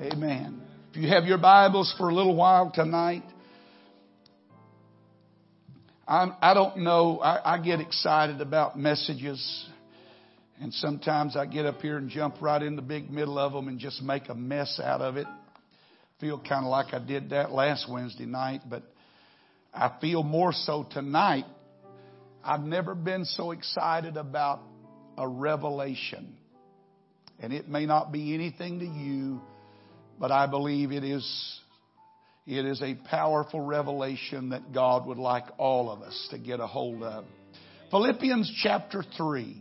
Amen. 0.00 0.60
If 0.90 0.96
you 0.96 1.08
have 1.10 1.24
your 1.24 1.38
Bibles 1.38 1.94
for 1.96 2.08
a 2.08 2.14
little 2.14 2.34
while 2.34 2.72
tonight, 2.74 3.22
I'm, 6.06 6.34
I 6.42 6.52
do 6.52 6.60
not 6.60 6.78
know. 6.78 7.20
I, 7.20 7.54
I 7.54 7.62
get 7.62 7.78
excited 7.78 8.40
about 8.40 8.76
messages, 8.76 9.66
and 10.60 10.74
sometimes 10.74 11.36
I 11.36 11.46
get 11.46 11.64
up 11.64 11.80
here 11.80 11.96
and 11.96 12.10
jump 12.10 12.42
right 12.42 12.60
in 12.60 12.74
the 12.74 12.82
big 12.82 13.08
middle 13.08 13.38
of 13.38 13.52
them 13.52 13.68
and 13.68 13.78
just 13.78 14.02
make 14.02 14.28
a 14.28 14.34
mess 14.34 14.80
out 14.82 15.00
of 15.00 15.16
it. 15.16 15.28
Feel 16.18 16.38
kind 16.40 16.64
of 16.64 16.72
like 16.72 16.92
I 16.92 16.98
did 16.98 17.30
that 17.30 17.52
last 17.52 17.88
Wednesday 17.88 18.26
night, 18.26 18.62
but 18.68 18.82
I 19.72 19.92
feel 20.00 20.24
more 20.24 20.52
so 20.52 20.84
tonight. 20.90 21.44
I've 22.42 22.64
never 22.64 22.96
been 22.96 23.24
so 23.24 23.52
excited 23.52 24.16
about 24.16 24.60
a 25.16 25.28
revelation. 25.28 26.34
And 27.38 27.52
it 27.52 27.68
may 27.68 27.86
not 27.86 28.10
be 28.10 28.34
anything 28.34 28.80
to 28.80 28.86
you 28.86 29.40
but 30.18 30.30
I 30.30 30.46
believe 30.46 30.92
it 30.92 31.04
is, 31.04 31.60
it 32.46 32.64
is 32.64 32.80
a 32.82 32.94
powerful 33.08 33.60
revelation 33.60 34.50
that 34.50 34.72
God 34.72 35.06
would 35.06 35.18
like 35.18 35.44
all 35.58 35.90
of 35.90 36.02
us 36.02 36.28
to 36.30 36.38
get 36.38 36.60
a 36.60 36.66
hold 36.66 37.02
of. 37.02 37.24
Philippians 37.90 38.52
chapter 38.62 39.04
3. 39.16 39.60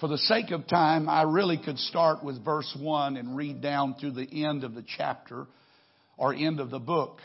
For 0.00 0.08
the 0.08 0.18
sake 0.18 0.50
of 0.50 0.66
time, 0.66 1.08
I 1.08 1.22
really 1.22 1.58
could 1.58 1.78
start 1.78 2.24
with 2.24 2.44
verse 2.44 2.76
1 2.78 3.16
and 3.16 3.36
read 3.36 3.62
down 3.62 3.94
through 4.00 4.12
the 4.12 4.44
end 4.44 4.64
of 4.64 4.74
the 4.74 4.84
chapter 4.96 5.46
or 6.16 6.34
end 6.34 6.58
of 6.58 6.70
the 6.70 6.80
book, 6.80 7.18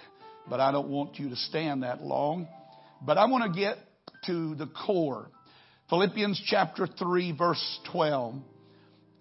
but 0.48 0.60
I 0.60 0.72
don't 0.72 0.90
want 0.90 1.18
you 1.18 1.30
to 1.30 1.36
stand 1.36 1.82
that 1.82 2.04
long. 2.04 2.48
But 3.04 3.18
I 3.18 3.26
want 3.26 3.52
to 3.52 3.60
get 3.60 3.78
to 4.28 4.56
the 4.56 4.68
core. 4.68 5.30
Philippians 5.90 6.42
chapter 6.46 6.86
3 6.86 7.32
verse 7.32 7.80
12 7.92 8.36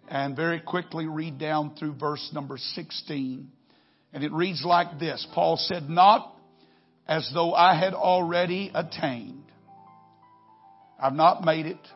and 0.09 0.37
very 0.37 0.61
quickly 0.61 1.07
read 1.07 1.39
down 1.39 1.75
through 1.77 1.95
verse 1.95 2.31
number 2.33 2.57
16. 2.59 3.51
And 4.13 4.25
it 4.25 4.33
reads 4.33 4.65
like 4.65 4.99
this. 4.99 5.27
Paul 5.35 5.57
said, 5.57 5.89
not 5.89 6.35
as 7.07 7.31
though 7.35 7.53
I 7.53 7.79
had 7.79 7.95
already 7.95 8.71
attained. 8.75 9.45
I've 10.99 11.13
not 11.13 11.45
made 11.45 11.67
it. 11.67 11.89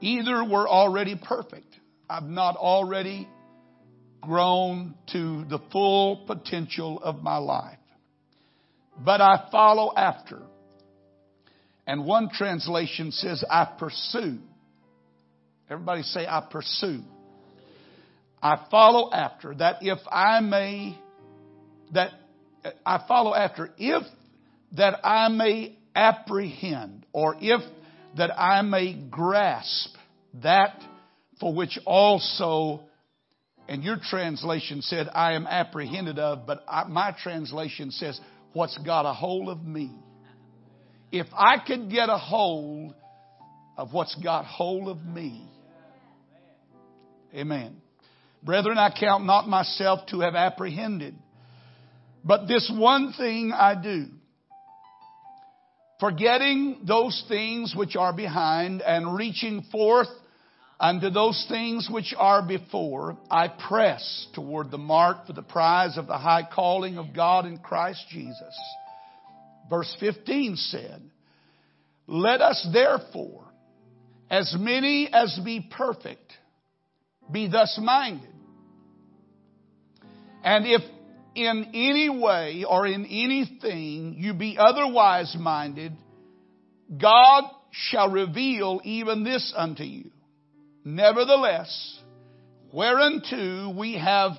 Either 0.00 0.44
were 0.44 0.68
already 0.68 1.16
perfect. 1.16 1.66
I've 2.08 2.24
not 2.24 2.56
already 2.56 3.28
grown 4.20 4.94
to 5.12 5.44
the 5.44 5.58
full 5.70 6.24
potential 6.26 7.00
of 7.02 7.22
my 7.22 7.36
life. 7.36 7.78
But 9.04 9.20
I 9.20 9.48
follow 9.52 9.92
after. 9.94 10.40
And 11.86 12.04
one 12.04 12.28
translation 12.30 13.12
says, 13.12 13.44
I 13.48 13.64
pursue 13.78 14.38
Everybody 15.70 16.02
say, 16.02 16.26
I 16.26 16.46
pursue. 16.50 17.02
I 18.42 18.66
follow 18.70 19.12
after 19.12 19.54
that 19.56 19.76
if 19.82 19.98
I 20.10 20.40
may, 20.40 20.98
that 21.92 22.12
I 22.86 23.04
follow 23.06 23.34
after 23.34 23.70
if 23.76 24.02
that 24.76 25.00
I 25.04 25.28
may 25.28 25.76
apprehend 25.94 27.06
or 27.12 27.36
if 27.40 27.60
that 28.16 28.30
I 28.38 28.62
may 28.62 28.94
grasp 29.10 29.94
that 30.42 30.80
for 31.40 31.54
which 31.54 31.78
also, 31.84 32.80
and 33.68 33.82
your 33.82 33.98
translation 34.02 34.82
said, 34.82 35.08
I 35.12 35.34
am 35.34 35.46
apprehended 35.46 36.18
of, 36.18 36.46
but 36.46 36.64
I, 36.68 36.84
my 36.84 37.14
translation 37.22 37.90
says, 37.90 38.20
what's 38.52 38.78
got 38.78 39.06
a 39.06 39.12
hold 39.12 39.48
of 39.48 39.62
me. 39.64 39.92
If 41.12 41.26
I 41.32 41.56
could 41.64 41.90
get 41.90 42.08
a 42.08 42.18
hold 42.18 42.94
of 43.76 43.92
what's 43.92 44.14
got 44.16 44.44
hold 44.44 44.88
of 44.88 45.04
me, 45.04 45.48
Amen. 47.34 47.76
Brethren, 48.42 48.78
I 48.78 48.90
count 48.98 49.24
not 49.24 49.48
myself 49.48 50.06
to 50.10 50.20
have 50.20 50.34
apprehended, 50.34 51.14
but 52.24 52.46
this 52.46 52.70
one 52.74 53.12
thing 53.12 53.52
I 53.54 53.74
do. 53.80 54.06
Forgetting 56.00 56.82
those 56.86 57.24
things 57.28 57.74
which 57.76 57.96
are 57.96 58.12
behind 58.12 58.82
and 58.82 59.16
reaching 59.16 59.62
forth 59.72 60.08
unto 60.78 61.10
those 61.10 61.44
things 61.48 61.88
which 61.90 62.14
are 62.16 62.46
before, 62.46 63.18
I 63.28 63.48
press 63.48 64.28
toward 64.34 64.70
the 64.70 64.78
mark 64.78 65.26
for 65.26 65.32
the 65.32 65.42
prize 65.42 65.98
of 65.98 66.06
the 66.06 66.16
high 66.16 66.48
calling 66.50 66.98
of 66.98 67.14
God 67.14 67.46
in 67.46 67.58
Christ 67.58 68.04
Jesus. 68.10 68.54
Verse 69.68 69.94
15 69.98 70.54
said, 70.56 71.02
Let 72.06 72.40
us 72.40 72.66
therefore, 72.72 73.44
as 74.30 74.54
many 74.58 75.08
as 75.12 75.38
be 75.44 75.68
perfect, 75.68 76.27
be 77.30 77.48
thus 77.48 77.78
minded. 77.82 78.28
And 80.42 80.66
if 80.66 80.82
in 81.34 81.70
any 81.74 82.08
way 82.08 82.64
or 82.68 82.86
in 82.86 83.04
anything 83.04 84.16
you 84.18 84.34
be 84.34 84.56
otherwise 84.58 85.36
minded, 85.38 85.92
God 87.00 87.44
shall 87.70 88.10
reveal 88.10 88.80
even 88.84 89.24
this 89.24 89.52
unto 89.56 89.82
you. 89.82 90.10
Nevertheless, 90.84 92.00
whereunto 92.72 93.74
we 93.76 93.98
have 93.98 94.32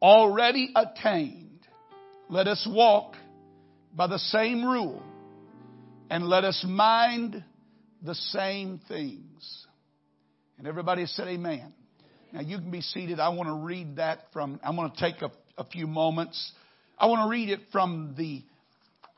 already 0.00 0.72
attained, 0.74 1.60
let 2.28 2.48
us 2.48 2.66
walk 2.68 3.14
by 3.94 4.06
the 4.06 4.18
same 4.18 4.64
rule 4.64 5.02
and 6.08 6.26
let 6.26 6.44
us 6.44 6.64
mind 6.66 7.44
the 8.02 8.14
same 8.14 8.80
things. 8.88 9.66
And 10.58 10.66
everybody 10.66 11.06
said 11.06 11.28
amen. 11.28 11.74
Now 12.32 12.40
you 12.40 12.58
can 12.58 12.70
be 12.70 12.80
seated. 12.80 13.20
I 13.20 13.28
want 13.30 13.48
to 13.48 13.54
read 13.54 13.96
that 13.96 14.20
from, 14.32 14.58
I'm 14.64 14.76
going 14.76 14.90
to 14.90 14.96
take 14.96 15.22
a, 15.22 15.30
a 15.58 15.64
few 15.64 15.86
moments. 15.86 16.52
I 16.98 17.06
want 17.06 17.26
to 17.26 17.30
read 17.30 17.50
it 17.50 17.60
from 17.70 18.14
the 18.16 18.42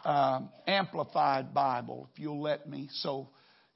uh, 0.04 0.40
Amplified 0.66 1.54
Bible, 1.54 2.08
if 2.12 2.18
you'll 2.18 2.42
let 2.42 2.68
me. 2.68 2.88
So, 2.92 3.28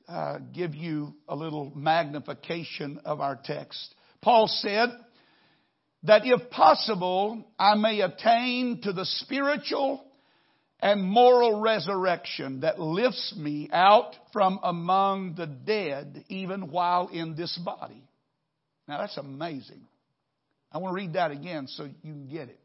uh, 0.09 0.38
give 0.54 0.75
you 0.75 1.15
a 1.28 1.37
little 1.37 1.71
magnification 1.75 2.99
of 3.04 3.21
our 3.21 3.38
text. 3.43 3.94
Paul 4.22 4.47
said 4.49 4.88
that 6.05 6.22
if 6.25 6.50
possible, 6.50 7.44
I 7.59 7.75
may 7.75 8.00
attain 8.00 8.81
to 8.84 8.93
the 8.94 9.05
spiritual 9.05 10.03
and 10.81 11.03
moral 11.03 11.60
resurrection 11.60 12.60
that 12.60 12.81
lifts 12.81 13.34
me 13.37 13.69
out 13.70 14.15
from 14.32 14.60
among 14.62 15.34
the 15.34 15.47
dead 15.47 16.25
even 16.28 16.70
while 16.70 17.09
in 17.09 17.34
this 17.37 17.59
body. 17.59 18.08
Now 18.88 18.99
that's 18.99 19.19
amazing. 19.19 19.87
I 20.72 20.78
want 20.78 20.93
to 20.93 20.97
read 20.97 21.12
that 21.12 21.31
again 21.31 21.66
so 21.69 21.84
you 21.84 22.12
can 22.12 22.26
get 22.26 22.49
it. 22.49 22.59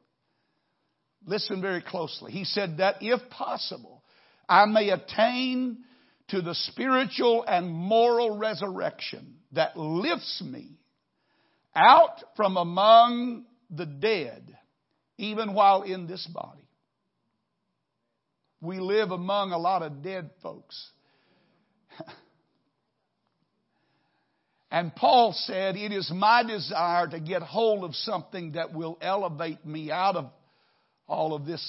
Listen 1.26 1.62
very 1.62 1.82
closely. 1.82 2.32
He 2.32 2.46
said 2.46 2.78
that 2.78 2.98
if 3.02 3.30
possible, 3.30 4.04
I 4.48 4.66
may 4.66 4.90
attain 4.90 5.80
to 6.30 6.42
the 6.42 6.56
spiritual 6.56 7.46
and 7.48 7.70
moral 7.70 8.38
resurrection 8.38 9.36
that 9.52 9.78
lifts 9.78 10.42
me 10.42 10.80
out 11.76 12.24
from 12.36 12.58
among 12.58 13.46
the 13.70 13.86
dead, 13.86 14.58
even 15.18 15.54
while 15.54 15.84
in 15.84 16.08
this 16.08 16.26
body. 16.28 16.68
We 18.62 18.80
live 18.80 19.12
among 19.12 19.52
a 19.52 19.58
lot 19.58 19.82
of 19.82 20.02
dead 20.02 20.30
folks. 20.42 20.90
And 24.74 24.96
Paul 24.96 25.34
said, 25.46 25.76
It 25.76 25.92
is 25.92 26.12
my 26.12 26.42
desire 26.42 27.08
to 27.08 27.20
get 27.20 27.44
hold 27.44 27.84
of 27.84 27.94
something 27.94 28.54
that 28.54 28.74
will 28.74 28.98
elevate 29.02 29.64
me 29.64 29.92
out 29.92 30.16
of 30.16 30.32
all 31.08 31.36
of 31.36 31.46
this 31.46 31.64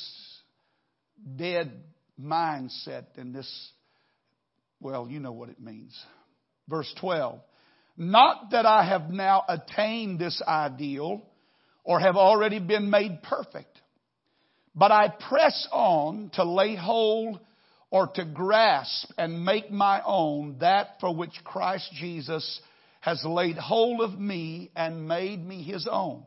dead 1.37 1.71
mindset 2.19 3.05
and 3.19 3.35
this, 3.35 3.71
well, 4.81 5.07
you 5.07 5.21
know 5.21 5.33
what 5.33 5.51
it 5.51 5.61
means. 5.61 5.95
Verse 6.67 6.91
12. 6.99 7.41
Not 7.99 8.53
that 8.53 8.65
I 8.65 8.89
have 8.89 9.11
now 9.11 9.45
attained 9.51 10.19
this 10.19 10.41
ideal 10.49 11.23
or 11.85 12.01
have 12.01 12.17
already 12.17 12.59
been 12.59 12.89
made 12.89 13.23
perfect, 13.23 13.83
but 14.75 14.93
I 14.93 15.09
press 15.29 15.69
on 15.71 16.31
to 16.37 16.45
lay 16.45 16.75
hold 16.75 17.39
or 17.91 18.07
to 18.07 18.25
grasp 18.25 19.11
and 19.19 19.45
make 19.45 19.71
my 19.71 20.01
own 20.07 20.57
that 20.61 20.97
for 21.01 21.15
which 21.15 21.35
Christ 21.45 21.93
Jesus 22.01 22.61
has 23.05 23.23
laid 23.23 23.59
hold 23.59 24.01
of 24.01 24.19
me 24.19 24.71
and 24.75 25.07
made 25.07 25.47
me 25.47 25.63
his 25.63 25.87
own. 25.91 26.23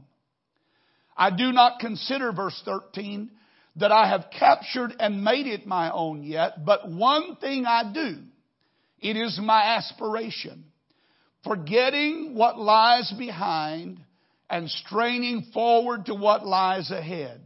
I 1.18 1.36
do 1.36 1.52
not 1.52 1.80
consider, 1.80 2.32
verse 2.32 2.62
13, 2.66 3.32
that 3.78 3.92
I 3.92 4.08
have 4.10 4.28
captured 4.38 4.94
and 5.00 5.24
made 5.24 5.48
it 5.48 5.66
my 5.66 5.92
own 5.92 6.22
yet, 6.22 6.64
but 6.64 6.88
one 6.88 7.38
thing 7.38 7.66
I 7.66 7.92
do, 7.92 8.18
it 9.00 9.18
is 9.18 9.40
my 9.42 9.76
aspiration, 9.76 10.66
forgetting 11.44 12.36
what 12.36 12.60
lies 12.60 13.12
behind 13.18 14.00
and 14.48 14.70
straining 14.70 15.48
forward 15.56 16.06
to 16.06 16.14
what 16.14 16.46
lies 16.46 16.92
ahead. 16.92 17.42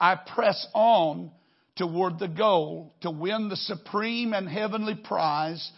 I 0.00 0.16
press 0.16 0.66
on 0.74 1.30
toward 1.76 2.18
the 2.18 2.26
goal 2.26 2.94
to 3.02 3.12
win 3.12 3.48
the 3.48 3.56
supreme 3.56 4.32
and 4.32 4.48
heavenly 4.48 4.96
prize 4.96 5.70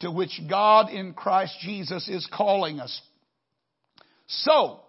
to 0.00 0.10
which 0.10 0.40
God 0.48 0.90
in 0.90 1.14
Christ 1.14 1.56
Jesus 1.62 2.08
is 2.08 2.28
calling 2.32 2.80
us. 2.80 3.00
So, 4.26 4.80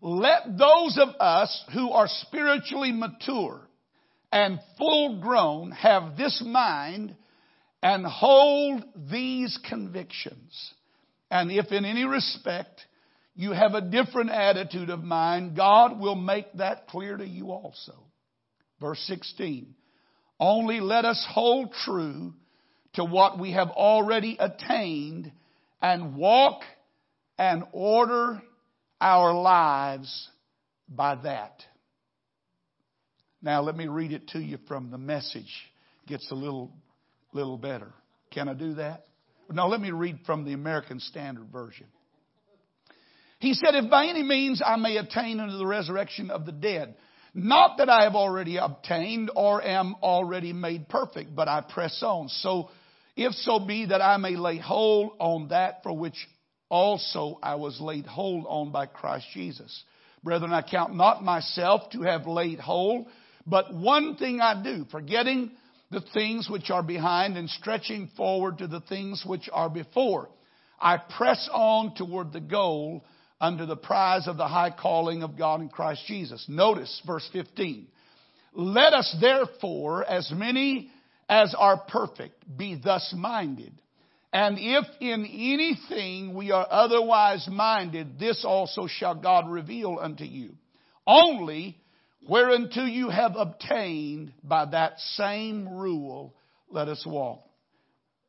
let 0.00 0.56
those 0.56 0.98
of 1.00 1.08
us 1.20 1.64
who 1.74 1.90
are 1.90 2.06
spiritually 2.06 2.92
mature 2.92 3.68
and 4.30 4.60
full 4.76 5.20
grown 5.20 5.72
have 5.72 6.16
this 6.16 6.42
mind 6.44 7.16
and 7.82 8.06
hold 8.06 8.84
these 9.10 9.58
convictions. 9.68 10.74
And 11.30 11.50
if 11.50 11.72
in 11.72 11.84
any 11.84 12.04
respect 12.04 12.80
you 13.34 13.52
have 13.52 13.74
a 13.74 13.80
different 13.80 14.30
attitude 14.30 14.90
of 14.90 15.02
mind, 15.02 15.56
God 15.56 15.98
will 15.98 16.16
make 16.16 16.52
that 16.54 16.88
clear 16.88 17.16
to 17.16 17.26
you 17.26 17.50
also. 17.50 17.94
Verse 18.80 19.00
16. 19.06 19.74
Only 20.40 20.80
let 20.80 21.04
us 21.04 21.26
hold 21.28 21.72
true 21.84 22.34
to 22.98 23.04
what 23.04 23.38
we 23.38 23.52
have 23.52 23.70
already 23.70 24.36
attained 24.40 25.30
and 25.80 26.16
walk 26.16 26.62
and 27.38 27.62
order 27.70 28.42
our 29.00 29.32
lives 29.32 30.28
by 30.88 31.14
that. 31.14 31.62
Now 33.40 33.62
let 33.62 33.76
me 33.76 33.86
read 33.86 34.10
it 34.10 34.26
to 34.30 34.40
you 34.40 34.58
from 34.66 34.90
the 34.90 34.98
message. 34.98 35.44
It 36.02 36.08
Gets 36.08 36.28
a 36.32 36.34
little, 36.34 36.72
little 37.32 37.56
better. 37.56 37.92
Can 38.32 38.48
I 38.48 38.54
do 38.54 38.74
that? 38.74 39.04
No, 39.48 39.68
let 39.68 39.80
me 39.80 39.92
read 39.92 40.18
from 40.26 40.44
the 40.44 40.54
American 40.54 40.98
Standard 40.98 41.52
Version. 41.52 41.86
He 43.38 43.54
said, 43.54 43.76
if 43.76 43.88
by 43.88 44.06
any 44.06 44.24
means 44.24 44.60
I 44.60 44.74
may 44.74 44.96
attain 44.96 45.38
unto 45.38 45.56
the 45.56 45.66
resurrection 45.66 46.32
of 46.32 46.46
the 46.46 46.52
dead, 46.52 46.96
not 47.32 47.78
that 47.78 47.88
I 47.88 48.02
have 48.02 48.16
already 48.16 48.56
obtained 48.56 49.30
or 49.36 49.62
am 49.62 49.94
already 50.02 50.52
made 50.52 50.88
perfect, 50.88 51.36
but 51.36 51.46
I 51.46 51.60
press 51.60 52.02
on. 52.02 52.28
So, 52.28 52.70
if 53.18 53.32
so 53.34 53.58
be 53.58 53.86
that 53.86 54.00
I 54.00 54.16
may 54.16 54.36
lay 54.36 54.58
hold 54.58 55.12
on 55.18 55.48
that 55.48 55.82
for 55.82 55.92
which 55.92 56.14
also 56.68 57.38
I 57.42 57.56
was 57.56 57.80
laid 57.80 58.06
hold 58.06 58.46
on 58.48 58.70
by 58.70 58.86
Christ 58.86 59.26
Jesus. 59.34 59.84
Brethren, 60.22 60.52
I 60.52 60.62
count 60.62 60.94
not 60.94 61.24
myself 61.24 61.90
to 61.90 62.02
have 62.02 62.28
laid 62.28 62.60
hold, 62.60 63.06
but 63.44 63.74
one 63.74 64.16
thing 64.16 64.40
I 64.40 64.62
do, 64.62 64.84
forgetting 64.92 65.50
the 65.90 66.00
things 66.14 66.48
which 66.48 66.70
are 66.70 66.82
behind 66.82 67.36
and 67.36 67.50
stretching 67.50 68.08
forward 68.16 68.58
to 68.58 68.68
the 68.68 68.82
things 68.82 69.24
which 69.26 69.48
are 69.52 69.70
before. 69.70 70.28
I 70.80 70.98
press 70.98 71.48
on 71.52 71.96
toward 71.96 72.32
the 72.32 72.40
goal 72.40 73.04
under 73.40 73.66
the 73.66 73.76
prize 73.76 74.28
of 74.28 74.36
the 74.36 74.46
high 74.46 74.70
calling 74.70 75.24
of 75.24 75.36
God 75.36 75.60
in 75.60 75.70
Christ 75.70 76.02
Jesus. 76.06 76.44
Notice 76.48 77.02
verse 77.04 77.28
15. 77.32 77.88
Let 78.52 78.92
us 78.92 79.16
therefore, 79.20 80.04
as 80.04 80.30
many 80.30 80.92
as 81.28 81.54
are 81.56 81.78
perfect, 81.88 82.44
be 82.56 82.80
thus 82.82 83.12
minded. 83.16 83.72
And 84.32 84.58
if 84.58 84.84
in 85.00 85.24
anything 85.24 86.34
we 86.34 86.50
are 86.50 86.66
otherwise 86.70 87.46
minded, 87.50 88.18
this 88.18 88.44
also 88.44 88.86
shall 88.86 89.14
God 89.14 89.48
reveal 89.48 89.98
unto 90.00 90.24
you. 90.24 90.54
Only 91.06 91.78
whereunto 92.28 92.84
you 92.84 93.08
have 93.08 93.36
obtained 93.36 94.32
by 94.42 94.66
that 94.66 94.98
same 94.98 95.68
rule, 95.68 96.34
let 96.70 96.88
us 96.88 97.04
walk. 97.06 97.42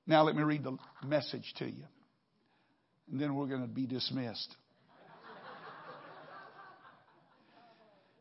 Now 0.07 0.23
let 0.23 0.35
me 0.35 0.43
read 0.43 0.63
the 0.63 0.77
message 1.05 1.53
to 1.57 1.65
you. 1.65 1.83
And 3.11 3.19
then 3.19 3.35
we're 3.35 3.47
going 3.47 3.61
to 3.61 3.67
be 3.67 3.85
dismissed. 3.85 4.55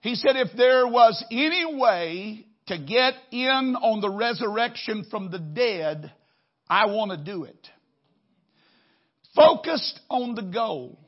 He 0.01 0.15
said, 0.15 0.37
if 0.37 0.57
there 0.57 0.87
was 0.87 1.25
any 1.31 1.77
way 1.77 2.47
to 2.69 2.79
get 2.79 3.15
in 3.31 3.77
on 3.81 4.01
the 4.01 4.11
resurrection 4.11 5.07
from 5.11 5.31
the 5.31 5.39
dead, 5.39 6.13
I 6.69 6.87
want 6.87 7.11
to 7.11 7.17
do 7.17 7.45
it. 7.45 7.69
Focused 9.35 10.01
on 10.09 10.35
the 10.35 10.43
goal. 10.43 10.99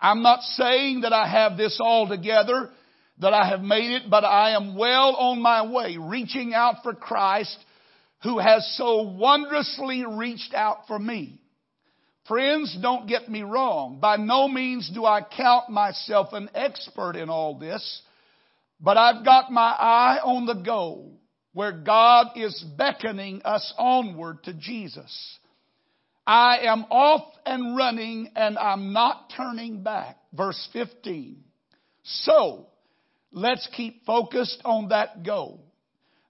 I'm 0.00 0.22
not 0.22 0.42
saying 0.42 1.02
that 1.02 1.12
I 1.12 1.28
have 1.28 1.56
this 1.56 1.78
all 1.80 2.08
together, 2.08 2.70
that 3.18 3.32
I 3.32 3.48
have 3.48 3.60
made 3.60 3.92
it, 3.92 4.10
but 4.10 4.24
I 4.24 4.54
am 4.56 4.76
well 4.76 5.14
on 5.16 5.40
my 5.40 5.66
way, 5.66 5.96
reaching 5.98 6.52
out 6.54 6.82
for 6.82 6.94
Christ 6.94 7.56
who 8.22 8.38
has 8.38 8.66
so 8.76 9.02
wondrously 9.02 10.04
reached 10.06 10.54
out 10.54 10.86
for 10.88 10.98
me. 10.98 11.40
Friends, 12.26 12.76
don't 12.80 13.06
get 13.06 13.28
me 13.28 13.42
wrong. 13.42 13.98
By 14.00 14.16
no 14.16 14.48
means 14.48 14.90
do 14.92 15.04
I 15.04 15.20
count 15.20 15.68
myself 15.68 16.32
an 16.32 16.48
expert 16.54 17.16
in 17.16 17.28
all 17.28 17.58
this. 17.58 18.02
But 18.80 18.96
I've 18.96 19.24
got 19.24 19.50
my 19.50 19.70
eye 19.70 20.18
on 20.22 20.46
the 20.46 20.62
goal 20.62 21.20
where 21.52 21.72
God 21.72 22.36
is 22.36 22.64
beckoning 22.76 23.42
us 23.44 23.72
onward 23.78 24.42
to 24.44 24.52
Jesus. 24.52 25.38
I 26.26 26.58
am 26.62 26.84
off 26.90 27.32
and 27.46 27.76
running 27.76 28.30
and 28.34 28.58
I'm 28.58 28.92
not 28.92 29.32
turning 29.36 29.82
back. 29.82 30.18
Verse 30.32 30.68
15. 30.72 31.44
So, 32.02 32.66
let's 33.30 33.68
keep 33.74 34.04
focused 34.04 34.60
on 34.64 34.88
that 34.88 35.22
goal. 35.22 35.64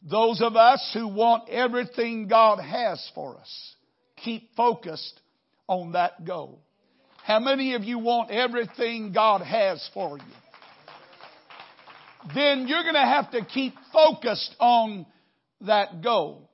Those 0.02 0.42
of 0.42 0.56
us 0.56 0.90
who 0.92 1.08
want 1.08 1.48
everything 1.48 2.28
God 2.28 2.58
has 2.58 3.10
for 3.14 3.38
us, 3.38 3.74
keep 4.16 4.54
focused 4.54 5.20
on 5.66 5.92
that 5.92 6.24
goal. 6.24 6.60
How 7.24 7.40
many 7.40 7.74
of 7.74 7.84
you 7.84 7.98
want 7.98 8.30
everything 8.30 9.12
God 9.12 9.40
has 9.40 9.88
for 9.94 10.18
you? 10.18 10.24
Then 12.34 12.66
you're 12.68 12.82
going 12.82 12.94
to 12.94 13.00
have 13.00 13.30
to 13.32 13.44
keep 13.44 13.74
focused 13.92 14.54
on 14.58 15.06
that 15.62 16.02
goal. 16.02 16.50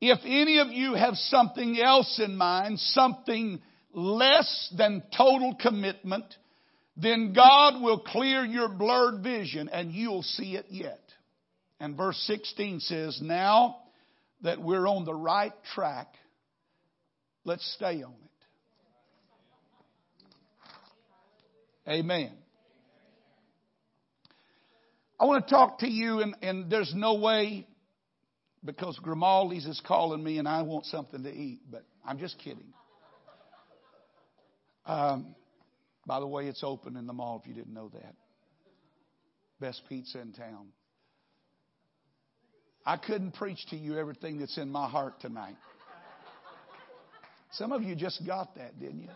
If 0.00 0.18
any 0.24 0.58
of 0.58 0.68
you 0.68 0.94
have 0.94 1.14
something 1.14 1.80
else 1.80 2.20
in 2.22 2.36
mind, 2.36 2.78
something 2.78 3.60
less 3.92 4.72
than 4.76 5.02
total 5.16 5.56
commitment, 5.60 6.26
then 6.96 7.32
God 7.32 7.82
will 7.82 8.00
clear 8.00 8.44
your 8.44 8.68
blurred 8.68 9.22
vision 9.22 9.68
and 9.68 9.92
you'll 9.92 10.22
see 10.22 10.56
it 10.56 10.66
yet. 10.70 11.00
And 11.80 11.96
verse 11.96 12.18
16 12.26 12.80
says, 12.80 13.20
Now 13.22 13.78
that 14.42 14.60
we're 14.60 14.86
on 14.86 15.04
the 15.04 15.14
right 15.14 15.52
track, 15.74 16.08
let's 17.44 17.66
stay 17.74 18.02
on 18.02 18.12
it. 18.12 18.26
Amen. 21.88 22.32
I 25.18 25.24
want 25.24 25.46
to 25.46 25.50
talk 25.50 25.78
to 25.78 25.88
you, 25.88 26.20
and, 26.20 26.36
and 26.42 26.70
there's 26.70 26.92
no 26.94 27.14
way 27.14 27.66
because 28.64 28.98
Grimaldi's 28.98 29.64
is 29.64 29.80
calling 29.86 30.22
me 30.22 30.38
and 30.38 30.48
I 30.48 30.62
want 30.62 30.86
something 30.86 31.22
to 31.22 31.32
eat, 31.32 31.60
but 31.70 31.84
I'm 32.06 32.18
just 32.18 32.38
kidding. 32.38 32.72
Um, 34.84 35.34
by 36.06 36.20
the 36.20 36.26
way, 36.26 36.46
it's 36.46 36.62
open 36.62 36.96
in 36.96 37.06
the 37.06 37.12
mall 37.12 37.40
if 37.42 37.48
you 37.48 37.54
didn't 37.54 37.72
know 37.72 37.88
that. 37.94 38.14
Best 39.60 39.82
pizza 39.88 40.20
in 40.20 40.32
town. 40.32 40.68
I 42.84 42.96
couldn't 42.96 43.32
preach 43.32 43.64
to 43.70 43.76
you 43.76 43.98
everything 43.98 44.38
that's 44.38 44.58
in 44.58 44.70
my 44.70 44.88
heart 44.88 45.20
tonight. 45.20 45.56
Some 47.52 47.72
of 47.72 47.82
you 47.82 47.96
just 47.96 48.24
got 48.26 48.54
that, 48.56 48.78
didn't 48.78 49.02
you? 49.02 49.08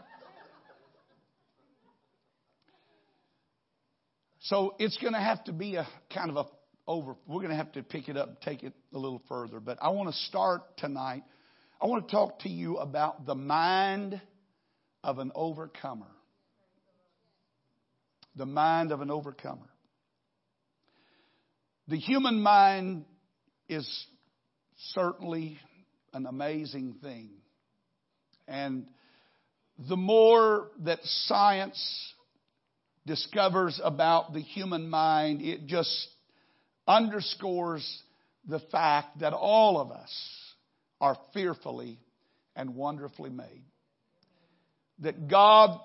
So 4.44 4.74
it's 4.78 4.96
going 4.96 5.12
to 5.12 5.20
have 5.20 5.44
to 5.44 5.52
be 5.52 5.76
a 5.76 5.86
kind 6.12 6.30
of 6.30 6.36
a 6.36 6.44
over. 6.86 7.14
We're 7.26 7.40
going 7.40 7.50
to 7.50 7.56
have 7.56 7.72
to 7.72 7.82
pick 7.82 8.08
it 8.08 8.16
up 8.16 8.28
and 8.28 8.40
take 8.40 8.62
it 8.62 8.72
a 8.92 8.98
little 8.98 9.22
further. 9.28 9.60
But 9.60 9.78
I 9.80 9.90
want 9.90 10.08
to 10.10 10.16
start 10.24 10.76
tonight. 10.78 11.22
I 11.80 11.86
want 11.86 12.08
to 12.08 12.10
talk 12.10 12.40
to 12.40 12.48
you 12.48 12.78
about 12.78 13.26
the 13.26 13.34
mind 13.34 14.20
of 15.04 15.18
an 15.18 15.30
overcomer. 15.34 16.08
The 18.34 18.46
mind 18.46 18.92
of 18.92 19.02
an 19.02 19.10
overcomer. 19.10 19.68
The 21.88 21.96
human 21.96 22.40
mind 22.40 23.04
is 23.68 24.06
certainly 24.92 25.58
an 26.12 26.26
amazing 26.26 26.96
thing. 27.02 27.30
And 28.48 28.86
the 29.88 29.96
more 29.96 30.68
that 30.80 31.00
science 31.02 32.14
discovers 33.06 33.80
about 33.82 34.32
the 34.32 34.40
human 34.40 34.88
mind, 34.88 35.42
it 35.42 35.66
just 35.66 36.08
underscores 36.86 38.02
the 38.46 38.60
fact 38.72 39.20
that 39.20 39.32
all 39.32 39.80
of 39.80 39.90
us 39.90 40.12
are 41.00 41.16
fearfully 41.32 41.98
and 42.56 42.74
wonderfully 42.74 43.30
made. 43.30 43.64
That 45.00 45.28
God 45.28 45.80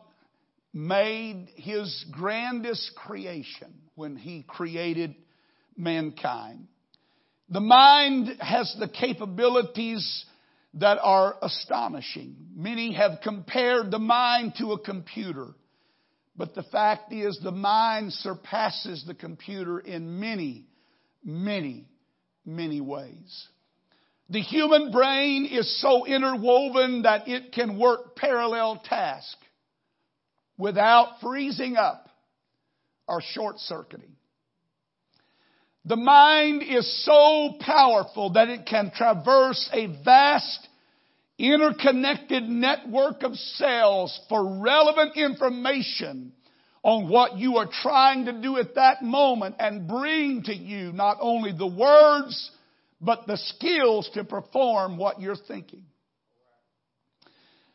made 0.74 1.48
his 1.56 2.06
grandest 2.12 2.92
creation 2.96 3.74
when 3.96 4.18
he 4.18 4.44
created 4.44 5.16
mankind. 5.78 6.68
The 7.50 7.62
mind 7.62 8.38
has 8.40 8.76
the 8.80 8.90
capabilities 8.90 10.26
that 10.74 10.98
are 11.02 11.38
astonishing. 11.42 12.36
Many 12.56 12.94
have 12.94 13.20
compared 13.24 13.92
the 13.92 14.00
mind 14.00 14.56
to 14.58 14.74
a 14.74 14.80
computer. 14.80 15.48
But 16.38 16.54
the 16.54 16.64
fact 16.64 17.14
is, 17.14 17.40
the 17.42 17.52
mind 17.52 18.12
surpasses 18.14 19.04
the 19.06 19.14
computer 19.14 19.80
in 19.80 20.20
many, 20.20 20.66
many, 21.24 21.88
many 22.46 22.82
ways. 22.82 23.48
The 24.30 24.42
human 24.42 24.92
brain 24.92 25.46
is 25.46 25.82
so 25.82 26.06
interwoven 26.06 27.04
that 27.04 27.28
it 27.28 27.54
can 27.54 27.78
work 27.78 28.16
parallel 28.16 28.82
tasks 28.84 29.38
without 30.58 31.22
freezing 31.22 31.78
up 31.78 32.10
or 33.08 33.22
short 33.22 33.60
circuiting. 33.60 34.16
The 35.86 35.96
mind 35.96 36.64
is 36.64 37.06
so 37.06 37.58
powerful 37.60 38.32
that 38.32 38.50
it 38.50 38.66
can 38.66 38.92
traverse 38.96 39.70
a 39.72 39.86
vast 40.04 40.68
interconnected 41.38 42.44
network 42.44 43.24
of 43.24 43.36
cells 43.36 44.20
for 44.30 44.62
relevant 44.62 45.18
information 45.18 46.32
on 46.84 47.10
what 47.10 47.38
you 47.38 47.58
are 47.58 47.68
trying 47.82 48.26
to 48.26 48.42
do 48.42 48.58
at 48.58 48.76
that 48.76 49.02
moment 49.02 49.56
and 49.60 49.88
bring 49.88 50.44
to 50.44 50.56
you 50.56 50.92
not 50.94 51.18
only 51.20 51.52
the 51.52 51.68
words, 51.68 52.52
but 53.02 53.28
the 53.28 53.38
skills 53.38 54.10
to 54.14 54.24
perform 54.24 54.98
what 54.98 55.20
you're 55.20 55.36
thinking. 55.36 55.84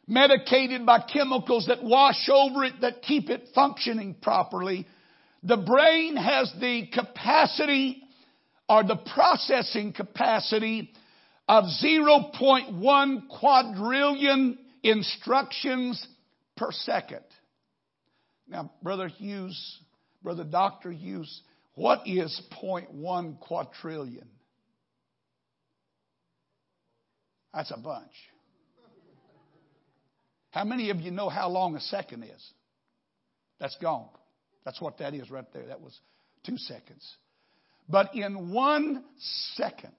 Medicated 0.07 0.87
by 0.87 1.00
chemicals 1.00 1.67
that 1.67 1.83
wash 1.83 2.29
over 2.33 2.64
it, 2.64 2.75
that 2.81 3.02
keep 3.02 3.31
it 3.31 3.49
functioning 3.55 4.14
properly, 4.21 4.87
the 5.43 5.57
brain 5.57 6.17
has 6.17 6.52
the 6.61 6.87
capacity 6.93 8.02
or 8.69 8.85
the 8.85 8.97
processing 9.14 9.93
capacity 9.93 10.93
of 11.50 11.64
0.1 11.83 13.28
quadrillion 13.28 14.57
instructions 14.85 16.07
per 16.57 16.71
second. 16.71 17.25
Now, 18.47 18.71
Brother 18.85 19.09
Hughes, 19.09 19.80
Brother 20.23 20.45
Dr. 20.45 20.92
Hughes, 20.92 21.42
what 21.75 22.07
is 22.07 22.40
0.1 22.62 23.40
quadrillion? 23.40 24.28
That's 27.52 27.73
a 27.73 27.78
bunch. 27.78 28.12
How 30.52 30.62
many 30.62 30.90
of 30.90 31.00
you 31.00 31.11
know 31.11 31.28
how 31.28 31.49
long 31.49 31.75
a 31.75 31.80
second 31.80 32.23
is? 32.23 32.50
That's 33.59 33.76
gone. 33.83 34.07
That's 34.64 34.80
what 34.80 34.99
that 34.99 35.14
is 35.14 35.33
right 35.33 35.52
there. 35.52 35.66
That 35.66 35.80
was 35.80 35.99
two 36.47 36.59
seconds. 36.59 37.04
But 37.88 38.14
in 38.14 38.52
one 38.52 39.02
second, 39.57 39.97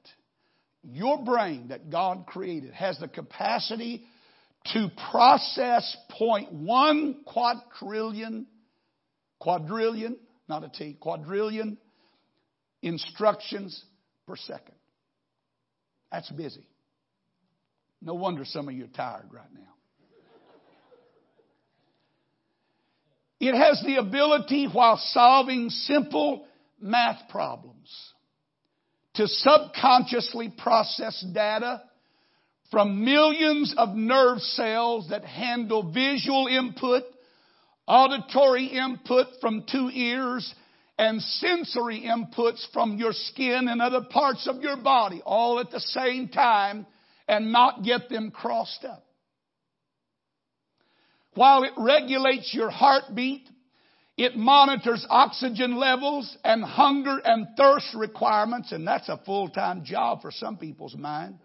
your 0.84 1.24
brain 1.24 1.68
that 1.70 1.90
God 1.90 2.26
created 2.26 2.74
has 2.74 2.98
the 3.00 3.08
capacity 3.08 4.04
to 4.74 4.90
process 5.10 5.96
0.1 6.20 7.26
quadrillion, 7.26 8.48
quadrillion, 9.40 10.18
not 10.48 10.64
a 10.64 10.70
T, 10.70 10.98
quadrillion 11.00 11.78
instructions 12.82 13.84
per 14.28 14.36
second. 14.36 14.76
That's 16.12 16.30
busy. 16.32 16.68
No 18.02 18.16
wonder 18.16 18.44
some 18.46 18.68
of 18.68 18.74
you 18.74 18.86
are 18.86 18.88
tired 18.88 19.28
right 19.32 19.54
now. 19.54 19.60
It 23.40 23.56
has 23.56 23.82
the 23.84 23.96
ability, 23.96 24.68
while 24.72 24.98
solving 24.98 25.70
simple 25.70 26.46
math 26.80 27.28
problems, 27.30 28.11
to 29.16 29.28
subconsciously 29.28 30.54
process 30.58 31.24
data 31.34 31.82
from 32.70 33.04
millions 33.04 33.74
of 33.78 33.90
nerve 33.96 34.40
cells 34.40 35.10
that 35.10 35.26
handle 35.26 35.92
visual 35.92 36.48
input, 36.48 37.04
auditory 37.86 38.68
input 38.68 39.28
from 39.42 39.66
two 39.70 39.90
ears, 39.94 40.54
and 40.98 41.22
sensory 41.22 42.02
inputs 42.06 42.64
from 42.72 42.98
your 42.98 43.12
skin 43.12 43.68
and 43.68 43.82
other 43.82 44.02
parts 44.10 44.48
of 44.48 44.62
your 44.62 44.78
body 44.78 45.22
all 45.26 45.60
at 45.60 45.72
the 45.72 45.80
same 45.80 46.30
time 46.30 46.86
and 47.28 47.52
not 47.52 47.84
get 47.84 48.08
them 48.08 48.32
crossed 48.32 48.86
up. 48.86 49.04
While 51.34 51.64
it 51.64 51.72
regulates 51.78 52.54
your 52.54 52.70
heartbeat, 52.70 53.48
it 54.22 54.36
monitors 54.36 55.04
oxygen 55.10 55.78
levels 55.78 56.38
and 56.44 56.64
hunger 56.64 57.20
and 57.26 57.48
thirst 57.58 57.88
requirements, 57.96 58.72
and 58.72 58.88
that's 58.88 59.10
a 59.10 59.20
full-time 59.26 59.84
job 59.84 60.22
for 60.22 60.30
some 60.30 60.58
people's 60.58 60.96
mind. 60.96 61.40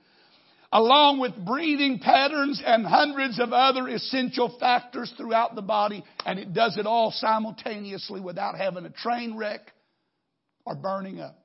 Along 0.70 1.18
with 1.18 1.32
breathing 1.46 2.00
patterns 2.00 2.62
and 2.62 2.84
hundreds 2.84 3.40
of 3.40 3.54
other 3.54 3.88
essential 3.88 4.58
factors 4.60 5.10
throughout 5.16 5.54
the 5.54 5.62
body, 5.62 6.04
and 6.26 6.38
it 6.38 6.52
does 6.52 6.76
it 6.76 6.84
all 6.84 7.12
simultaneously 7.12 8.20
without 8.20 8.58
having 8.58 8.84
a 8.84 8.90
train 8.90 9.38
wreck 9.38 9.72
or 10.66 10.74
burning 10.74 11.18
up. 11.18 11.38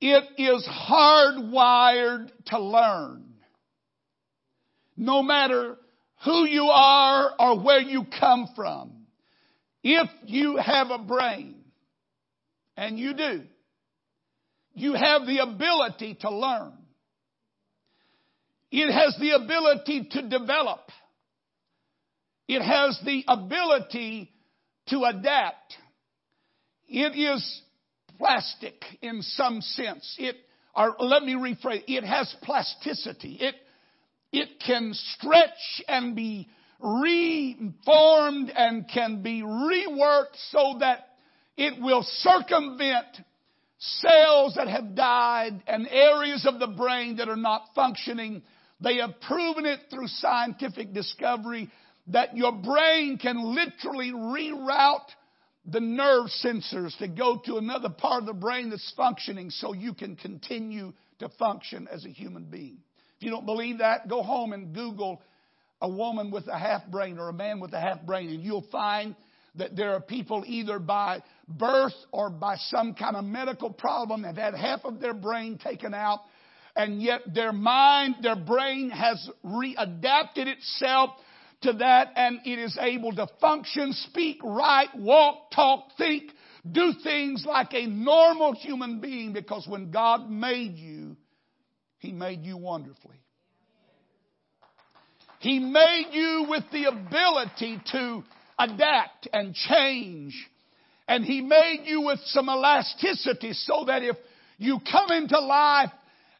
It 0.00 0.24
is 0.38 0.64
hardwired 0.70 2.30
to 2.46 2.60
learn. 2.60 3.34
No 4.96 5.24
matter 5.24 5.76
who 6.24 6.44
you 6.44 6.64
are 6.64 7.30
or 7.38 7.60
where 7.60 7.80
you 7.80 8.04
come 8.18 8.48
from. 8.54 8.92
If 9.82 10.08
you 10.26 10.56
have 10.56 10.90
a 10.90 10.98
brain, 10.98 11.56
and 12.76 12.98
you 12.98 13.14
do, 13.14 13.42
you 14.74 14.94
have 14.94 15.26
the 15.26 15.38
ability 15.38 16.18
to 16.20 16.30
learn. 16.30 16.72
It 18.70 18.92
has 18.92 19.16
the 19.20 19.30
ability 19.30 20.08
to 20.12 20.28
develop. 20.28 20.80
It 22.48 22.60
has 22.60 22.98
the 23.04 23.24
ability 23.28 24.32
to 24.88 25.04
adapt. 25.04 25.76
It 26.88 27.16
is 27.16 27.62
plastic 28.18 28.82
in 29.00 29.22
some 29.22 29.60
sense. 29.60 30.16
It, 30.18 30.36
or 30.74 30.96
let 30.98 31.22
me 31.22 31.34
rephrase, 31.34 31.84
it 31.86 32.04
has 32.04 32.34
plasticity. 32.42 33.38
It 33.40 33.54
it 34.34 34.60
can 34.66 34.92
stretch 34.92 35.82
and 35.86 36.16
be 36.16 36.48
reformed 36.80 38.50
and 38.50 38.88
can 38.92 39.22
be 39.22 39.42
reworked 39.42 40.34
so 40.50 40.76
that 40.80 41.06
it 41.56 41.80
will 41.80 42.02
circumvent 42.02 43.06
cells 43.78 44.54
that 44.56 44.66
have 44.66 44.96
died 44.96 45.62
and 45.68 45.86
areas 45.88 46.46
of 46.46 46.58
the 46.58 46.66
brain 46.66 47.16
that 47.18 47.28
are 47.28 47.36
not 47.36 47.62
functioning. 47.76 48.42
They 48.80 48.96
have 48.96 49.20
proven 49.20 49.66
it 49.66 49.80
through 49.88 50.08
scientific 50.08 50.92
discovery 50.92 51.70
that 52.08 52.36
your 52.36 52.52
brain 52.52 53.18
can 53.18 53.40
literally 53.40 54.10
reroute 54.10 55.10
the 55.64 55.80
nerve 55.80 56.26
sensors 56.44 56.96
to 56.98 57.06
go 57.06 57.40
to 57.46 57.56
another 57.56 57.88
part 57.88 58.22
of 58.22 58.26
the 58.26 58.34
brain 58.34 58.70
that's 58.70 58.92
functioning 58.96 59.50
so 59.50 59.72
you 59.72 59.94
can 59.94 60.16
continue 60.16 60.92
to 61.20 61.28
function 61.38 61.88
as 61.90 62.04
a 62.04 62.10
human 62.10 62.44
being 62.44 62.83
you 63.24 63.30
don't 63.30 63.46
believe 63.46 63.78
that, 63.78 64.08
go 64.08 64.22
home 64.22 64.52
and 64.52 64.74
Google 64.74 65.22
a 65.80 65.88
woman 65.88 66.30
with 66.30 66.46
a 66.48 66.58
half 66.58 66.86
brain 66.86 67.18
or 67.18 67.28
a 67.28 67.32
man 67.32 67.60
with 67.60 67.72
a 67.72 67.80
half 67.80 68.02
brain, 68.02 68.30
and 68.30 68.42
you'll 68.42 68.66
find 68.70 69.14
that 69.56 69.76
there 69.76 69.92
are 69.94 70.00
people 70.00 70.42
either 70.46 70.78
by 70.78 71.22
birth 71.48 71.94
or 72.10 72.30
by 72.30 72.56
some 72.56 72.94
kind 72.94 73.16
of 73.16 73.24
medical 73.24 73.70
problem 73.70 74.24
have 74.24 74.36
had 74.36 74.54
half 74.54 74.80
of 74.84 75.00
their 75.00 75.14
brain 75.14 75.58
taken 75.58 75.94
out, 75.94 76.20
and 76.74 77.00
yet 77.02 77.20
their 77.34 77.52
mind, 77.52 78.16
their 78.22 78.36
brain 78.36 78.90
has 78.90 79.28
readapted 79.44 80.46
itself 80.46 81.10
to 81.62 81.72
that, 81.74 82.12
and 82.16 82.40
it 82.44 82.58
is 82.58 82.76
able 82.80 83.12
to 83.12 83.26
function, 83.40 83.92
speak, 83.92 84.38
write, 84.42 84.88
walk, 84.96 85.50
talk, 85.54 85.84
think, 85.96 86.30
do 86.70 86.92
things 87.02 87.44
like 87.46 87.74
a 87.74 87.86
normal 87.86 88.54
human 88.54 89.00
being 89.00 89.32
because 89.32 89.66
when 89.68 89.90
God 89.90 90.30
made 90.30 90.76
you, 90.76 91.03
he 92.04 92.12
made 92.12 92.44
you 92.44 92.58
wonderfully. 92.58 93.16
He 95.38 95.58
made 95.58 96.08
you 96.12 96.46
with 96.48 96.64
the 96.70 96.84
ability 96.84 97.80
to 97.92 98.22
adapt 98.58 99.28
and 99.32 99.54
change. 99.54 100.34
And 101.08 101.24
He 101.24 101.40
made 101.40 101.82
you 101.84 102.02
with 102.02 102.18
some 102.26 102.48
elasticity 102.48 103.52
so 103.54 103.84
that 103.86 104.02
if 104.02 104.16
you 104.58 104.80
come 104.90 105.10
into 105.12 105.38
life 105.40 105.90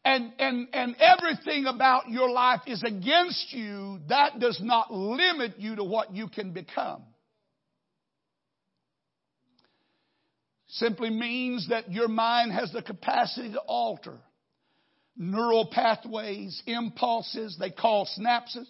and, 0.03 0.31
and, 0.37 0.67
and 0.71 0.95
everything 0.99 1.65
about 1.65 2.09
your 2.09 2.29
life 2.29 2.61
is 2.67 2.83
against 2.83 3.51
you, 3.51 3.99
that 4.09 4.39
does 4.39 4.59
not 4.61 4.93
limit 4.93 5.55
you 5.57 5.75
to 5.75 5.83
what 5.83 6.13
you 6.15 6.27
can 6.27 6.51
become. 6.51 7.01
Simply 10.67 11.09
means 11.09 11.69
that 11.69 11.91
your 11.91 12.07
mind 12.07 12.51
has 12.51 12.71
the 12.71 12.81
capacity 12.81 13.51
to 13.51 13.59
alter 13.61 14.19
neural 15.15 15.67
pathways, 15.71 16.61
impulses, 16.65 17.57
they 17.59 17.69
call 17.69 18.07
synapses, 18.17 18.65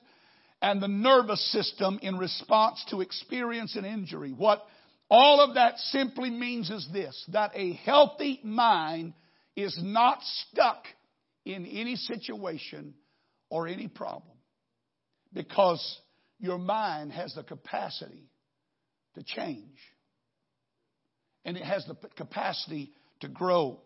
and 0.61 0.81
the 0.81 0.87
nervous 0.87 1.43
system 1.51 1.99
in 2.01 2.17
response 2.17 2.83
to 2.89 3.01
experience 3.01 3.75
and 3.75 3.85
injury. 3.85 4.31
What 4.31 4.65
all 5.09 5.41
of 5.41 5.55
that 5.55 5.77
simply 5.77 6.29
means 6.29 6.69
is 6.69 6.87
this 6.91 7.23
that 7.31 7.51
a 7.53 7.73
healthy 7.73 8.39
mind 8.43 9.13
is 9.55 9.77
not 9.81 10.19
stuck 10.23 10.85
in 11.45 11.65
any 11.65 11.95
situation 11.95 12.95
or 13.49 13.67
any 13.67 13.87
problem 13.87 14.37
because 15.33 15.99
your 16.39 16.57
mind 16.57 17.11
has 17.11 17.33
the 17.35 17.43
capacity 17.43 18.29
to 19.13 19.23
change 19.23 19.77
and 21.45 21.55
it 21.55 21.63
has 21.63 21.85
the 21.85 21.95
capacity 22.15 22.91
to 23.21 23.27
grow 23.27 23.79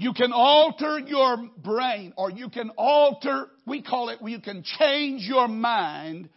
you 0.00 0.12
can 0.12 0.30
alter 0.32 1.00
your 1.00 1.48
brain 1.56 2.12
or 2.16 2.30
you 2.30 2.50
can 2.50 2.70
alter, 2.78 3.48
we 3.66 3.82
call 3.82 4.10
it, 4.10 4.20
you 4.24 4.40
can 4.40 4.62
change 4.62 5.22
your 5.22 5.48
mind 5.48 6.28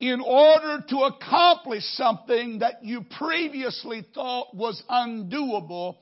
in 0.00 0.22
order 0.22 0.82
to 0.88 0.96
accomplish 1.00 1.82
something 1.96 2.60
that 2.60 2.82
you 2.82 3.04
previously 3.18 4.06
thought 4.14 4.56
was 4.56 4.82
undoable. 4.88 5.96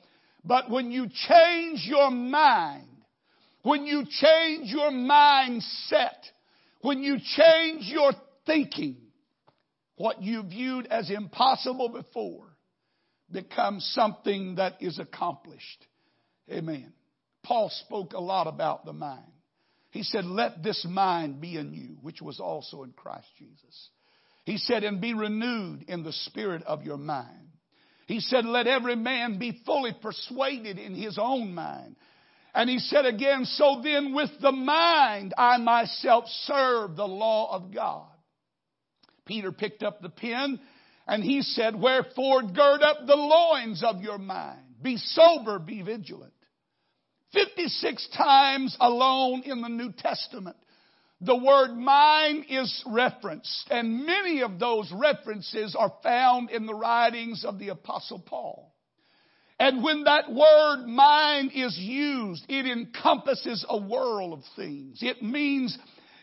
But 0.45 0.71
when 0.71 0.93
you 0.93 1.09
change 1.09 1.85
your 1.87 2.09
mind, 2.13 2.87
when 3.63 3.85
you 3.85 4.05
change 4.09 4.71
your 4.71 4.93
mindset, 4.93 6.21
when 6.83 7.03
you 7.03 7.17
change 7.19 7.87
your 7.87 8.13
thinking, 8.47 8.97
what 9.97 10.23
you 10.23 10.45
viewed 10.45 10.87
as 10.87 11.11
impossible 11.11 11.89
before 11.89 12.47
becomes 13.29 13.85
something 13.93 14.55
that 14.55 14.81
is 14.81 15.01
accomplished. 15.01 15.87
Amen. 16.51 16.93
Paul 17.43 17.71
spoke 17.87 18.13
a 18.13 18.21
lot 18.21 18.47
about 18.47 18.85
the 18.85 18.93
mind. 18.93 19.25
He 19.91 20.03
said, 20.03 20.25
Let 20.25 20.63
this 20.63 20.87
mind 20.89 21.41
be 21.41 21.57
in 21.57 21.73
you, 21.75 21.97
which 22.03 22.21
was 22.23 22.41
also 22.41 22.83
in 22.83 22.93
Christ 22.93 23.27
Jesus. 23.39 23.89
He 24.45 24.57
said, 24.59 24.85
And 24.85 25.01
be 25.01 25.15
renewed 25.15 25.85
in 25.89 26.03
the 26.03 26.13
spirit 26.13 26.63
of 26.65 26.85
your 26.85 26.97
mind. 26.97 27.49
He 28.07 28.21
said, 28.21 28.45
Let 28.45 28.67
every 28.67 28.97
man 28.97 29.39
be 29.39 29.63
fully 29.65 29.93
persuaded 30.01 30.79
in 30.79 30.95
his 30.95 31.19
own 31.21 31.55
mind. 31.55 31.97
And 32.55 32.69
he 32.69 32.79
said 32.79 33.07
again, 33.07 33.45
So 33.45 33.81
then 33.83 34.15
with 34.15 34.31
the 34.41 34.53
mind 34.53 35.35
I 35.39 35.57
myself 35.59 36.25
serve 36.45 36.97
the 36.97 37.07
law 37.07 37.55
of 37.55 37.73
God. 37.73 38.09
Peter 39.27 39.53
picked 39.53 39.85
up 39.85 40.01
the 40.01 40.09
pen 40.09 40.59
and 41.07 41.23
he 41.23 41.43
said, 41.43 41.81
Wherefore 41.81 42.43
gird 42.43 42.83
up 42.83 43.07
the 43.07 43.17
loins 43.17 43.83
of 43.85 44.03
your 44.03 44.19
mind. 44.19 44.61
Be 44.83 44.97
sober, 44.97 45.59
be 45.59 45.83
vigilant. 45.83 46.33
56 47.33 48.09
times 48.17 48.77
alone 48.81 49.43
in 49.45 49.61
the 49.61 49.69
New 49.69 49.93
Testament, 49.93 50.57
the 51.21 51.37
word 51.37 51.77
mind 51.77 52.47
is 52.49 52.83
referenced, 52.87 53.69
and 53.71 54.07
many 54.07 54.43
of 54.43 54.59
those 54.59 54.91
references 54.93 55.77
are 55.79 55.93
found 56.03 56.51
in 56.51 56.67
the 56.67 56.75
writings 56.75 57.45
of 57.45 57.59
the 57.59 57.69
Apostle 57.69 58.23
Paul. 58.25 58.73
And 59.59 59.83
when 59.85 60.05
that 60.05 60.33
word 60.33 60.87
mind 60.87 61.51
is 61.55 61.77
used, 61.79 62.47
it 62.49 62.65
encompasses 62.65 63.67
a 63.69 63.77
world 63.79 64.33
of 64.33 64.45
things. 64.57 65.01
It 65.03 65.23
means 65.23 65.77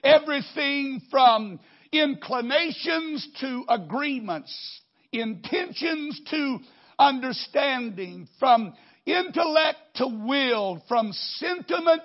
everything 0.04 1.02
from 1.12 1.60
inclinations 1.92 3.28
to 3.42 3.64
agreements, 3.70 4.82
intentions 5.12 6.20
to 6.32 6.58
understanding, 6.98 8.28
from 8.40 8.74
intellect 9.08 9.78
to 9.96 10.08
will, 10.08 10.84
from 10.88 11.12
sentiment 11.14 12.02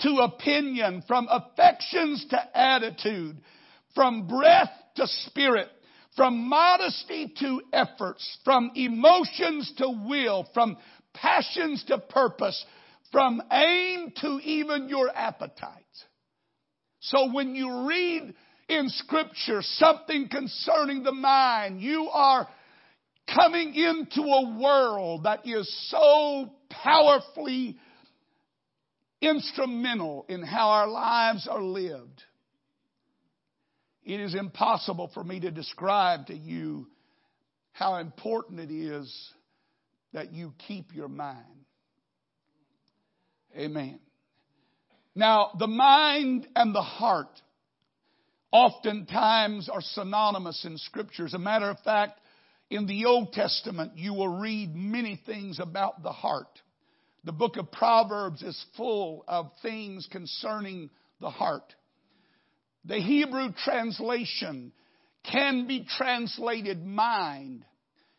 to 0.00 0.16
opinion, 0.16 1.02
from 1.06 1.28
affections 1.30 2.26
to 2.30 2.58
attitude, 2.58 3.36
from 3.94 4.26
breath 4.26 4.70
to 4.96 5.06
spirit, 5.06 5.68
from 6.16 6.48
modesty 6.48 7.32
to 7.38 7.62
efforts, 7.72 8.38
from 8.44 8.70
emotions 8.74 9.72
to 9.78 9.88
will, 10.08 10.46
from 10.52 10.76
passions 11.14 11.84
to 11.84 11.98
purpose, 11.98 12.64
from 13.10 13.40
aim 13.50 14.12
to 14.20 14.40
even 14.42 14.88
your 14.88 15.10
appetite. 15.14 15.68
So 17.00 17.32
when 17.32 17.54
you 17.54 17.86
read 17.88 18.34
in 18.68 18.88
scripture 18.88 19.60
something 19.62 20.28
concerning 20.28 21.02
the 21.02 21.12
mind, 21.12 21.80
you 21.80 22.08
are 22.12 22.48
coming 23.34 23.74
into 23.74 24.22
a 24.22 24.58
world 24.58 25.24
that 25.24 25.46
is 25.46 25.72
so 25.90 26.50
powerfully 26.70 27.76
instrumental 29.20 30.26
in 30.28 30.42
how 30.42 30.70
our 30.70 30.88
lives 30.88 31.46
are 31.48 31.62
lived. 31.62 32.22
It 34.04 34.20
is 34.20 34.34
impossible 34.34 35.10
for 35.14 35.22
me 35.22 35.40
to 35.40 35.50
describe 35.50 36.26
to 36.26 36.34
you 36.34 36.88
how 37.72 37.96
important 37.96 38.60
it 38.60 38.70
is 38.70 39.32
that 40.12 40.32
you 40.32 40.52
keep 40.66 40.94
your 40.94 41.08
mind. 41.08 41.46
Amen. 43.56 44.00
Now, 45.14 45.50
the 45.58 45.66
mind 45.66 46.46
and 46.56 46.74
the 46.74 46.82
heart 46.82 47.40
oftentimes 48.50 49.68
are 49.68 49.80
synonymous 49.80 50.64
in 50.64 50.76
Scripture. 50.78 51.26
As 51.26 51.34
a 51.34 51.38
matter 51.38 51.70
of 51.70 51.78
fact, 51.80 52.18
in 52.72 52.86
the 52.86 53.04
Old 53.04 53.34
Testament, 53.34 53.92
you 53.96 54.14
will 54.14 54.28
read 54.28 54.74
many 54.74 55.20
things 55.26 55.60
about 55.60 56.02
the 56.02 56.10
heart. 56.10 56.58
The 57.22 57.30
book 57.30 57.58
of 57.58 57.70
Proverbs 57.70 58.42
is 58.42 58.64
full 58.78 59.24
of 59.28 59.50
things 59.60 60.08
concerning 60.10 60.88
the 61.20 61.28
heart. 61.28 61.74
The 62.86 62.96
Hebrew 62.96 63.52
translation 63.62 64.72
can 65.30 65.66
be 65.66 65.84
translated 65.98 66.82
mind. 66.82 67.66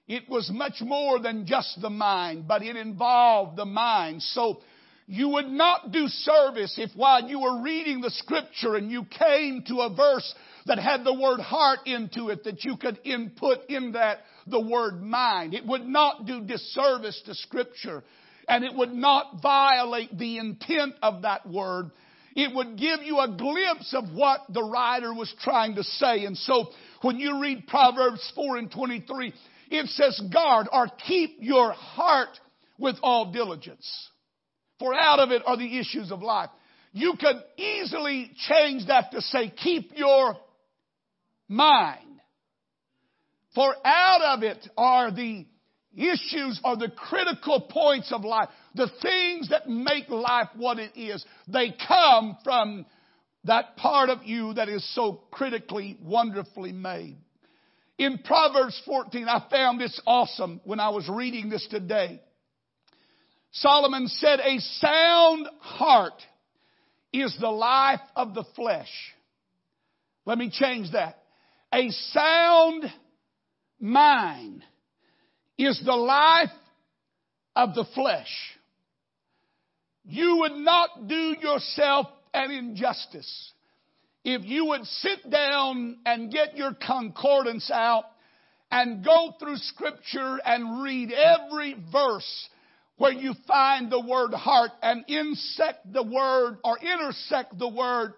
It 0.08 0.30
was 0.30 0.52
much 0.54 0.82
more 0.82 1.20
than 1.20 1.48
just 1.48 1.82
the 1.82 1.90
mind, 1.90 2.48
but 2.48 2.62
it 2.62 2.76
involved 2.76 3.58
the 3.58 3.66
mind. 3.66 4.22
So 4.22 4.62
you 5.06 5.30
would 5.30 5.48
not 5.48 5.92
do 5.92 6.08
service 6.08 6.76
if 6.78 6.92
while 6.96 7.28
you 7.28 7.42
were 7.42 7.62
reading 7.62 8.02
the 8.02 8.10
scripture 8.10 8.76
and 8.76 8.90
you 8.90 9.06
came 9.06 9.64
to 9.68 9.82
a 9.82 9.94
verse 9.94 10.34
that 10.66 10.80
had 10.80 11.04
the 11.04 11.14
word 11.14 11.40
heart 11.40 11.80
into 11.86 12.30
it 12.30 12.44
that 12.46 12.64
you 12.64 12.78
could 12.78 13.00
input 13.04 13.60
in 13.70 13.94
that 13.94 14.20
the 14.48 14.60
word 14.60 15.02
mind. 15.02 15.54
It 15.54 15.66
would 15.66 15.86
not 15.86 16.26
do 16.26 16.42
disservice 16.42 17.22
to 17.26 17.36
scripture 17.36 18.04
and 18.48 18.64
it 18.64 18.74
would 18.74 18.94
not 18.94 19.42
violate 19.42 20.18
the 20.18 20.38
intent 20.38 20.96
of 21.02 21.24
that 21.24 21.48
word. 21.48 21.92
It 22.36 22.54
would 22.56 22.78
give 22.78 23.02
you 23.04 23.20
a 23.20 23.28
glimpse 23.28 23.94
of 23.94 24.12
what 24.14 24.42
the 24.50 24.64
writer 24.64 25.14
was 25.14 25.34
trying 25.42 25.76
to 25.76 25.84
say. 25.84 26.26
And 26.26 26.38
so 26.38 26.70
when 27.02 27.20
you 27.20 27.42
read 27.42 27.68
Proverbs 27.68 28.32
4 28.36 28.58
and 28.58 28.72
23, 28.72 29.34
it 29.70 29.88
says 29.88 30.20
guard 30.32 30.68
or 30.72 30.88
keep 31.08 31.38
your 31.40 31.72
heart 31.74 32.40
with 32.78 32.96
all 33.04 33.32
diligence. 33.32 34.10
For 34.84 34.94
out 34.94 35.20
of 35.20 35.32
it 35.32 35.42
are 35.46 35.56
the 35.56 35.80
issues 35.80 36.12
of 36.12 36.22
life. 36.22 36.50
You 36.92 37.14
could 37.18 37.42
easily 37.56 38.32
change 38.50 38.88
that 38.88 39.14
to 39.14 39.22
say 39.22 39.50
keep 39.50 39.94
your 39.96 40.36
mind. 41.48 42.20
For 43.56 43.74
out 43.86 44.22
of 44.36 44.44
it 44.44 44.68
are 44.78 45.10
the 45.10 45.46
issues 45.96 46.60
or 46.66 46.76
the 46.76 46.92
critical 46.94 47.62
points 47.62 48.12
of 48.12 48.26
life. 48.26 48.50
The 48.76 48.92
things 49.02 49.52
that 49.52 49.70
make 49.70 50.10
life 50.10 50.50
what 50.58 50.80
it 50.80 51.00
is. 51.00 51.26
They 51.48 51.74
come 51.88 52.38
from 52.44 52.86
that 53.46 53.78
part 53.78 54.10
of 54.10 54.26
you 54.26 54.54
that 54.56 54.68
is 54.68 54.86
so 54.94 55.22
critically, 55.32 55.98
wonderfully 56.02 56.74
made. 56.74 57.16
In 57.98 58.18
Proverbs 58.18 58.82
14, 58.86 59.30
I 59.30 59.46
found 59.50 59.80
this 59.80 59.98
awesome 60.06 60.60
when 60.66 60.82
I 60.82 60.90
was 60.90 61.08
reading 61.08 61.48
this 61.48 61.66
today. 61.72 62.20
Solomon 63.54 64.08
said, 64.08 64.40
a 64.40 64.60
sound 64.60 65.48
heart 65.60 66.20
is 67.14 67.38
the 67.40 67.52
life 67.52 68.02
of 68.16 68.34
the 68.34 68.44
flesh. 68.56 68.90
Let 70.26 70.40
me 70.40 70.50
change 70.52 70.92
that. 70.94 71.20
A 71.72 71.90
sound 71.90 72.86
mind 73.80 74.64
is 75.58 75.80
the 75.86 75.96
life 75.96 76.50
of 77.56 77.76
the 77.76 77.86
flesh. 77.94 78.32
You 80.06 80.38
would 80.40 80.54
not 80.56 81.08
do 81.08 81.36
yourself 81.40 82.08
an 82.34 82.50
injustice 82.50 83.52
if 84.24 84.44
you 84.46 84.66
would 84.68 84.86
sit 84.86 85.30
down 85.30 85.98
and 86.08 86.32
get 86.32 86.58
your 86.58 86.74
concordance 86.74 87.70
out 87.72 88.06
and 88.72 89.06
go 89.06 89.36
through 89.40 89.58
scripture 89.58 90.40
and 90.44 90.82
read 90.82 91.12
every 91.12 91.76
verse 91.92 92.50
where 92.98 93.12
you 93.12 93.34
find 93.48 93.92
the 93.92 94.00
word 94.00 94.34
heart 94.34 94.72
and 94.82 95.04
insect 95.08 95.92
the 95.92 96.04
word 96.04 96.58
or 96.64 96.78
intersect 96.80 97.58
the 97.58 97.68
word 97.68 98.14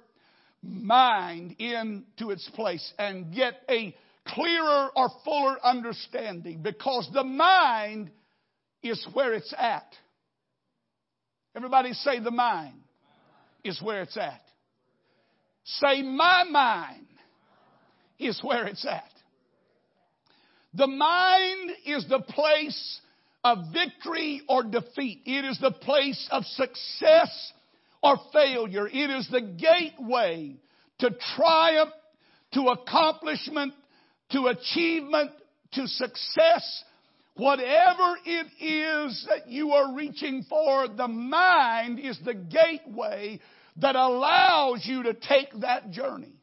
mind 0.62 1.56
into 1.60 2.32
its 2.32 2.50
place 2.56 2.94
and 2.98 3.34
get 3.34 3.62
a 3.70 3.96
clearer 4.28 4.90
or 4.96 5.10
fuller 5.24 5.58
understanding 5.64 6.62
because 6.62 7.10
the 7.14 7.24
mind 7.24 8.10
is 8.82 9.06
where 9.14 9.34
it's 9.34 9.54
at. 9.58 9.88
Everybody 11.56 11.94
say 11.94 12.20
the 12.20 12.32
mind 12.32 12.82
is 13.64 13.82
where 13.82 14.02
it's 14.02 14.18
at. 14.18 14.42
Say 15.64 16.02
my 16.02 16.44
mind 16.44 17.08
is 18.20 18.40
where 18.44 18.68
it's 18.68 18.86
at. 18.86 19.10
The 20.74 20.88
mind 20.88 21.72
is 21.86 22.06
the 22.10 22.20
place 22.20 23.00
of 23.46 23.66
victory 23.72 24.42
or 24.50 24.64
defeat. 24.64 25.22
It 25.28 25.46
is 25.46 25.60
the 25.62 25.70
place 25.70 26.28
of 26.32 26.44
success 26.46 27.54
or 28.02 28.18
failure. 28.34 28.88
It 28.88 29.12
is 29.12 29.30
the 29.32 29.42
gateway 29.42 30.56
to 30.98 31.12
triumph, 31.36 31.92
to 32.56 32.62
accomplishment, 32.70 33.74
to 34.32 34.48
achievement, 34.48 35.30
to 35.74 35.88
success. 35.88 36.84
Whatever 37.36 38.18
it 38.26 38.48
is 38.60 39.28
that 39.30 39.48
you 39.48 39.74
are 39.74 39.94
reaching 39.96 40.44
for, 40.50 40.88
the 40.88 41.08
mind 41.08 42.00
is 42.00 42.18
the 42.26 42.34
gateway 42.34 43.40
that 43.78 43.96
allows 43.96 44.84
you 44.86 45.04
to 45.04 45.14
take 45.14 45.52
that 45.60 45.92
journey. 45.92 46.34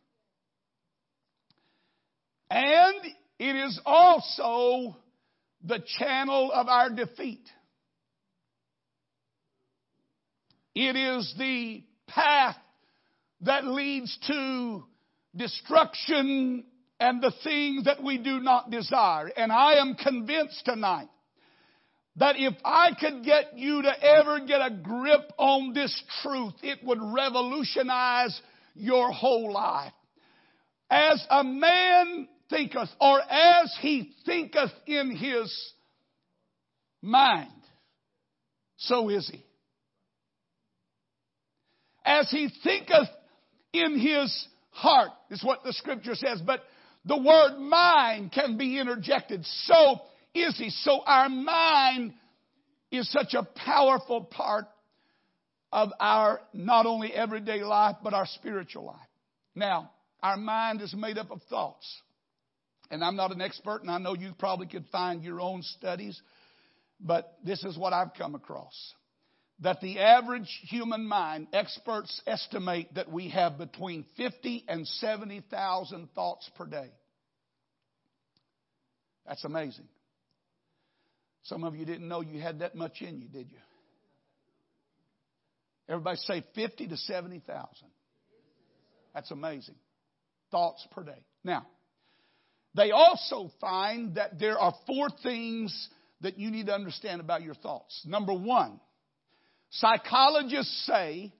And 2.48 2.94
it 3.40 3.56
is 3.56 3.80
also 3.84 4.94
the 5.64 5.82
channel 5.98 6.50
of 6.52 6.68
our 6.68 6.90
defeat. 6.90 7.48
It 10.74 10.96
is 10.96 11.34
the 11.38 11.84
path 12.06 12.56
that 13.42 13.64
leads 13.64 14.16
to 14.26 14.84
destruction 15.36 16.64
and 16.98 17.22
the 17.22 17.32
things 17.42 17.84
that 17.84 18.02
we 18.02 18.18
do 18.18 18.40
not 18.40 18.70
desire. 18.70 19.30
And 19.36 19.50
I 19.50 19.74
am 19.74 19.94
convinced 19.94 20.64
tonight 20.64 21.08
that 22.16 22.36
if 22.38 22.54
I 22.64 22.90
could 22.98 23.24
get 23.24 23.56
you 23.56 23.82
to 23.82 24.04
ever 24.04 24.40
get 24.46 24.60
a 24.60 24.70
grip 24.70 25.32
on 25.38 25.72
this 25.72 26.02
truth, 26.22 26.54
it 26.62 26.78
would 26.84 27.00
revolutionize 27.02 28.38
your 28.74 29.10
whole 29.10 29.52
life. 29.52 29.92
As 30.90 31.26
a 31.30 31.42
man 31.42 32.28
thinketh, 32.52 32.90
or 33.00 33.20
as 33.20 33.76
he 33.80 34.12
thinketh 34.26 34.70
in 34.86 35.16
his 35.16 35.72
mind, 37.00 37.50
so 38.76 39.08
is 39.08 39.28
he. 39.28 39.44
As 42.04 42.30
he 42.30 42.48
thinketh 42.62 43.08
in 43.72 43.98
his 43.98 44.46
heart, 44.70 45.10
is 45.30 45.42
what 45.42 45.64
the 45.64 45.72
scripture 45.72 46.14
says, 46.14 46.40
but 46.44 46.60
the 47.04 47.16
word 47.16 47.58
mind 47.58 48.32
can 48.32 48.56
be 48.56 48.78
interjected. 48.78 49.44
So 49.64 50.00
is 50.34 50.56
he. 50.58 50.70
So 50.70 51.00
our 51.04 51.28
mind 51.28 52.14
is 52.90 53.10
such 53.10 53.34
a 53.34 53.42
powerful 53.42 54.22
part 54.24 54.66
of 55.72 55.90
our 55.98 56.40
not 56.52 56.86
only 56.86 57.12
everyday 57.12 57.62
life, 57.62 57.96
but 58.04 58.14
our 58.14 58.26
spiritual 58.26 58.84
life. 58.84 58.96
Now, 59.54 59.90
our 60.22 60.36
mind 60.36 60.82
is 60.82 60.94
made 60.94 61.18
up 61.18 61.30
of 61.30 61.40
thoughts. 61.48 61.86
And 62.92 63.02
I'm 63.02 63.16
not 63.16 63.32
an 63.32 63.40
expert, 63.40 63.80
and 63.80 63.90
I 63.90 63.96
know 63.96 64.14
you 64.14 64.34
probably 64.38 64.66
could 64.66 64.86
find 64.92 65.24
your 65.24 65.40
own 65.40 65.62
studies, 65.62 66.20
but 67.00 67.38
this 67.42 67.64
is 67.64 67.78
what 67.78 67.94
I've 67.94 68.12
come 68.16 68.34
across. 68.34 68.94
That 69.60 69.80
the 69.80 69.98
average 69.98 70.60
human 70.68 71.06
mind, 71.06 71.46
experts 71.54 72.20
estimate 72.26 72.94
that 72.94 73.10
we 73.10 73.30
have 73.30 73.56
between 73.56 74.04
50 74.18 74.66
and 74.68 74.86
70,000 74.86 76.08
thoughts 76.14 76.50
per 76.54 76.66
day. 76.66 76.90
That's 79.26 79.44
amazing. 79.44 79.88
Some 81.44 81.64
of 81.64 81.74
you 81.74 81.86
didn't 81.86 82.06
know 82.06 82.20
you 82.20 82.40
had 82.42 82.58
that 82.58 82.74
much 82.74 83.00
in 83.00 83.22
you, 83.22 83.28
did 83.28 83.50
you? 83.50 83.58
Everybody 85.88 86.18
say 86.18 86.44
50 86.54 86.88
to 86.88 86.96
70,000. 86.98 87.68
That's 89.14 89.30
amazing. 89.30 89.76
Thoughts 90.50 90.86
per 90.90 91.04
day. 91.04 91.24
Now, 91.42 91.66
they 92.74 92.90
also 92.90 93.50
find 93.60 94.14
that 94.14 94.38
there 94.38 94.58
are 94.58 94.74
four 94.86 95.08
things 95.22 95.88
that 96.22 96.38
you 96.38 96.50
need 96.50 96.66
to 96.66 96.74
understand 96.74 97.20
about 97.20 97.42
your 97.42 97.54
thoughts. 97.54 98.02
Number 98.06 98.32
one, 98.32 98.80
psychologists 99.70 100.86
say 100.86 101.32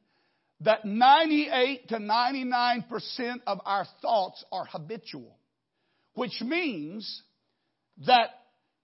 that 0.60 0.84
98 0.84 1.88
to 1.88 1.96
99% 1.96 2.84
of 3.46 3.60
our 3.64 3.86
thoughts 4.00 4.44
are 4.52 4.64
habitual, 4.66 5.36
which 6.14 6.40
means 6.42 7.22
that 8.06 8.30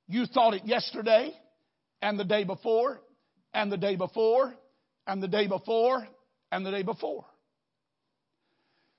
you 0.06 0.26
thought 0.26 0.54
it 0.54 0.64
yesterday 0.64 1.32
and 2.00 2.18
the 2.18 2.24
day 2.24 2.44
before 2.44 3.00
and 3.52 3.70
the 3.70 3.76
day 3.76 3.96
before 3.96 4.54
and 5.06 5.22
the 5.22 5.28
day 5.28 5.46
before 5.46 6.06
and 6.50 6.64
the 6.64 6.70
day 6.70 6.82
before. 6.82 7.24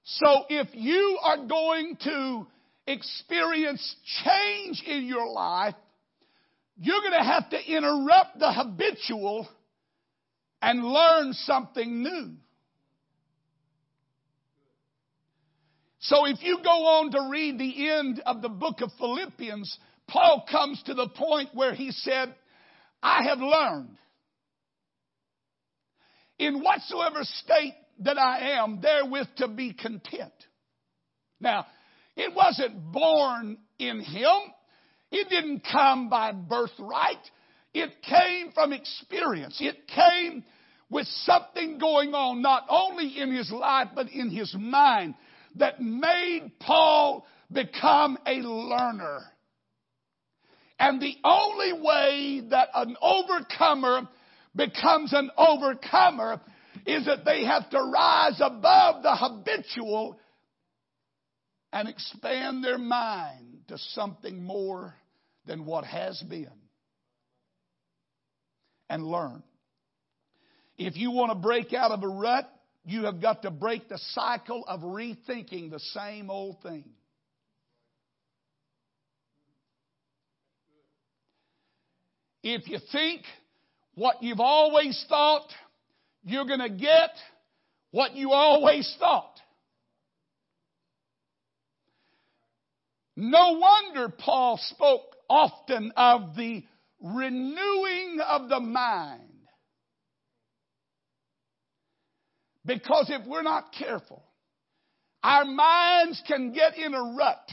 So 0.04 0.46
if 0.50 0.68
you 0.74 1.20
are 1.24 1.46
going 1.46 1.98
to 2.04 2.48
experience 2.89 3.95
change 4.23 4.84
in 4.86 5.06
your 5.06 5.28
life, 5.32 5.75
you're 6.78 7.02
going 7.02 7.13
to 7.13 7.23
have 7.23 7.49
to 7.52 7.71
interrupt 7.71 8.39
the 8.39 8.52
habitual 8.52 9.47
and 10.62 10.84
learn 10.84 11.34
something 11.34 12.04
new. 12.04 12.32
So 15.99 16.25
if 16.25 16.41
you 16.41 16.60
go 16.63 16.69
on 16.69 17.12
to 17.12 17.30
read 17.30 17.60
the 17.60 17.89
end 17.89 18.21
of 18.25 18.41
the 18.41 18.49
book 18.49 18.82
of 18.82 18.91
Philippians, 18.97 19.78
Paul 20.08 20.45
comes 20.49 20.82
to 20.86 20.93
the 20.93 21.10
point 21.10 21.49
where 21.54 21.73
he 21.73 21.91
said, 21.91 22.34
I 23.04 23.23
have 23.23 23.39
learned 23.39 23.97
in 26.38 26.62
whatsoever 26.62 27.19
state 27.21 27.75
that 27.99 28.17
I 28.17 28.54
am, 28.62 28.80
therewith 28.82 29.28
to 29.38 29.49
be 29.49 29.73
content. 29.73 30.32
Now, 31.41 31.65
it 32.15 32.34
wasn't 32.34 32.91
born 32.91 33.58
in 33.78 34.02
him. 34.02 34.38
It 35.12 35.30
didn't 35.30 35.63
come 35.72 36.10
by 36.10 36.32
birthright. 36.32 37.17
It 37.74 38.02
came 38.02 38.52
from 38.54 38.74
experience. 38.74 39.58
It 39.60 39.88
came 39.88 40.43
with 40.89 41.08
something 41.24 41.78
going 41.78 42.13
on, 42.13 42.41
not 42.41 42.65
only 42.69 43.19
in 43.19 43.34
his 43.34 43.52
life, 43.52 43.89
but 43.93 44.10
in 44.10 44.30
his 44.30 44.54
mind, 44.58 45.15
that 45.56 45.82
made 45.82 46.52
Paul 46.60 47.26
become 47.52 48.17
a 48.26 48.36
learner. 48.36 49.19
And 50.80 51.02
the 51.02 51.15
only 51.24 51.74
way 51.74 52.41
that 52.50 52.69
an 52.74 52.95
overcomer 53.02 54.08
becomes 54.56 55.13
an 55.13 55.30
overcomer 55.38 56.41
is 56.86 57.06
that 57.06 57.26
they 57.26 57.43
have 57.45 57.69
to 57.69 57.78
rise 57.78 58.39
above 58.39 59.04
the 59.04 59.15
habitual 59.15 60.17
and 61.72 61.88
expand 61.88 62.64
their 62.64 62.78
mind 62.78 63.60
to 63.68 63.78
something 63.94 64.44
more 64.44 64.96
than 65.46 65.66
what 65.66 65.84
has 65.86 66.22
been 66.30 66.50
and 68.90 69.04
learn. 69.04 69.44
If 70.78 70.96
you 70.96 71.12
want 71.12 71.32
to 71.32 71.36
break 71.36 71.74
out 71.74 71.92
of 71.92 72.04
a 72.04 72.08
rut, 72.08 72.50
you 72.86 73.06
have 73.06 73.22
got 73.22 73.44
to 73.44 73.52
break 73.52 73.90
the 73.90 74.00
cycle 74.14 74.64
of 74.68 74.82
rethinking 74.82 75.70
the 75.70 75.80
same 75.94 76.30
old 76.30 76.62
thing. 76.64 76.86
If 82.42 82.68
you 82.68 82.80
think 82.92 83.24
what 83.96 84.24
you've 84.24 84.40
always 84.40 85.06
thought, 85.10 85.48
you're 86.24 86.46
going 86.46 86.60
to 86.60 86.70
get 86.70 87.12
what 87.92 88.16
you 88.16 88.32
always 88.32 88.96
thought. 88.98 89.34
No 93.22 93.60
wonder 93.60 94.08
Paul 94.18 94.58
spoke 94.62 95.14
often 95.30 95.92
of 95.98 96.38
the 96.38 96.64
renewing 97.02 98.20
of 98.26 98.48
the 98.48 98.62
mind. 98.62 99.22
Because 102.66 103.10
if 103.10 103.28
we're 103.28 103.42
not 103.42 103.74
careful, 103.78 104.24
our 105.22 105.44
minds 105.44 106.22
can 106.28 106.54
get 106.54 106.78
in 106.78 106.94
a 106.94 107.16
rut 107.18 107.52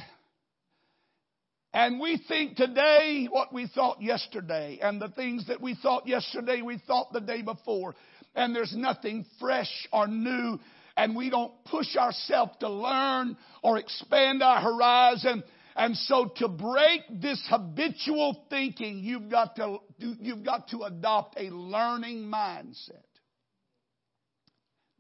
and 1.77 2.01
we 2.01 2.19
think 2.27 2.57
today 2.57 3.29
what 3.31 3.53
we 3.53 3.67
thought 3.67 4.01
yesterday, 4.01 4.79
and 4.81 4.99
the 4.99 5.11
things 5.11 5.47
that 5.49 5.61
we 5.61 5.75
thought 5.75 6.07
yesterday, 6.07 6.63
we 6.63 6.79
thought 6.87 7.13
the 7.13 7.21
day 7.21 7.43
before. 7.43 7.95
And 8.35 8.57
there's 8.57 8.75
nothing 8.75 9.27
fresh 9.39 9.71
or 9.93 10.07
new, 10.07 10.59
and 10.97 11.15
we 11.15 11.29
don't 11.29 11.53
push 11.67 11.95
ourselves 11.97 12.53
to 12.61 12.71
learn 12.71 13.37
or 13.63 13.77
expand 13.77 14.43
our 14.43 14.59
horizon. 14.59 15.45
And 15.77 15.95
so 15.95 16.33
to 16.37 16.49
break 16.49 17.03
this 17.11 17.41
habitual 17.51 18.47
thinking, 18.49 19.01
you've 19.01 19.29
got 19.31 19.57
to, 19.57 19.79
you've 19.99 20.43
got 20.43 20.69
to 20.69 20.85
adopt 20.85 21.39
a 21.39 21.51
learning 21.51 22.25
mindset. 22.25 23.05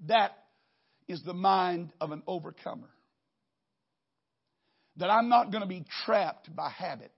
That 0.07 0.33
is 1.09 1.23
the 1.23 1.33
mind 1.33 1.93
of 1.99 2.13
an 2.13 2.23
overcomer 2.27 2.91
that 4.99 5.09
I'm 5.09 5.31
not 5.31 5.51
going 5.51 5.63
to 5.63 5.69
be 5.69 5.85
trapped 6.05 6.55
by 6.55 6.69
habit. 6.69 7.13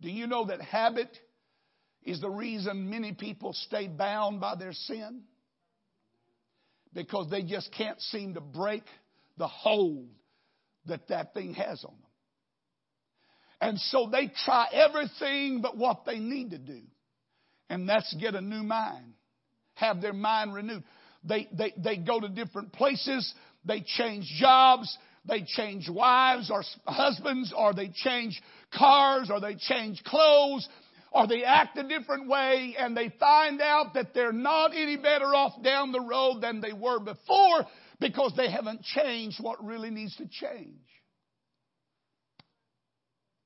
Do 0.00 0.10
you 0.10 0.26
know 0.26 0.46
that 0.46 0.62
habit 0.62 1.14
is 2.02 2.22
the 2.22 2.30
reason 2.30 2.88
many 2.88 3.12
people 3.12 3.52
stay 3.52 3.86
bound 3.86 4.40
by 4.40 4.54
their 4.56 4.72
sin? 4.72 5.22
Because 6.94 7.30
they 7.30 7.42
just 7.42 7.70
can't 7.76 8.00
seem 8.00 8.34
to 8.34 8.40
break 8.40 8.84
the 9.36 9.46
hold 9.46 10.08
that 10.86 11.08
that 11.08 11.34
thing 11.34 11.54
has 11.54 11.84
on 11.84 11.94
them. 11.94 12.10
And 13.60 13.78
so 13.78 14.08
they 14.10 14.30
try 14.44 14.66
everything 14.72 15.60
but 15.62 15.76
what 15.76 16.04
they 16.04 16.18
need 16.18 16.50
to 16.50 16.58
do. 16.58 16.80
And 17.70 17.88
that's 17.88 18.12
get 18.20 18.34
a 18.34 18.40
new 18.40 18.62
mind. 18.62 19.14
Have 19.74 20.02
their 20.02 20.12
mind 20.12 20.52
renewed. 20.52 20.82
They, 21.24 21.48
they, 21.52 21.72
they 21.76 21.96
go 21.96 22.18
to 22.20 22.28
different 22.28 22.72
places. 22.72 23.32
They 23.64 23.80
change 23.80 24.26
jobs. 24.40 24.96
They 25.24 25.44
change 25.46 25.88
wives 25.88 26.50
or 26.50 26.64
husbands, 26.84 27.54
or 27.56 27.72
they 27.72 27.90
change 27.94 28.40
cars, 28.76 29.30
or 29.30 29.40
they 29.40 29.54
change 29.54 30.02
clothes, 30.02 30.68
or 31.12 31.28
they 31.28 31.44
act 31.44 31.78
a 31.78 31.84
different 31.84 32.28
way, 32.28 32.74
and 32.76 32.96
they 32.96 33.12
find 33.20 33.60
out 33.60 33.94
that 33.94 34.14
they're 34.14 34.32
not 34.32 34.72
any 34.74 34.96
better 34.96 35.26
off 35.26 35.62
down 35.62 35.92
the 35.92 36.00
road 36.00 36.40
than 36.40 36.60
they 36.60 36.72
were 36.72 36.98
before 36.98 37.66
because 38.02 38.32
they 38.36 38.50
haven't 38.50 38.82
changed 38.82 39.38
what 39.40 39.64
really 39.64 39.90
needs 39.90 40.16
to 40.16 40.26
change. 40.28 40.80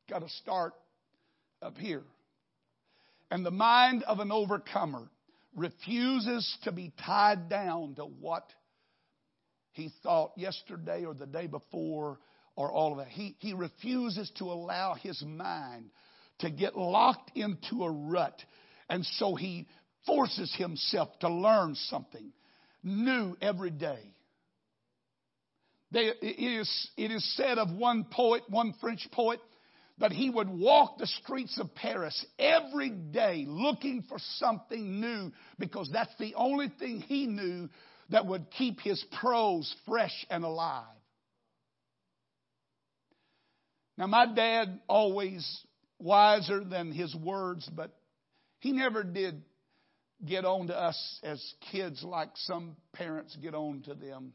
Got 0.09 0.21
to 0.21 0.29
start 0.29 0.73
up 1.61 1.77
here. 1.77 2.03
And 3.31 3.45
the 3.45 3.51
mind 3.51 4.03
of 4.05 4.19
an 4.21 4.33
overcomer 4.33 5.09
refuses 5.55 6.57
to 6.65 6.73
be 6.73 6.93
tied 7.05 7.49
down 7.49 7.97
to 7.97 8.05
what 8.05 8.45
he 9.73 9.91
thought 10.03 10.33
yesterday 10.37 11.05
or 11.05 11.13
the 11.13 11.27
day 11.27 11.47
before 11.47 12.19
or 12.55 12.73
all 12.73 12.93
of 12.93 12.99
that. 12.99 13.09
He, 13.09 13.37
he 13.41 13.53
refuses 13.53 14.31
to 14.39 14.45
allow 14.45 14.95
his 14.95 15.23
mind 15.27 15.91
to 16.39 16.51
get 16.51 16.77
locked 16.77 17.33
into 17.35 17.85
a 17.85 17.91
rut. 17.91 18.41
And 18.89 19.05
so 19.05 19.35
he 19.35 19.67
forces 20.07 20.55
himself 20.57 21.19
to 21.21 21.29
learn 21.29 21.75
something 21.75 22.33
new 22.83 23.37
every 23.43 23.71
day. 23.71 24.16
They, 25.93 26.11
it, 26.21 26.61
is, 26.61 26.91
it 26.97 27.11
is 27.11 27.37
said 27.37 27.59
of 27.59 27.71
one 27.71 28.07
poet, 28.11 28.43
one 28.49 28.75
French 28.81 29.07
poet, 29.13 29.41
that 29.99 30.13
he 30.13 30.29
would 30.29 30.49
walk 30.49 30.99
the 30.99 31.07
streets 31.07 31.59
of 31.59 31.75
Paris 31.75 32.25
every 32.39 32.91
day 32.91 33.45
looking 33.49 34.05
for 34.09 34.19
something 34.37 35.01
new 35.01 35.33
because 35.59 35.89
that's 35.93 36.15
the 36.19 36.35
only 36.35 36.71
thing 36.79 37.01
he 37.01 37.27
knew 37.27 37.69
that 38.11 38.27
would 38.27 38.51
keep 38.51 38.81
his 38.81 39.03
prose 39.21 39.75
fresh 39.87 40.27
and 40.29 40.45
alive. 40.45 40.85
Now, 43.97 44.07
my 44.07 44.27
dad, 44.27 44.81
always 44.89 45.61
wiser 45.99 46.63
than 46.63 46.93
his 46.93 47.15
words, 47.15 47.69
but 47.75 47.97
he 48.59 48.73
never 48.73 49.03
did 49.03 49.43
get 50.25 50.45
on 50.45 50.67
to 50.67 50.77
us 50.77 51.21
as 51.23 51.43
kids 51.73 52.03
like 52.03 52.31
some 52.35 52.77
parents 52.93 53.35
get 53.37 53.55
on 53.55 53.83
to 53.83 53.95
them. 53.95 54.33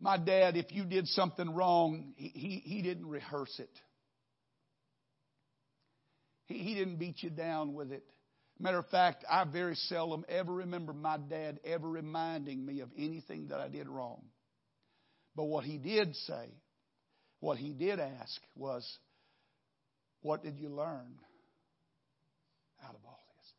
My 0.00 0.16
dad, 0.16 0.56
if 0.56 0.72
you 0.72 0.84
did 0.84 1.06
something 1.08 1.54
wrong, 1.54 2.14
he, 2.16 2.28
he, 2.28 2.62
he 2.64 2.82
didn't 2.82 3.06
rehearse 3.06 3.54
it. 3.58 3.70
He, 6.46 6.58
he 6.58 6.74
didn't 6.74 6.96
beat 6.96 7.22
you 7.22 7.28
down 7.28 7.74
with 7.74 7.92
it. 7.92 8.02
Matter 8.58 8.78
of 8.78 8.88
fact, 8.88 9.24
I 9.30 9.44
very 9.44 9.74
seldom 9.74 10.24
ever 10.28 10.52
remember 10.52 10.92
my 10.92 11.16
dad 11.18 11.60
ever 11.64 11.88
reminding 11.88 12.64
me 12.64 12.80
of 12.80 12.90
anything 12.96 13.48
that 13.48 13.60
I 13.60 13.68
did 13.68 13.88
wrong. 13.88 14.22
But 15.36 15.44
what 15.44 15.64
he 15.64 15.78
did 15.78 16.14
say, 16.16 16.48
what 17.40 17.58
he 17.58 17.72
did 17.72 18.00
ask 18.00 18.40
was, 18.54 18.86
What 20.22 20.42
did 20.42 20.58
you 20.58 20.68
learn 20.68 21.14
out 22.84 22.94
of 22.94 23.00
all 23.06 23.22
this? 23.38 23.52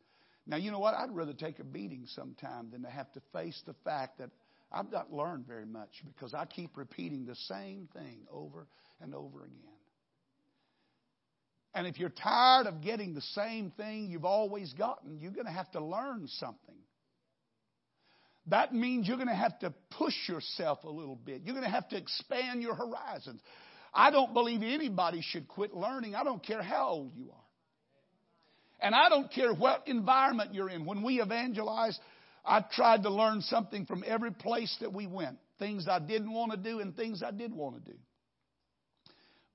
Now, 0.46 0.56
you 0.56 0.70
know 0.70 0.78
what? 0.78 0.94
I'd 0.94 1.14
rather 1.14 1.32
take 1.32 1.58
a 1.58 1.64
beating 1.64 2.06
sometime 2.06 2.70
than 2.70 2.82
to 2.82 2.90
have 2.90 3.10
to 3.12 3.22
face 3.32 3.60
the 3.66 3.74
fact 3.84 4.18
that 4.18 4.30
I've 4.72 4.90
not 4.90 5.12
learned 5.12 5.46
very 5.46 5.66
much 5.66 5.90
because 6.06 6.34
I 6.34 6.46
keep 6.46 6.76
repeating 6.76 7.26
the 7.26 7.34
same 7.34 7.88
thing 7.92 8.20
over 8.30 8.66
and 9.00 9.14
over 9.14 9.44
again. 9.44 9.58
And 11.74 11.86
if 11.86 11.98
you're 11.98 12.10
tired 12.10 12.66
of 12.66 12.82
getting 12.82 13.14
the 13.14 13.22
same 13.34 13.70
thing 13.76 14.10
you've 14.10 14.24
always 14.24 14.72
gotten, 14.74 15.20
you're 15.20 15.32
going 15.32 15.46
to 15.46 15.52
have 15.52 15.70
to 15.72 15.84
learn 15.84 16.26
something. 16.26 16.76
That 18.48 18.74
means 18.74 19.06
you're 19.06 19.16
going 19.16 19.28
to 19.28 19.34
have 19.34 19.58
to 19.60 19.72
push 19.90 20.14
yourself 20.28 20.84
a 20.84 20.90
little 20.90 21.16
bit. 21.16 21.42
You're 21.44 21.54
going 21.54 21.64
to 21.64 21.70
have 21.70 21.88
to 21.90 21.96
expand 21.96 22.60
your 22.60 22.74
horizons. 22.74 23.40
I 23.94 24.10
don't 24.10 24.34
believe 24.34 24.62
anybody 24.62 25.22
should 25.22 25.48
quit 25.48 25.74
learning. 25.74 26.14
I 26.14 26.24
don't 26.24 26.44
care 26.44 26.62
how 26.62 26.88
old 26.88 27.12
you 27.14 27.30
are. 27.30 27.36
And 28.80 28.94
I 28.96 29.08
don't 29.08 29.30
care 29.30 29.54
what 29.54 29.86
environment 29.86 30.54
you're 30.54 30.68
in. 30.68 30.84
When 30.84 31.04
we 31.04 31.20
evangelize, 31.20 31.98
I 32.44 32.60
tried 32.60 33.04
to 33.04 33.10
learn 33.10 33.40
something 33.42 33.86
from 33.86 34.04
every 34.06 34.32
place 34.32 34.76
that 34.80 34.92
we 34.92 35.06
went 35.06 35.38
things 35.62 35.86
I 35.88 36.00
didn't 36.00 36.32
want 36.32 36.50
to 36.50 36.58
do 36.58 36.80
and 36.80 36.96
things 36.96 37.22
I 37.22 37.30
did 37.30 37.54
want 37.54 37.84
to 37.84 37.92
do. 37.92 37.96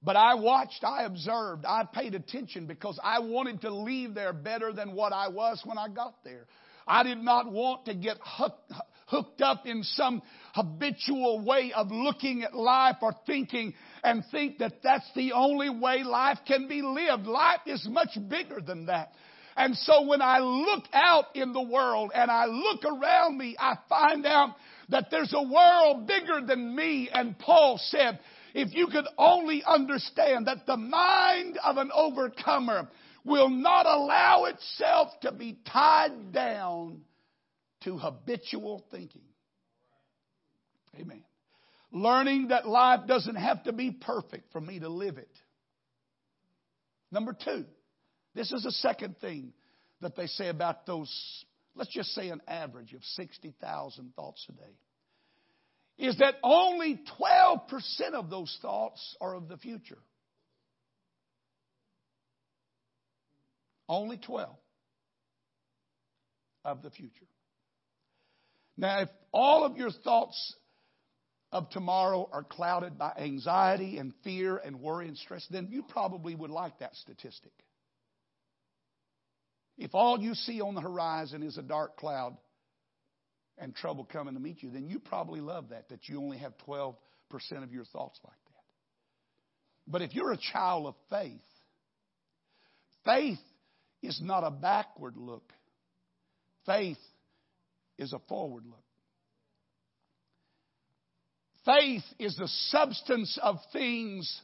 But 0.01 0.15
I 0.15 0.35
watched, 0.35 0.83
I 0.85 1.03
observed, 1.03 1.65
I 1.65 1.83
paid 1.91 2.15
attention 2.15 2.65
because 2.65 2.97
I 3.03 3.19
wanted 3.19 3.61
to 3.61 3.73
leave 3.73 4.13
there 4.13 4.31
better 4.31 4.71
than 4.71 4.93
what 4.93 5.11
I 5.11 5.27
was 5.27 5.61
when 5.65 5.77
I 5.77 5.89
got 5.89 6.23
there. 6.23 6.45
I 6.87 7.03
did 7.03 7.17
not 7.17 7.51
want 7.51 7.85
to 7.85 7.93
get 7.93 8.17
hooked, 8.21 9.41
up 9.41 9.65
in 9.65 9.83
some 9.83 10.21
habitual 10.53 11.43
way 11.43 11.73
of 11.73 11.91
looking 11.91 12.43
at 12.43 12.53
life 12.53 12.97
or 13.01 13.13
thinking 13.25 13.73
and 14.03 14.23
think 14.31 14.59
that 14.59 14.81
that's 14.83 15.09
the 15.15 15.31
only 15.33 15.69
way 15.69 16.03
life 16.03 16.39
can 16.47 16.67
be 16.67 16.81
lived. 16.81 17.25
Life 17.25 17.61
is 17.65 17.85
much 17.89 18.17
bigger 18.29 18.59
than 18.59 18.85
that. 18.87 19.11
And 19.57 19.75
so 19.75 20.03
when 20.03 20.21
I 20.21 20.37
look 20.37 20.83
out 20.93 21.35
in 21.35 21.51
the 21.51 21.61
world 21.61 22.11
and 22.13 22.29
I 22.29 22.45
look 22.45 22.85
around 22.85 23.37
me, 23.37 23.55
I 23.59 23.73
find 23.89 24.23
out 24.25 24.55
that 24.89 25.07
there's 25.09 25.33
a 25.35 25.41
world 25.41 26.07
bigger 26.07 26.45
than 26.45 26.75
me. 26.75 27.09
And 27.11 27.37
Paul 27.39 27.79
said, 27.81 28.19
if 28.53 28.75
you 28.75 28.87
could 28.87 29.05
only 29.17 29.63
understand 29.65 30.45
that 30.45 30.67
the 30.67 30.77
mind 30.77 31.57
of 31.65 31.77
an 31.77 31.89
overcomer 31.93 32.87
will 33.25 33.49
not 33.49 33.87
allow 33.87 34.45
itself 34.45 35.09
to 35.21 35.31
be 35.31 35.57
tied 35.71 36.31
down 36.31 37.01
to 37.83 37.97
habitual 37.97 38.85
thinking. 38.91 39.23
Amen. 40.99 41.23
Learning 41.91 42.49
that 42.49 42.67
life 42.67 43.07
doesn't 43.07 43.35
have 43.35 43.63
to 43.63 43.73
be 43.73 43.91
perfect 43.91 44.51
for 44.51 44.61
me 44.61 44.79
to 44.79 44.89
live 44.89 45.17
it. 45.17 45.31
Number 47.11 47.35
two, 47.43 47.65
this 48.37 48.51
is 48.51 48.61
the 48.63 48.71
second 48.71 49.17
thing 49.19 49.51
that 50.01 50.15
they 50.15 50.27
say 50.27 50.49
about 50.49 50.85
those, 50.85 51.11
let's 51.75 51.91
just 51.91 52.09
say 52.09 52.29
an 52.29 52.39
average 52.47 52.93
of 52.93 53.03
60,000 53.03 54.13
thoughts 54.15 54.45
a 54.47 54.51
day, 54.51 56.07
is 56.07 56.19
that 56.19 56.35
only 56.43 57.01
12% 57.19 58.13
of 58.13 58.29
those 58.29 58.55
thoughts 58.61 59.17
are 59.19 59.33
of 59.33 59.47
the 59.47 59.57
future. 59.57 59.97
Only 63.89 64.17
12 64.17 64.55
of 66.63 66.83
the 66.83 66.91
future. 66.91 67.25
Now, 68.77 69.01
if 69.01 69.09
all 69.31 69.63
of 69.63 69.77
your 69.77 69.89
thoughts 69.89 70.55
of 71.51 71.71
tomorrow 71.71 72.29
are 72.31 72.43
clouded 72.43 72.99
by 72.99 73.13
anxiety 73.17 73.97
and 73.97 74.13
fear 74.23 74.57
and 74.57 74.79
worry 74.79 75.07
and 75.07 75.17
stress, 75.17 75.47
then 75.49 75.69
you 75.71 75.81
probably 75.81 76.35
would 76.35 76.51
like 76.51 76.77
that 76.79 76.93
statistic. 76.97 77.53
If 79.77 79.93
all 79.93 80.19
you 80.19 80.33
see 80.33 80.61
on 80.61 80.75
the 80.75 80.81
horizon 80.81 81.43
is 81.43 81.57
a 81.57 81.61
dark 81.61 81.97
cloud 81.97 82.35
and 83.57 83.75
trouble 83.75 84.05
coming 84.05 84.33
to 84.33 84.39
meet 84.39 84.63
you, 84.63 84.71
then 84.71 84.87
you 84.87 84.99
probably 84.99 85.39
love 85.39 85.69
that, 85.69 85.89
that 85.89 86.07
you 86.07 86.19
only 86.19 86.37
have 86.37 86.53
12% 86.67 86.95
of 87.61 87.71
your 87.71 87.85
thoughts 87.85 88.19
like 88.23 88.33
that. 88.33 88.63
But 89.87 90.01
if 90.01 90.13
you're 90.13 90.31
a 90.31 90.37
child 90.37 90.87
of 90.87 90.95
faith, 91.09 91.41
faith 93.05 93.39
is 94.01 94.19
not 94.21 94.43
a 94.43 94.51
backward 94.51 95.15
look, 95.15 95.53
faith 96.65 96.97
is 97.97 98.13
a 98.13 98.19
forward 98.27 98.65
look. 98.65 98.83
Faith 101.65 102.03
is 102.17 102.35
the 102.37 102.47
substance 102.69 103.37
of 103.41 103.57
things 103.73 104.41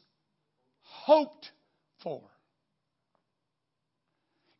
hoped 0.81 1.49
for. 2.03 2.21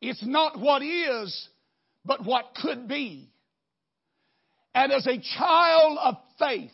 It's 0.06 0.22
not 0.22 0.60
what 0.60 0.82
is, 0.82 1.48
but 2.04 2.26
what 2.26 2.54
could 2.60 2.86
be. 2.86 3.30
And 4.74 4.92
as 4.92 5.06
a 5.06 5.18
child 5.38 5.98
of 6.02 6.16
faith, 6.38 6.72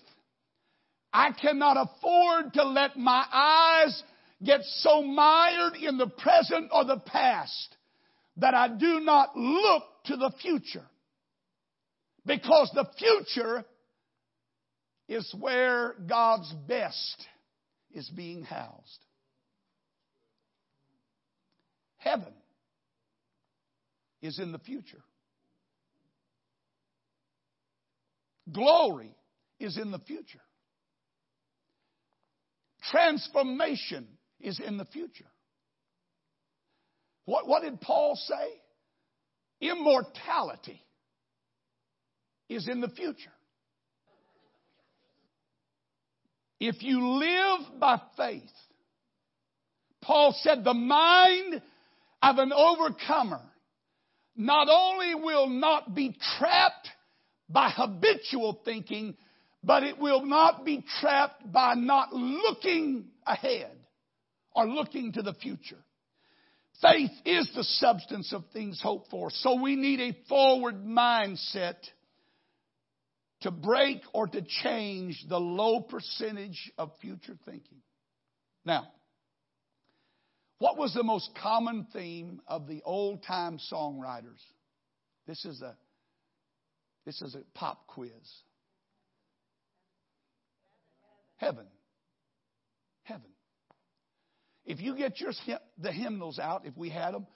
I 1.13 1.31
cannot 1.31 1.77
afford 1.77 2.55
to 2.55 2.65
let 2.65 2.97
my 2.97 3.25
eyes 3.33 4.03
get 4.43 4.63
so 4.65 5.03
mired 5.03 5.77
in 5.77 5.97
the 5.97 6.09
present 6.09 6.71
or 6.73 6.85
the 6.85 6.99
past 6.99 7.77
that 8.39 8.55
I 8.55 8.67
do 8.67 8.99
not 8.99 9.37
look 9.37 9.85
to 10.07 10.17
the 10.17 10.33
future. 10.43 10.87
Because 12.27 12.69
the 12.75 12.89
future 12.99 13.65
is 15.09 15.33
where 15.39 15.95
God's 16.09 16.53
best 16.67 17.27
is 17.93 18.09
being 18.09 18.43
housed. 18.43 19.05
Heaven 21.99 22.33
is 24.23 24.39
in 24.39 24.53
the 24.53 24.59
future. 24.59 25.03
Glory 28.53 29.15
is 29.59 29.77
in 29.77 29.91
the 29.91 29.99
future. 29.99 30.41
Transformation 32.91 34.07
is 34.41 34.61
in 34.61 34.77
the 34.77 34.87
future. 34.87 35.27
What, 37.27 37.47
what 37.47 37.63
did 37.63 37.81
Paul 37.81 38.17
say? 38.17 39.69
Immortality 39.69 40.83
is 42.49 42.67
in 42.69 42.81
the 42.81 42.89
future. 42.89 43.33
If 46.59 46.83
you 46.83 47.07
live 47.07 47.79
by 47.79 48.01
faith, 48.17 48.51
Paul 50.03 50.35
said 50.43 50.65
the 50.65 50.75
mind 50.75 51.63
of 52.23 52.39
an 52.39 52.53
overcomer 52.53 53.41
not 54.41 54.69
only 54.71 55.15
will 55.15 55.49
not 55.49 55.95
be 55.95 56.17
trapped 56.39 56.89
by 57.49 57.71
habitual 57.71 58.61
thinking, 58.65 59.17
But 59.63 59.83
it 59.83 59.99
will 59.99 60.25
not 60.25 60.65
be 60.65 60.85
trapped 61.01 61.51
by 61.51 61.75
not 61.75 62.13
looking 62.13 63.07
ahead 63.27 63.77
or 64.55 64.67
looking 64.67 65.13
to 65.13 65.23
the 65.23 65.35
future. 65.35 65.79
Faith 66.81 67.11
is 67.27 67.51
the 67.55 67.65
substance 67.65 68.33
of 68.33 68.45
things 68.53 68.81
hoped 68.83 69.11
for. 69.11 69.31
So 69.31 69.61
we 69.61 69.77
need 69.77 70.01
a 70.01 70.17
forward 70.29 70.83
mindset 70.83 71.77
to 73.43 73.51
break 73.51 74.01
or 74.15 74.27
to 74.29 74.43
change 74.63 75.23
the 75.29 75.39
low 75.39 75.81
percentage 75.81 76.73
of 76.79 76.91
future 77.03 77.37
thinking. 77.45 77.83
Now, 78.65 78.89
what 80.61 80.77
was 80.77 80.93
the 80.93 81.03
most 81.03 81.31
common 81.43 81.87
theme 81.91 82.43
of 82.47 82.69
the 82.69 82.83
old 82.85 83.23
time 83.25 83.59
songwriters? 83.73 84.43
This 85.27 85.43
is 85.47 85.63
a 85.63 85.75
this 87.07 87.21
is 87.23 87.35
a 87.35 87.41
pop 87.55 87.87
quiz. 87.87 88.13
Heaven. 91.37 91.65
Heaven. 93.05 93.31
If 94.67 94.81
you 94.81 94.95
get 94.97 95.19
your 95.19 95.33
the 95.79 95.93
hymnals 95.93 96.39
out, 96.39 96.67
if 96.67 96.77
we 96.77 96.91
had 96.91 97.15
them, 97.15 97.27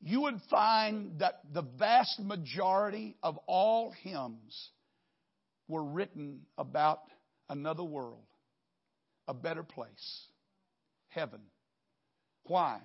you 0.00 0.20
would 0.22 0.40
find 0.48 1.18
that 1.18 1.40
the 1.52 1.62
vast 1.62 2.20
majority 2.20 3.16
of 3.24 3.38
all 3.48 3.92
hymns 4.04 4.70
were 5.66 5.82
written 5.82 6.42
about 6.56 7.00
another 7.48 7.82
world, 7.82 8.26
a 9.26 9.34
better 9.34 9.64
place, 9.64 10.26
heaven. 11.08 11.40
Why? 12.44 12.80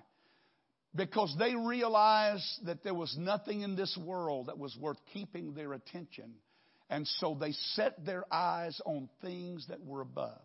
Because 0.94 1.34
they 1.38 1.54
realized 1.54 2.66
that 2.66 2.82
there 2.82 2.94
was 2.94 3.14
nothing 3.18 3.62
in 3.62 3.76
this 3.76 3.96
world 4.02 4.46
that 4.46 4.58
was 4.58 4.76
worth 4.76 4.98
keeping 5.12 5.54
their 5.54 5.72
attention. 5.72 6.34
And 6.90 7.06
so 7.06 7.36
they 7.38 7.52
set 7.74 8.04
their 8.04 8.24
eyes 8.32 8.80
on 8.84 9.08
things 9.20 9.66
that 9.68 9.84
were 9.84 10.00
above. 10.00 10.40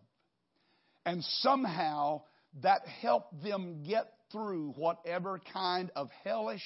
And 1.06 1.22
somehow 1.40 2.22
that 2.62 2.86
helped 2.86 3.42
them 3.42 3.82
get 3.86 4.12
through 4.30 4.74
whatever 4.76 5.40
kind 5.52 5.90
of 5.96 6.08
hellish 6.22 6.62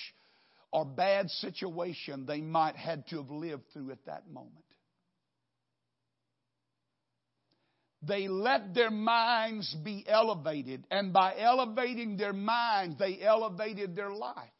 or 0.72 0.84
bad 0.84 1.30
situation 1.30 2.26
they 2.26 2.40
might 2.40 2.76
had 2.76 3.06
to 3.08 3.18
have 3.18 3.30
lived 3.30 3.64
through 3.72 3.90
at 3.90 4.04
that 4.06 4.28
moment. 4.28 4.64
They 8.02 8.28
let 8.28 8.74
their 8.74 8.90
minds 8.90 9.74
be 9.84 10.04
elevated. 10.06 10.84
And 10.90 11.12
by 11.12 11.34
elevating 11.38 12.16
their 12.16 12.32
minds, 12.32 12.98
they 12.98 13.18
elevated 13.20 13.96
their 13.96 14.10
life. 14.10 14.50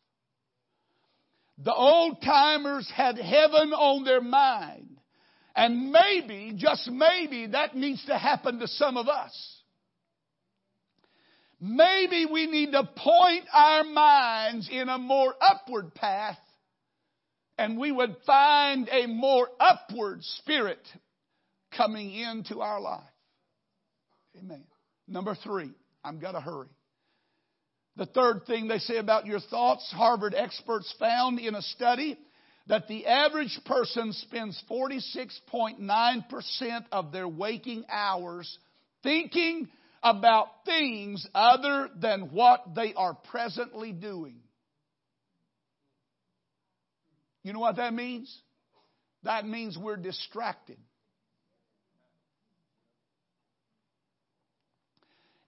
The 1.58 1.74
old 1.74 2.22
timers 2.22 2.90
had 2.94 3.16
heaven 3.16 3.72
on 3.72 4.04
their 4.04 4.20
mind. 4.20 5.00
And 5.54 5.90
maybe, 5.90 6.52
just 6.56 6.88
maybe, 6.88 7.48
that 7.48 7.74
needs 7.74 8.04
to 8.06 8.16
happen 8.16 8.60
to 8.60 8.68
some 8.68 8.96
of 8.96 9.08
us. 9.08 9.62
Maybe 11.60 12.26
we 12.30 12.46
need 12.46 12.70
to 12.72 12.88
point 12.96 13.44
our 13.52 13.82
minds 13.82 14.68
in 14.70 14.88
a 14.88 14.98
more 14.98 15.34
upward 15.40 15.94
path 15.94 16.38
and 17.58 17.76
we 17.76 17.90
would 17.90 18.16
find 18.24 18.88
a 18.88 19.06
more 19.06 19.48
upward 19.58 20.22
spirit 20.22 20.80
coming 21.76 22.14
into 22.14 22.60
our 22.60 22.80
life. 22.80 23.02
Amen. 24.36 24.64
Number 25.06 25.34
three, 25.34 25.70
I'm 26.04 26.18
going 26.18 26.34
to 26.34 26.40
hurry. 26.40 26.68
The 27.96 28.06
third 28.06 28.42
thing 28.46 28.68
they 28.68 28.78
say 28.78 28.98
about 28.98 29.26
your 29.26 29.40
thoughts, 29.40 29.90
Harvard 29.94 30.34
experts 30.36 30.92
found 31.00 31.38
in 31.38 31.54
a 31.54 31.62
study 31.62 32.18
that 32.68 32.86
the 32.86 33.06
average 33.06 33.58
person 33.64 34.12
spends 34.12 34.62
46.9% 34.70 36.84
of 36.92 37.12
their 37.12 37.26
waking 37.26 37.84
hours 37.90 38.58
thinking 39.02 39.68
about 40.02 40.48
things 40.64 41.26
other 41.34 41.88
than 41.98 42.30
what 42.30 42.74
they 42.76 42.94
are 42.94 43.14
presently 43.30 43.92
doing. 43.92 44.36
You 47.42 47.52
know 47.52 47.60
what 47.60 47.76
that 47.76 47.94
means? 47.94 48.34
That 49.24 49.46
means 49.46 49.76
we're 49.76 49.96
distracted. 49.96 50.78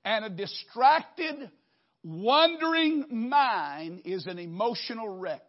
And 0.05 0.25
a 0.25 0.31
distracted, 0.31 1.51
wandering 2.03 3.05
mind 3.11 4.03
is 4.05 4.27
an 4.27 4.39
emotional 4.39 5.09
wreck. 5.09 5.43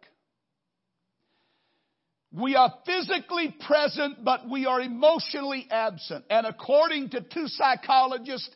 We 2.32 2.56
are 2.56 2.72
physically 2.86 3.54
present, 3.66 4.24
but 4.24 4.48
we 4.48 4.64
are 4.66 4.80
emotionally 4.80 5.66
absent. 5.70 6.24
And 6.30 6.46
according 6.46 7.10
to 7.10 7.20
two 7.20 7.46
psychologists, 7.46 8.50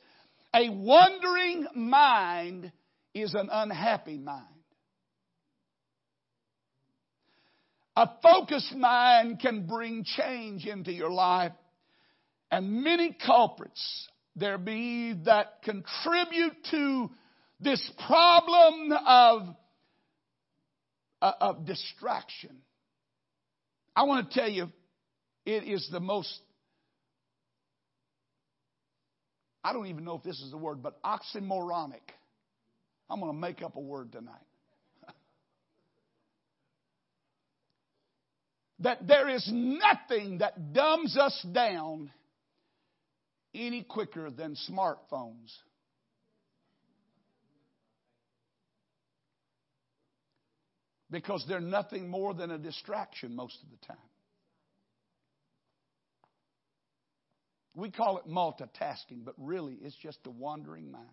a 0.54 0.70
wandering 0.70 1.66
mind 1.74 2.72
is 3.14 3.34
an 3.34 3.48
unhappy 3.52 4.16
mind. 4.16 4.46
A 7.96 8.10
focused 8.22 8.74
mind 8.74 9.40
can 9.40 9.66
bring 9.66 10.04
change 10.04 10.66
into 10.66 10.92
your 10.92 11.10
life. 11.10 11.52
And 12.50 12.82
many 12.82 13.16
culprits 13.26 14.08
there 14.36 14.58
be 14.58 15.14
that 15.24 15.62
contribute 15.64 16.56
to 16.70 17.10
this 17.58 17.90
problem 18.06 18.92
of, 18.92 19.42
uh, 21.22 21.32
of 21.40 21.64
distraction. 21.64 22.58
I 23.94 24.02
want 24.02 24.30
to 24.30 24.38
tell 24.38 24.48
you, 24.48 24.70
it 25.46 25.64
is 25.64 25.88
the 25.90 26.00
most, 26.00 26.38
I 29.64 29.72
don't 29.72 29.86
even 29.86 30.04
know 30.04 30.16
if 30.16 30.22
this 30.22 30.38
is 30.40 30.50
the 30.50 30.58
word, 30.58 30.82
but 30.82 31.02
oxymoronic. 31.02 32.02
I'm 33.08 33.20
going 33.20 33.32
to 33.32 33.38
make 33.38 33.62
up 33.62 33.76
a 33.76 33.80
word 33.80 34.12
tonight. 34.12 34.34
that 38.80 39.06
there 39.06 39.30
is 39.30 39.48
nothing 39.50 40.38
that 40.38 40.74
dumbs 40.74 41.16
us 41.16 41.46
down 41.52 42.10
any 43.56 43.82
quicker 43.82 44.30
than 44.30 44.56
smartphones. 44.70 45.52
Because 51.10 51.44
they're 51.48 51.60
nothing 51.60 52.08
more 52.08 52.34
than 52.34 52.50
a 52.50 52.58
distraction 52.58 53.34
most 53.34 53.56
of 53.62 53.70
the 53.70 53.86
time. 53.86 53.96
We 57.74 57.90
call 57.90 58.18
it 58.18 58.26
multitasking, 58.26 59.24
but 59.24 59.34
really 59.38 59.76
it's 59.82 59.96
just 59.96 60.18
a 60.26 60.30
wandering 60.30 60.90
mind. 60.90 61.06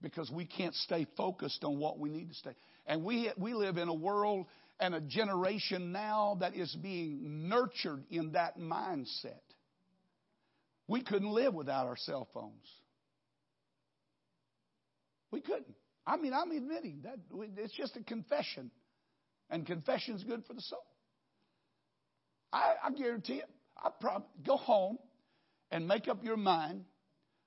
Because 0.00 0.30
we 0.30 0.46
can't 0.46 0.74
stay 0.74 1.06
focused 1.16 1.62
on 1.62 1.78
what 1.78 1.98
we 1.98 2.08
need 2.08 2.28
to 2.30 2.34
stay. 2.34 2.54
And 2.86 3.04
we, 3.04 3.30
we 3.36 3.52
live 3.52 3.76
in 3.76 3.88
a 3.88 3.94
world 3.94 4.46
and 4.78 4.94
a 4.94 5.00
generation 5.00 5.92
now 5.92 6.38
that 6.40 6.54
is 6.54 6.74
being 6.80 7.48
nurtured 7.48 8.04
in 8.10 8.32
that 8.32 8.58
mindset. 8.58 9.40
We 10.90 11.02
couldn't 11.02 11.30
live 11.30 11.54
without 11.54 11.86
our 11.86 11.96
cell 11.96 12.26
phones. 12.34 12.68
We 15.30 15.40
couldn't. 15.40 15.76
I 16.04 16.16
mean, 16.16 16.32
I'm 16.34 16.50
admitting 16.50 17.02
that 17.04 17.16
it's 17.56 17.72
just 17.74 17.96
a 17.96 18.02
confession, 18.02 18.72
and 19.50 19.64
confession's 19.64 20.24
good 20.24 20.44
for 20.46 20.52
the 20.52 20.60
soul. 20.62 20.84
I, 22.52 22.74
I 22.82 22.90
guarantee 22.90 23.34
it. 23.34 23.48
I 23.76 23.90
prob- 24.00 24.26
go 24.44 24.56
home 24.56 24.98
and 25.70 25.86
make 25.86 26.08
up 26.08 26.24
your 26.24 26.36
mind 26.36 26.84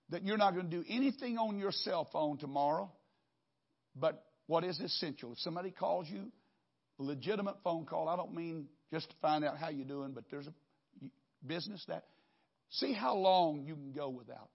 that 0.08 0.24
you're 0.24 0.38
not 0.38 0.54
going 0.54 0.70
to 0.70 0.78
do 0.78 0.86
anything 0.88 1.38
on 1.38 1.58
your 1.58 1.74
cell 1.74 2.08
phone 2.14 2.38
tomorrow, 2.38 2.90
but 3.94 4.24
what 4.48 4.64
is 4.64 4.80
essential. 4.80 5.34
If 5.34 5.40
somebody 5.40 5.72
calls 5.72 6.08
you, 6.10 6.32
a 6.98 7.04
legitimate 7.04 7.58
phone 7.62 7.86
call, 7.86 8.08
I 8.08 8.16
don't 8.16 8.34
mean 8.34 8.68
just 8.90 9.10
to 9.10 9.16
find 9.22 9.44
out 9.44 9.58
how 9.58 9.68
you're 9.68 9.86
doing, 9.86 10.14
but 10.14 10.24
there's 10.32 10.48
a 10.48 10.54
business 11.46 11.84
that 11.90 12.06
See 12.74 12.94
how 12.94 13.16
long 13.16 13.66
you 13.66 13.76
can 13.76 13.92
go 13.92 14.10
without 14.10 14.50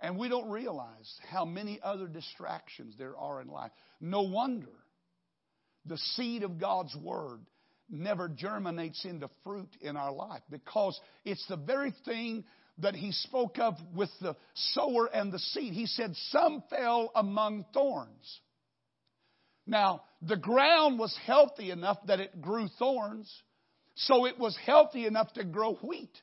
that. 0.00 0.06
And 0.06 0.18
we 0.18 0.28
don't 0.28 0.50
realize 0.50 1.12
how 1.30 1.44
many 1.44 1.78
other 1.82 2.06
distractions 2.06 2.94
there 2.98 3.16
are 3.16 3.42
in 3.42 3.48
life. 3.48 3.72
No 4.00 4.22
wonder 4.22 4.70
the 5.84 5.98
seed 5.98 6.42
of 6.44 6.58
God's 6.58 6.96
Word 6.96 7.40
never 7.90 8.28
germinates 8.28 9.04
into 9.04 9.28
fruit 9.44 9.68
in 9.80 9.96
our 9.96 10.12
life 10.12 10.42
because 10.50 10.98
it's 11.24 11.46
the 11.48 11.56
very 11.56 11.94
thing 12.04 12.44
that 12.78 12.94
He 12.94 13.12
spoke 13.12 13.58
of 13.58 13.74
with 13.94 14.10
the 14.20 14.34
sower 14.54 15.06
and 15.12 15.30
the 15.32 15.38
seed. 15.38 15.74
He 15.74 15.86
said, 15.86 16.14
Some 16.30 16.62
fell 16.70 17.10
among 17.14 17.66
thorns. 17.72 18.40
Now, 19.66 20.02
the 20.22 20.36
ground 20.36 20.98
was 20.98 21.16
healthy 21.26 21.70
enough 21.70 21.98
that 22.06 22.20
it 22.20 22.40
grew 22.40 22.68
thorns, 22.78 23.32
so 23.94 24.26
it 24.26 24.38
was 24.38 24.56
healthy 24.64 25.06
enough 25.06 25.32
to 25.34 25.44
grow 25.44 25.74
wheat. 25.74 26.16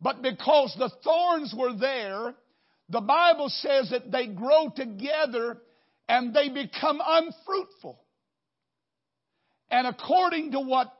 But 0.00 0.22
because 0.22 0.74
the 0.78 0.90
thorns 1.04 1.54
were 1.56 1.76
there, 1.76 2.34
the 2.88 3.00
Bible 3.00 3.48
says 3.48 3.90
that 3.90 4.10
they 4.10 4.26
grow 4.26 4.70
together 4.74 5.58
and 6.08 6.32
they 6.34 6.48
become 6.48 7.00
unfruitful. 7.04 8.00
And 9.70 9.86
according 9.86 10.52
to 10.52 10.60
what 10.60 10.92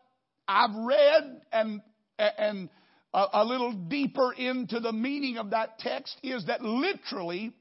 I've 0.49 0.75
read 0.75 1.43
and, 1.53 1.81
and 2.19 2.69
a, 3.15 3.45
little 3.45 3.73
deeper 3.73 4.33
into 4.33 4.81
the 4.81 4.93
meaning 4.93 5.39
of 5.39 5.51
that 5.51 5.79
text 5.79 6.17
is 6.23 6.47
that 6.47 6.63
literally, 6.63 7.53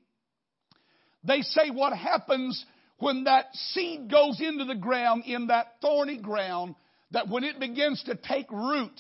they 1.23 1.41
say 1.41 1.69
what 1.69 1.93
happens 1.95 2.65
when 2.97 3.25
that 3.25 3.53
seed 3.55 4.09
goes 4.09 4.39
into 4.39 4.65
the 4.65 4.75
ground 4.75 5.23
in 5.25 5.47
that 5.47 5.73
thorny 5.81 6.17
ground, 6.17 6.75
that 7.11 7.27
when 7.27 7.43
it 7.43 7.59
begins 7.59 8.01
to 8.03 8.15
take 8.15 8.49
root, 8.51 8.93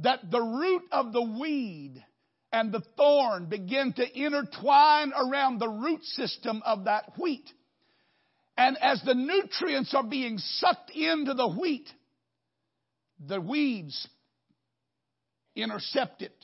that 0.00 0.30
the 0.30 0.40
root 0.40 0.82
of 0.90 1.12
the 1.12 1.22
weed 1.22 2.02
and 2.52 2.72
the 2.72 2.82
thorn 2.96 3.46
begin 3.46 3.92
to 3.92 4.18
intertwine 4.18 5.12
around 5.12 5.58
the 5.58 5.68
root 5.68 6.02
system 6.04 6.62
of 6.64 6.84
that 6.84 7.12
wheat. 7.18 7.48
And 8.56 8.76
as 8.80 9.00
the 9.04 9.14
nutrients 9.14 9.94
are 9.94 10.04
being 10.04 10.38
sucked 10.38 10.90
into 10.90 11.34
the 11.34 11.48
wheat, 11.48 11.88
the 13.24 13.40
weeds 13.40 14.08
intercept 15.54 16.22
it 16.22 16.34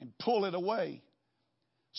and 0.00 0.16
pull 0.18 0.44
it 0.44 0.54
away 0.54 1.02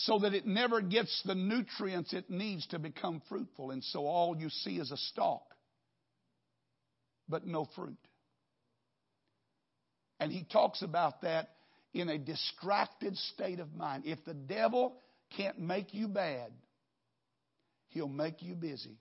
so 0.04 0.18
that 0.18 0.34
it 0.34 0.46
never 0.46 0.80
gets 0.80 1.22
the 1.24 1.34
nutrients 1.34 2.12
it 2.12 2.28
needs 2.28 2.66
to 2.68 2.78
become 2.78 3.22
fruitful. 3.28 3.70
And 3.70 3.84
so 3.84 4.06
all 4.06 4.36
you 4.36 4.50
see 4.50 4.78
is 4.78 4.90
a 4.90 4.96
stalk, 4.96 5.54
but 7.28 7.46
no 7.46 7.68
fruit. 7.76 7.98
And 10.18 10.32
he 10.32 10.44
talks 10.44 10.82
about 10.82 11.22
that 11.22 11.50
in 11.94 12.08
a 12.08 12.18
distracted 12.18 13.16
state 13.16 13.60
of 13.60 13.74
mind. 13.74 14.04
If 14.06 14.24
the 14.24 14.34
devil 14.34 14.94
can't 15.36 15.58
make 15.60 15.94
you 15.94 16.08
bad, 16.08 16.50
he'll 17.88 18.08
make 18.08 18.42
you 18.42 18.54
busy. 18.54 18.98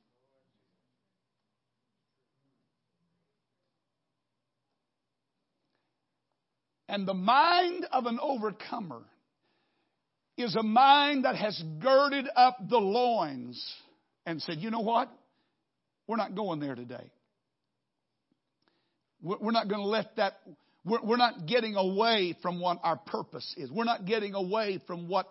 And 6.87 7.07
the 7.07 7.13
mind 7.13 7.87
of 7.91 8.05
an 8.05 8.19
overcomer 8.21 9.03
is 10.41 10.55
a 10.55 10.63
mind 10.63 11.25
that 11.25 11.35
has 11.35 11.61
girded 11.81 12.27
up 12.35 12.57
the 12.69 12.77
loins 12.77 13.63
and 14.25 14.41
said, 14.41 14.57
you 14.57 14.69
know 14.69 14.81
what? 14.81 15.09
We're 16.07 16.17
not 16.17 16.35
going 16.35 16.59
there 16.59 16.75
today. 16.75 17.11
We're 19.21 19.51
not 19.51 19.67
going 19.67 19.81
to 19.81 19.87
let 19.87 20.15
that, 20.15 20.33
we're 20.83 21.17
not 21.17 21.45
getting 21.45 21.75
away 21.75 22.35
from 22.41 22.59
what 22.59 22.79
our 22.83 22.97
purpose 22.97 23.53
is. 23.55 23.69
We're 23.69 23.83
not 23.83 24.05
getting 24.05 24.33
away 24.33 24.81
from 24.87 25.07
what 25.07 25.27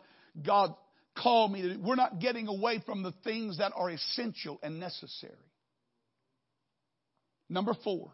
God 0.47 0.75
called 1.19 1.51
me 1.51 1.63
to 1.63 1.75
do. 1.75 1.81
We're 1.81 1.97
not 1.97 2.21
getting 2.21 2.47
away 2.47 2.83
from 2.87 3.03
the 3.03 3.13
things 3.25 3.59
that 3.59 3.73
are 3.75 3.91
essential 3.91 4.61
and 4.63 4.79
necessary. 4.79 5.35
Number 7.49 7.75
four, 7.83 8.13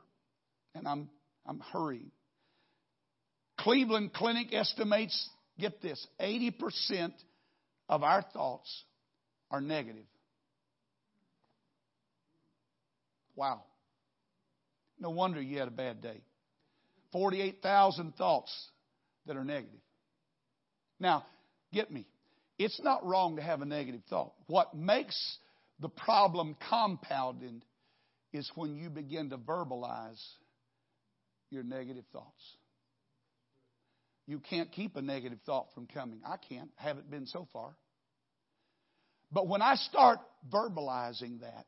and 0.74 0.88
I'm, 0.88 1.10
I'm 1.44 1.60
hurrying. 1.60 2.10
Cleveland 3.58 4.14
Clinic 4.14 4.54
estimates, 4.54 5.28
get 5.58 5.80
this, 5.82 6.04
80% 6.20 7.12
of 7.88 8.02
our 8.02 8.22
thoughts 8.22 8.84
are 9.50 9.60
negative. 9.60 10.06
Wow. 13.34 13.62
No 14.98 15.10
wonder 15.10 15.40
you 15.40 15.58
had 15.58 15.68
a 15.68 15.72
bad 15.72 16.00
day. 16.00 16.20
48,000 17.12 18.16
thoughts 18.16 18.52
that 19.26 19.36
are 19.36 19.44
negative. 19.44 19.80
Now, 20.98 21.26
get 21.72 21.90
me. 21.90 22.06
It's 22.58 22.80
not 22.82 23.04
wrong 23.04 23.36
to 23.36 23.42
have 23.42 23.60
a 23.60 23.66
negative 23.66 24.00
thought. 24.08 24.32
What 24.46 24.74
makes 24.74 25.38
the 25.80 25.90
problem 25.90 26.56
compounded 26.70 27.64
is 28.32 28.50
when 28.54 28.76
you 28.76 28.88
begin 28.88 29.30
to 29.30 29.36
verbalize 29.36 30.22
your 31.50 31.62
negative 31.62 32.04
thoughts. 32.12 32.56
You 34.26 34.40
can't 34.40 34.72
keep 34.72 34.96
a 34.96 35.02
negative 35.02 35.38
thought 35.46 35.68
from 35.74 35.86
coming. 35.86 36.20
I 36.26 36.36
can't. 36.36 36.70
Haven't 36.76 37.10
been 37.10 37.26
so 37.26 37.46
far. 37.52 37.76
But 39.30 39.48
when 39.48 39.62
I 39.62 39.76
start 39.76 40.18
verbalizing 40.52 41.40
that, 41.40 41.66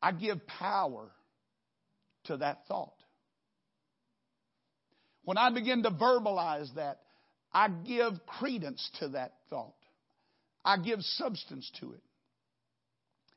I 0.00 0.12
give 0.12 0.46
power 0.46 1.10
to 2.24 2.36
that 2.38 2.60
thought. 2.68 2.94
When 5.24 5.36
I 5.36 5.50
begin 5.50 5.82
to 5.82 5.90
verbalize 5.90 6.74
that, 6.76 7.00
I 7.52 7.68
give 7.68 8.12
credence 8.26 8.88
to 9.00 9.08
that 9.08 9.34
thought. 9.50 9.74
I 10.64 10.78
give 10.78 11.00
substance 11.00 11.70
to 11.80 11.92
it. 11.92 12.02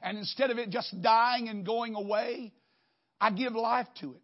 And 0.02 0.18
instead 0.18 0.52
of 0.52 0.58
it 0.58 0.70
just 0.70 1.02
dying 1.02 1.50
and 1.50 1.66
going 1.66 1.96
away, 1.96 2.54
I 3.20 3.32
give 3.32 3.54
life 3.54 3.88
to 4.02 4.14
it. 4.14 4.22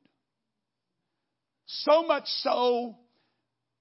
So 1.68 2.04
much 2.04 2.26
so 2.42 2.96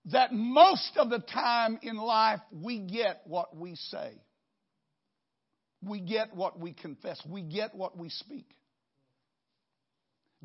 that 0.07 0.33
most 0.33 0.93
of 0.97 1.11
the 1.11 1.19
time 1.19 1.79
in 1.83 1.97
life 1.97 2.41
we 2.53 2.81
get 2.81 3.23
what 3.27 3.57
we 3.57 3.77
say. 3.77 4.13
We 5.83 6.01
get 6.01 6.35
what 6.35 6.59
we 6.59 6.73
confess. 6.73 7.21
We 7.29 7.43
get 7.43 7.75
what 7.75 7.97
we 7.97 8.09
speak. 8.09 8.47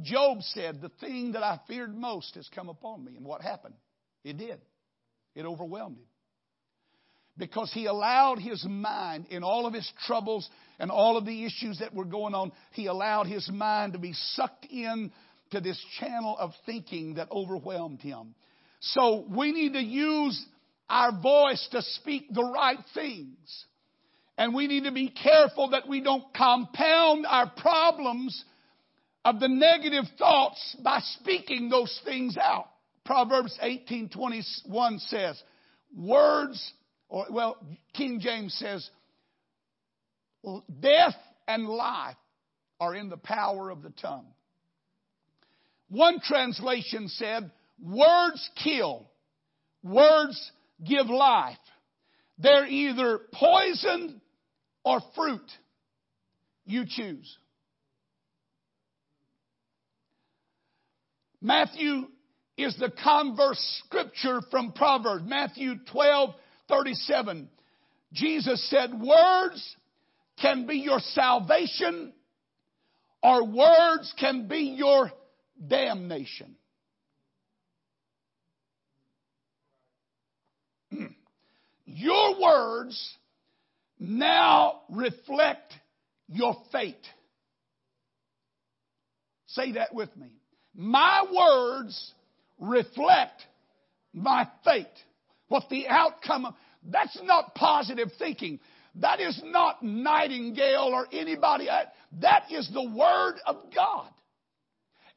Job 0.01 0.41
said, 0.41 0.81
The 0.81 0.91
thing 0.99 1.33
that 1.33 1.43
I 1.43 1.59
feared 1.67 1.95
most 1.95 2.35
has 2.35 2.47
come 2.53 2.69
upon 2.69 3.03
me. 3.03 3.15
And 3.15 3.25
what 3.25 3.41
happened? 3.41 3.75
It 4.23 4.37
did. 4.37 4.59
It 5.35 5.45
overwhelmed 5.45 5.97
him. 5.97 6.05
Because 7.37 7.71
he 7.73 7.85
allowed 7.85 8.39
his 8.39 8.63
mind, 8.67 9.27
in 9.29 9.41
all 9.41 9.65
of 9.65 9.73
his 9.73 9.89
troubles 10.05 10.47
and 10.79 10.91
all 10.91 11.17
of 11.17 11.25
the 11.25 11.45
issues 11.45 11.79
that 11.79 11.93
were 11.93 12.05
going 12.05 12.35
on, 12.35 12.51
he 12.73 12.87
allowed 12.87 13.27
his 13.27 13.49
mind 13.49 13.93
to 13.93 13.99
be 13.99 14.13
sucked 14.13 14.65
in 14.65 15.11
to 15.51 15.61
this 15.61 15.83
channel 15.99 16.35
of 16.37 16.51
thinking 16.65 17.15
that 17.15 17.31
overwhelmed 17.31 18.01
him. 18.01 18.35
So 18.79 19.25
we 19.29 19.51
need 19.51 19.73
to 19.73 19.83
use 19.83 20.43
our 20.89 21.11
voice 21.11 21.67
to 21.71 21.81
speak 21.81 22.33
the 22.33 22.43
right 22.43 22.79
things. 22.93 23.65
And 24.37 24.55
we 24.55 24.67
need 24.67 24.85
to 24.85 24.91
be 24.91 25.09
careful 25.09 25.69
that 25.69 25.87
we 25.87 26.01
don't 26.01 26.33
compound 26.33 27.25
our 27.27 27.51
problems 27.57 28.43
of 29.23 29.39
the 29.39 29.47
negative 29.47 30.05
thoughts 30.17 30.75
by 30.83 30.99
speaking 31.19 31.69
those 31.69 31.99
things 32.03 32.37
out. 32.37 32.67
Proverbs 33.05 33.57
18:21 33.61 34.99
says, 35.07 35.41
words 35.95 36.73
or 37.09 37.27
well, 37.29 37.57
King 37.93 38.19
James 38.19 38.53
says, 38.55 38.89
death 40.79 41.15
and 41.47 41.67
life 41.67 42.15
are 42.79 42.95
in 42.95 43.09
the 43.09 43.17
power 43.17 43.69
of 43.69 43.83
the 43.83 43.91
tongue. 44.01 44.27
One 45.91 46.21
translation 46.21 47.09
said, 47.09 47.51
words 47.83 48.49
kill, 48.63 49.09
words 49.83 50.51
give 50.87 51.07
life. 51.07 51.57
They're 52.37 52.65
either 52.65 53.19
poison 53.33 54.21
or 54.85 55.01
fruit. 55.13 55.51
You 56.65 56.85
choose. 56.87 57.37
Matthew 61.41 62.07
is 62.57 62.77
the 62.79 62.91
converse 63.03 63.81
scripture 63.85 64.39
from 64.49 64.71
Proverbs. 64.71 65.25
Matthew 65.27 65.73
12, 65.91 66.29
37. 66.69 67.49
Jesus 68.13 68.69
said, 68.69 68.91
words 68.93 69.75
can 70.41 70.65
be 70.65 70.75
your 70.75 70.99
salvation 70.99 72.13
or 73.21 73.45
words 73.45 74.13
can 74.17 74.47
be 74.47 74.73
your 74.77 75.11
damnation. 75.65 76.55
Hmm. 80.91 81.05
Your 81.85 82.41
words 82.41 83.17
now 83.99 84.81
reflect 84.89 85.73
your 86.27 86.55
fate. 86.71 87.05
Say 89.47 89.73
that 89.73 89.93
with 89.93 90.15
me. 90.15 90.41
My 90.73 91.23
words 91.33 92.13
reflect 92.59 93.41
my 94.13 94.47
fate. 94.63 94.87
What 95.49 95.63
the 95.69 95.87
outcome 95.87 96.45
of, 96.45 96.53
that's 96.89 97.19
not 97.23 97.53
positive 97.55 98.09
thinking. 98.17 98.59
That 98.95 99.19
is 99.19 99.41
not 99.43 99.83
Nightingale 99.83 100.91
or 100.93 101.07
anybody. 101.11 101.67
That 102.21 102.51
is 102.51 102.69
the 102.73 102.89
Word 102.89 103.35
of 103.45 103.57
God. 103.73 104.09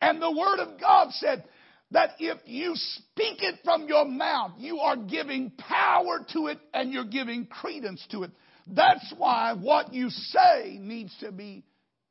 And 0.04 0.20
the 0.20 0.30
Word 0.30 0.58
of 0.58 0.78
God 0.78 1.12
said 1.12 1.44
that 1.92 2.10
if 2.18 2.36
you 2.44 2.74
speak 2.74 3.42
it 3.42 3.60
from 3.64 3.88
your 3.88 4.04
mouth, 4.04 4.52
you 4.58 4.80
are 4.80 4.96
giving 4.96 5.50
power 5.52 6.18
to 6.34 6.48
it 6.48 6.58
and 6.74 6.92
you're 6.92 7.06
giving 7.06 7.46
credence 7.46 8.06
to 8.10 8.24
it. 8.24 8.30
That's 8.66 9.14
why 9.16 9.54
what 9.54 9.94
you 9.94 10.10
say 10.10 10.76
needs 10.78 11.16
to 11.20 11.32
be 11.32 11.64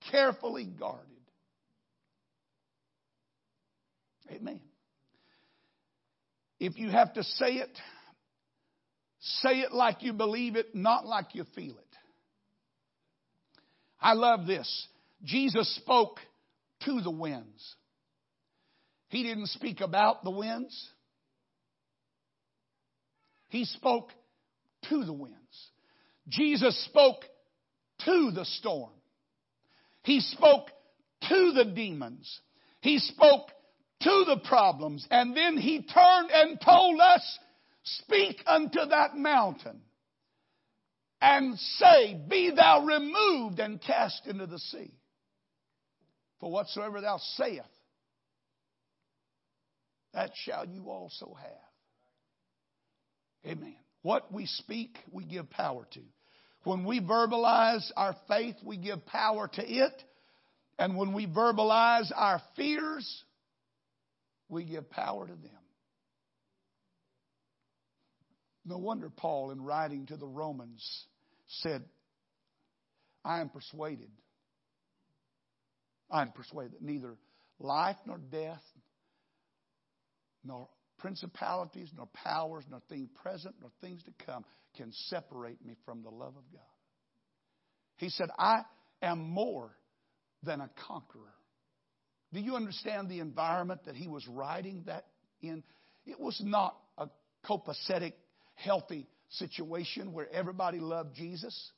carefully 0.10 0.66
guarded. 0.66 1.06
Amen. 4.32 4.60
If 6.60 6.80
you 6.80 6.90
have 6.90 7.14
to 7.14 7.24
say 7.24 7.58
it, 7.58 7.78
say 9.20 9.60
it 9.60 9.72
like 9.72 10.02
you 10.02 10.14
believe 10.14 10.56
it, 10.56 10.74
not 10.74 11.06
like 11.06 11.36
you 11.36 11.46
feel 11.54 11.74
it. 11.74 11.96
I 14.02 14.14
love 14.14 14.48
this. 14.48 14.88
Jesus 15.24 15.76
spoke 15.76 16.18
to 16.86 17.02
the 17.02 17.12
winds. 17.12 17.76
He 19.14 19.22
didn't 19.22 19.50
speak 19.50 19.80
about 19.80 20.24
the 20.24 20.32
winds. 20.32 20.90
He 23.50 23.64
spoke 23.66 24.10
to 24.90 25.06
the 25.06 25.14
winds. 25.14 25.38
Jesus 26.28 26.84
spoke 26.86 27.24
to 28.06 28.32
the 28.34 28.44
storm. 28.44 28.90
He 30.02 30.20
spoke 30.20 30.66
to 31.30 31.52
the 31.54 31.66
demons. 31.76 32.40
He 32.82 32.98
spoke 32.98 33.50
to 34.02 34.24
the 34.26 34.42
problems. 34.50 35.06
And 35.12 35.38
then 35.38 35.58
he 35.58 35.84
turned 35.84 36.32
and 36.32 36.60
told 36.60 37.00
us, 37.00 37.40
Speak 37.84 38.42
unto 38.48 38.80
that 38.90 39.16
mountain 39.16 39.82
and 41.22 41.60
say, 41.60 42.20
Be 42.28 42.50
thou 42.50 42.84
removed 42.84 43.60
and 43.60 43.80
cast 43.80 44.26
into 44.26 44.48
the 44.48 44.58
sea. 44.58 44.92
For 46.40 46.50
whatsoever 46.50 47.00
thou 47.00 47.20
sayest, 47.36 47.70
that 50.14 50.32
shall 50.46 50.66
you 50.66 50.90
also 50.90 51.36
have. 51.42 53.52
Amen. 53.52 53.76
What 54.02 54.32
we 54.32 54.46
speak, 54.46 54.98
we 55.12 55.26
give 55.26 55.50
power 55.50 55.86
to. 55.94 56.02
When 56.64 56.86
we 56.86 57.02
verbalize 57.02 57.86
our 57.98 58.16
faith, 58.28 58.56
we 58.64 58.78
give 58.78 59.06
power 59.06 59.50
to 59.54 59.62
it. 59.62 60.04
And 60.80 60.98
when 60.98 61.14
we 61.14 61.28
verbalize 61.28 62.12
our 62.16 62.42
fears, 62.56 63.24
we 64.50 64.64
give 64.64 64.90
power 64.90 65.28
to 65.28 65.34
them. 65.34 65.52
No 68.66 68.78
wonder 68.78 69.10
Paul, 69.10 69.52
in 69.52 69.62
writing 69.62 70.06
to 70.08 70.16
the 70.16 70.28
Romans, 70.28 71.06
said, 71.48 71.84
I 73.26 73.42
am 73.42 73.50
persuaded. 73.50 74.10
I 76.10 76.22
am 76.22 76.32
persuaded 76.32 76.74
that 76.74 76.82
neither 76.82 77.16
life 77.60 77.98
nor 78.06 78.18
death, 78.18 78.64
nor 80.44 80.68
principalities, 80.98 81.90
nor 81.96 82.08
powers, 82.14 82.64
nor 82.70 82.82
things 82.90 83.10
present, 83.22 83.56
nor 83.62 83.72
things 83.82 84.02
to 84.04 84.26
come 84.26 84.46
can 84.76 84.92
separate 85.08 85.64
me 85.66 85.76
from 85.86 86.04
the 86.04 86.10
love 86.10 86.36
of 86.36 86.52
God. 86.52 86.62
He 87.98 88.10
said, 88.10 88.28
I 88.38 88.62
am 89.02 89.20
more 89.20 89.76
than 90.44 90.62
a 90.62 90.70
conqueror. 90.88 91.34
Do 92.34 92.40
you 92.40 92.56
understand 92.56 93.10
the 93.10 93.20
environment 93.20 93.82
that 93.86 93.96
he 93.96 94.08
was 94.08 94.28
writing 94.28 94.84
that 94.88 95.06
in? 95.42 95.64
It 96.06 96.20
was 96.20 96.42
not 96.44 96.76
a 96.98 97.08
copacetic, 97.46 98.14
healthy 98.56 99.08
situation 99.30 100.14
where 100.14 100.28
everybody 100.34 100.80
loved 100.80 101.16
Jesus 101.16 101.72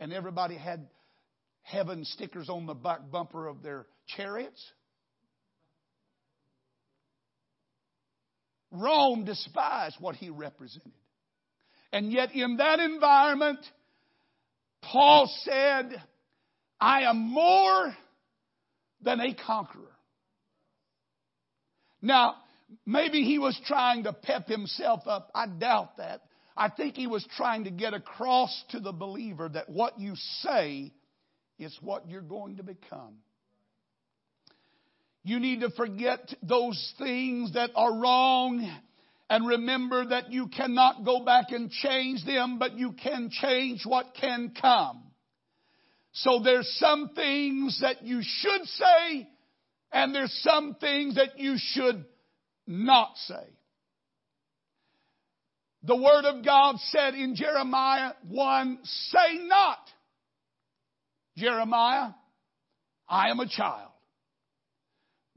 and 0.00 0.12
everybody 0.12 0.56
had 0.56 0.88
heaven 1.62 2.04
stickers 2.04 2.48
on 2.48 2.66
the 2.66 2.74
back 2.74 3.10
bumper 3.10 3.46
of 3.46 3.62
their 3.62 3.86
chariots. 4.16 4.62
Rome 8.70 9.24
despised 9.24 9.96
what 10.00 10.16
he 10.16 10.30
represented. 10.30 10.92
And 11.92 12.12
yet, 12.12 12.34
in 12.34 12.58
that 12.58 12.80
environment, 12.80 13.60
Paul 14.82 15.30
said, 15.44 16.02
I 16.80 17.02
am 17.02 17.18
more 17.18 17.96
than 19.00 19.20
a 19.20 19.34
conqueror. 19.34 19.96
Now, 22.02 22.36
maybe 22.86 23.22
he 23.22 23.38
was 23.38 23.58
trying 23.66 24.04
to 24.04 24.12
pep 24.12 24.48
himself 24.48 25.00
up. 25.06 25.30
I 25.34 25.46
doubt 25.46 25.96
that. 25.96 26.20
I 26.56 26.68
think 26.68 26.94
he 26.94 27.06
was 27.06 27.26
trying 27.36 27.64
to 27.64 27.70
get 27.70 27.94
across 27.94 28.64
to 28.70 28.80
the 28.80 28.92
believer 28.92 29.48
that 29.48 29.68
what 29.68 29.98
you 29.98 30.14
say 30.42 30.92
is 31.58 31.76
what 31.80 32.08
you're 32.08 32.20
going 32.20 32.56
to 32.56 32.62
become. 32.62 33.16
You 35.24 35.40
need 35.40 35.60
to 35.60 35.70
forget 35.70 36.34
those 36.42 36.94
things 36.98 37.54
that 37.54 37.70
are 37.74 37.94
wrong 37.94 38.70
and 39.30 39.46
remember 39.46 40.06
that 40.06 40.32
you 40.32 40.48
cannot 40.48 41.04
go 41.04 41.24
back 41.24 41.46
and 41.50 41.70
change 41.70 42.24
them, 42.24 42.58
but 42.58 42.78
you 42.78 42.92
can 42.92 43.28
change 43.30 43.82
what 43.84 44.14
can 44.18 44.52
come. 44.60 45.02
So 46.12 46.40
there's 46.42 46.68
some 46.78 47.10
things 47.14 47.80
that 47.82 48.02
you 48.04 48.20
should 48.22 48.64
say, 48.64 49.28
and 49.92 50.14
there's 50.14 50.32
some 50.42 50.76
things 50.80 51.16
that 51.16 51.38
you 51.38 51.56
should 51.58 52.04
not 52.66 53.10
say. 53.26 53.46
The 55.82 55.96
Word 55.96 56.24
of 56.24 56.44
God 56.44 56.76
said 56.90 57.14
in 57.14 57.36
Jeremiah 57.36 58.12
1, 58.28 58.78
say 58.82 59.38
not, 59.46 59.78
Jeremiah, 61.36 62.10
I 63.08 63.30
am 63.30 63.38
a 63.40 63.48
child. 63.48 63.87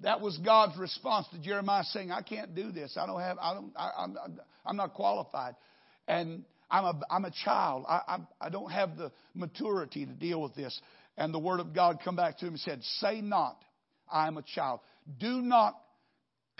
That 0.02 0.22
was 0.22 0.38
God's 0.40 0.78
response 0.78 1.28
to 1.32 1.40
Jeremiah 1.40 1.84
saying, 1.84 2.12
I 2.12 2.22
can't 2.22 2.56
do 2.56 2.72
this. 2.72 2.98
I 3.00 3.06
don't 3.06 3.20
have, 3.20 3.38
I 3.40 3.54
don't, 3.54 3.72
I, 3.76 3.92
I'm, 3.98 4.18
I'm 4.66 4.76
not 4.76 4.94
qualified. 4.94 5.56
And 6.08 6.44
I'm 6.70 6.86
a, 6.86 7.00
I'm 7.10 7.26
a 7.26 7.32
child. 7.44 7.86
I, 7.88 8.02
I, 8.08 8.18
I 8.40 8.50
don't 8.50 8.72
have 8.72 8.98
the 8.98 9.12
maturity 9.36 10.06
to 10.06 10.12
deal 10.12 10.42
with 10.42 10.56
this. 10.56 10.80
And 11.18 11.34
the 11.34 11.40
word 11.40 11.60
of 11.60 11.74
God 11.74 12.00
come 12.04 12.16
back 12.16 12.40
to 12.40 12.46
him 12.46 12.54
and 12.54 12.60
said, 12.60 12.82
say 13.00 13.22
not, 13.22 13.58
I 14.12 14.28
am 14.28 14.38
a 14.38 14.42
child. 14.42 14.80
Do 15.20 15.42
not 15.42 15.76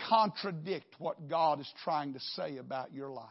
contradict 0.08 0.94
what 0.98 1.28
God 1.28 1.60
is 1.60 1.72
trying 1.82 2.14
to 2.14 2.20
say 2.36 2.58
about 2.58 2.92
your 2.92 3.10
life. 3.10 3.26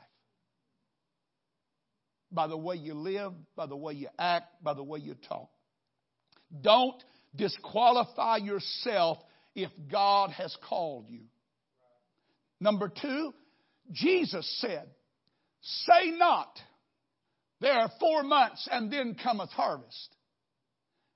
By 2.32 2.48
the 2.48 2.58
way 2.58 2.76
you 2.76 2.94
live, 2.94 3.34
by 3.56 3.66
the 3.66 3.76
way 3.76 3.94
you 3.94 4.08
act, 4.18 4.64
by 4.64 4.74
the 4.74 4.84
way 4.84 5.00
you 5.00 5.16
talk. 5.28 5.50
Don't 6.62 7.02
disqualify 7.36 8.38
yourself 8.38 9.18
if 9.56 9.70
God 9.92 10.32
has 10.32 10.56
called 10.68 11.06
you. 11.10 11.22
Number 12.60 12.90
two, 12.90 13.34
Jesus 13.92 14.48
said, 14.62 14.88
Say 15.62 16.12
not, 16.12 16.60
there 17.60 17.74
are 17.74 17.92
four 18.00 18.24
months 18.24 18.68
and 18.72 18.92
then 18.92 19.16
cometh 19.22 19.52
harvest. 19.52 20.16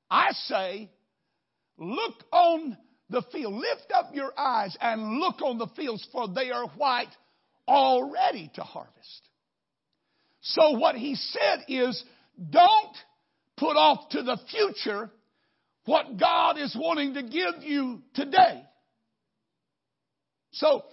I 0.09 0.31
say, 0.31 0.91
look 1.77 2.13
on 2.31 2.77
the 3.09 3.23
field. 3.31 3.53
Lift 3.53 3.91
up 3.93 4.11
your 4.13 4.31
eyes 4.37 4.77
and 4.79 5.19
look 5.19 5.41
on 5.41 5.57
the 5.57 5.67
fields, 5.75 6.07
for 6.11 6.27
they 6.27 6.51
are 6.51 6.67
white 6.77 7.13
already 7.67 8.51
to 8.55 8.61
harvest. 8.61 9.29
So 10.41 10.77
what 10.77 10.95
he 10.95 11.15
said 11.15 11.65
is, 11.67 12.03
don't 12.49 12.95
put 13.57 13.75
off 13.75 14.09
to 14.09 14.21
the 14.21 14.37
future 14.51 15.09
what 15.85 16.17
God 16.17 16.57
is 16.57 16.75
wanting 16.79 17.13
to 17.13 17.23
give 17.23 17.63
you 17.63 18.01
today. 18.13 18.63
So, 20.51 20.83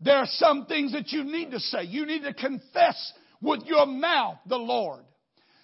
there 0.00 0.16
are 0.16 0.26
some 0.26 0.66
things 0.66 0.92
that 0.92 1.12
you 1.12 1.24
need 1.24 1.50
to 1.50 1.60
say. 1.60 1.84
You 1.84 2.06
need 2.06 2.22
to 2.22 2.32
confess 2.32 3.12
with 3.42 3.64
your 3.66 3.86
mouth 3.86 4.38
the 4.46 4.56
Lord. 4.56 5.04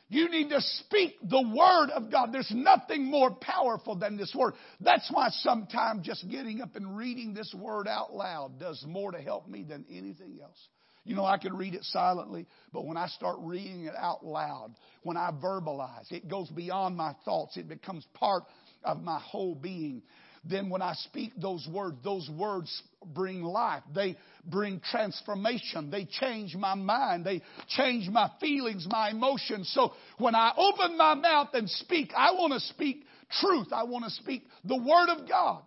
You 0.08 0.28
need 0.30 0.50
to 0.50 0.60
speak 0.60 1.16
the 1.22 1.42
word 1.42 1.90
of 1.90 2.12
God. 2.12 2.32
There's 2.32 2.52
nothing 2.54 3.04
more 3.06 3.32
powerful 3.32 3.96
than 3.96 4.16
this 4.16 4.32
word. 4.36 4.54
That's 4.80 5.10
why 5.10 5.28
sometimes 5.30 6.06
just 6.06 6.28
getting 6.28 6.60
up 6.60 6.76
and 6.76 6.96
reading 6.96 7.34
this 7.34 7.52
word 7.58 7.88
out 7.88 8.14
loud 8.14 8.60
does 8.60 8.84
more 8.86 9.10
to 9.10 9.18
help 9.18 9.48
me 9.48 9.64
than 9.64 9.84
anything 9.90 10.38
else. 10.40 10.68
You 11.04 11.14
know, 11.14 11.24
I 11.24 11.38
can 11.38 11.56
read 11.56 11.74
it 11.74 11.84
silently, 11.84 12.46
but 12.72 12.84
when 12.84 12.96
I 12.96 13.06
start 13.08 13.36
reading 13.40 13.84
it 13.84 13.94
out 13.96 14.24
loud, 14.24 14.74
when 15.02 15.16
I 15.16 15.30
verbalize, 15.30 16.10
it 16.10 16.28
goes 16.28 16.50
beyond 16.50 16.96
my 16.96 17.14
thoughts. 17.24 17.56
It 17.56 17.68
becomes 17.68 18.04
part 18.14 18.42
of 18.86 19.02
my 19.02 19.18
whole 19.18 19.54
being. 19.54 20.02
Then 20.48 20.70
when 20.70 20.80
I 20.80 20.94
speak 20.94 21.32
those 21.36 21.66
words, 21.70 21.96
those 22.04 22.30
words 22.30 22.82
bring 23.04 23.42
life. 23.42 23.82
They 23.94 24.16
bring 24.44 24.80
transformation. 24.90 25.90
They 25.90 26.04
change 26.04 26.54
my 26.54 26.74
mind. 26.74 27.24
They 27.24 27.42
change 27.68 28.08
my 28.08 28.30
feelings, 28.40 28.86
my 28.88 29.10
emotions. 29.10 29.70
So 29.74 29.92
when 30.18 30.34
I 30.34 30.52
open 30.56 30.96
my 30.96 31.14
mouth 31.14 31.48
and 31.54 31.68
speak, 31.68 32.12
I 32.16 32.32
want 32.32 32.52
to 32.52 32.60
speak 32.60 33.04
truth. 33.40 33.68
I 33.72 33.84
want 33.84 34.04
to 34.04 34.10
speak 34.10 34.44
the 34.64 34.76
Word 34.76 35.08
of 35.18 35.28
God. 35.28 35.62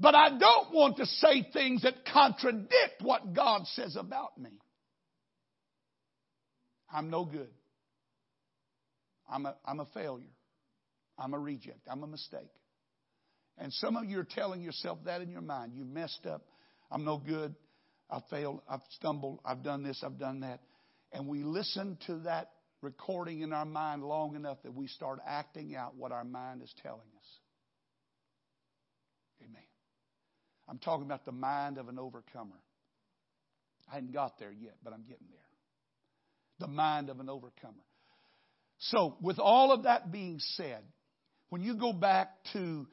But 0.00 0.14
I 0.14 0.30
don't 0.30 0.72
want 0.72 0.96
to 0.96 1.06
say 1.06 1.46
things 1.52 1.82
that 1.82 2.04
contradict 2.12 3.02
what 3.02 3.34
God 3.34 3.66
says 3.74 3.96
about 3.96 4.36
me. 4.38 4.50
I'm 6.90 7.10
no 7.10 7.24
good. 7.24 7.50
I'm 9.30 9.46
a, 9.46 9.54
I'm 9.64 9.80
a 9.80 9.86
failure. 9.94 10.26
I'm 11.18 11.34
a 11.34 11.38
reject. 11.38 11.80
I'm 11.90 12.02
a 12.02 12.06
mistake. 12.06 12.50
And 13.58 13.72
some 13.74 13.96
of 13.96 14.04
you 14.06 14.18
are 14.18 14.26
telling 14.28 14.62
yourself 14.62 14.98
that 15.04 15.20
in 15.20 15.30
your 15.30 15.42
mind. 15.42 15.72
You've 15.74 15.88
messed 15.88 16.26
up. 16.26 16.42
I'm 16.90 17.04
no 17.04 17.18
good. 17.18 17.54
I 18.10 18.20
failed. 18.30 18.60
I've 18.68 18.80
stumbled. 18.96 19.40
I've 19.44 19.62
done 19.62 19.82
this. 19.82 20.02
I've 20.04 20.18
done 20.18 20.40
that. 20.40 20.60
And 21.12 21.28
we 21.28 21.42
listen 21.44 21.98
to 22.06 22.20
that 22.20 22.50
recording 22.80 23.40
in 23.42 23.52
our 23.52 23.64
mind 23.64 24.02
long 24.02 24.34
enough 24.34 24.58
that 24.64 24.74
we 24.74 24.88
start 24.88 25.20
acting 25.26 25.76
out 25.76 25.94
what 25.96 26.12
our 26.12 26.24
mind 26.24 26.62
is 26.62 26.74
telling 26.82 27.00
us. 27.00 27.26
Amen. 29.42 29.62
I'm 30.68 30.78
talking 30.78 31.04
about 31.04 31.24
the 31.24 31.32
mind 31.32 31.78
of 31.78 31.88
an 31.88 31.98
overcomer. 31.98 32.56
I 33.90 33.94
hadn't 33.94 34.12
got 34.12 34.38
there 34.38 34.52
yet, 34.52 34.76
but 34.82 34.92
I'm 34.92 35.02
getting 35.02 35.26
there. 35.30 35.38
The 36.60 36.68
mind 36.68 37.10
of 37.10 37.20
an 37.20 37.28
overcomer. 37.28 37.82
So, 38.78 39.16
with 39.20 39.38
all 39.38 39.72
of 39.72 39.84
that 39.84 40.10
being 40.10 40.38
said, 40.56 40.82
when 41.52 41.62
you 41.62 41.74
go 41.74 41.92
back 41.92 42.30
to 42.54 42.86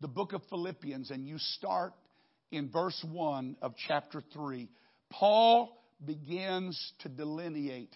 the 0.00 0.08
book 0.08 0.32
of 0.32 0.42
Philippians 0.50 1.12
and 1.12 1.28
you 1.28 1.38
start 1.38 1.92
in 2.50 2.70
verse 2.70 3.06
1 3.08 3.56
of 3.62 3.74
chapter 3.86 4.20
3, 4.32 4.68
Paul 5.10 5.80
begins 6.04 6.92
to 7.02 7.08
delineate 7.08 7.94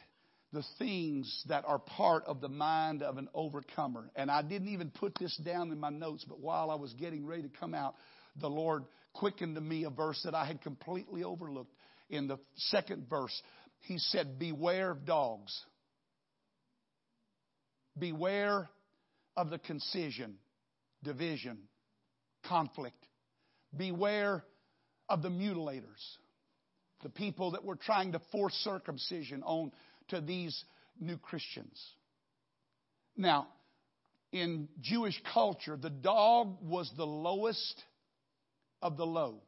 the 0.53 0.63
things 0.79 1.43
that 1.49 1.65
are 1.67 1.81
part 1.81 2.23
of 2.27 2.41
the 2.41 2.49
mind 2.49 3.03
of 3.03 3.19
an 3.19 3.27
overcomer. 3.35 4.09
And 4.15 4.31
I 4.31 4.43
didn't 4.43 4.69
even 4.69 4.91
put 4.91 5.17
this 5.19 5.37
down 5.39 5.73
in 5.73 5.81
my 5.81 5.91
notes, 5.91 6.25
but 6.29 6.39
while 6.39 6.71
I 6.71 6.77
was 6.77 6.93
getting 6.93 7.27
ready 7.27 7.43
to 7.43 7.51
come 7.59 7.75
out, 7.75 7.97
the 8.41 8.49
Lord 8.49 8.85
quickened 9.15 9.57
to 9.57 9.61
me 9.61 9.83
a 9.83 9.91
verse 9.91 10.21
that 10.25 10.37
I 10.37 10.45
had 10.45 10.63
completely 10.63 11.25
overlooked. 11.25 11.75
In 12.09 12.29
the 12.29 12.39
second 12.55 13.11
verse, 13.11 13.37
He 13.81 13.99
said, 13.99 14.39
Beware 14.39 14.93
of 14.93 15.05
dogs. 15.05 15.53
Beware 17.99 18.69
of 19.37 19.51
the 19.51 19.59
concision, 19.59 20.37
division, 21.03 21.59
conflict. 22.45 23.07
Beware 23.77 24.45
of 25.09 25.23
the 25.23 25.31
mutilators, 25.31 26.17
the 27.03 27.09
people 27.09 27.53
that 27.53 27.65
were 27.65 27.77
trying 27.77 28.13
to 28.13 28.21
force 28.31 28.55
circumcision 28.65 29.43
on 29.45 29.73
to 30.09 30.21
these 30.21 30.65
new 31.01 31.17
Christians. 31.17 31.81
Now, 33.17 33.49
in 34.33 34.69
Jewish 34.81 35.21
culture, 35.33 35.77
the 35.77 35.91
dog 35.91 36.57
was 36.63 36.91
the 36.97 37.07
lowest 37.07 37.83
of 38.81 38.97
the 38.97 39.07
low. 39.07 39.43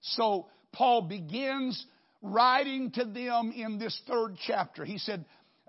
So 0.00 0.48
Paul 0.72 1.02
begins 1.02 1.84
writing 2.22 2.90
to 2.92 3.04
them 3.04 3.52
in 3.54 3.78
this 3.78 3.98
third 4.06 4.36
chapter. 4.46 4.84
He 4.84 4.98
said, 4.98 5.24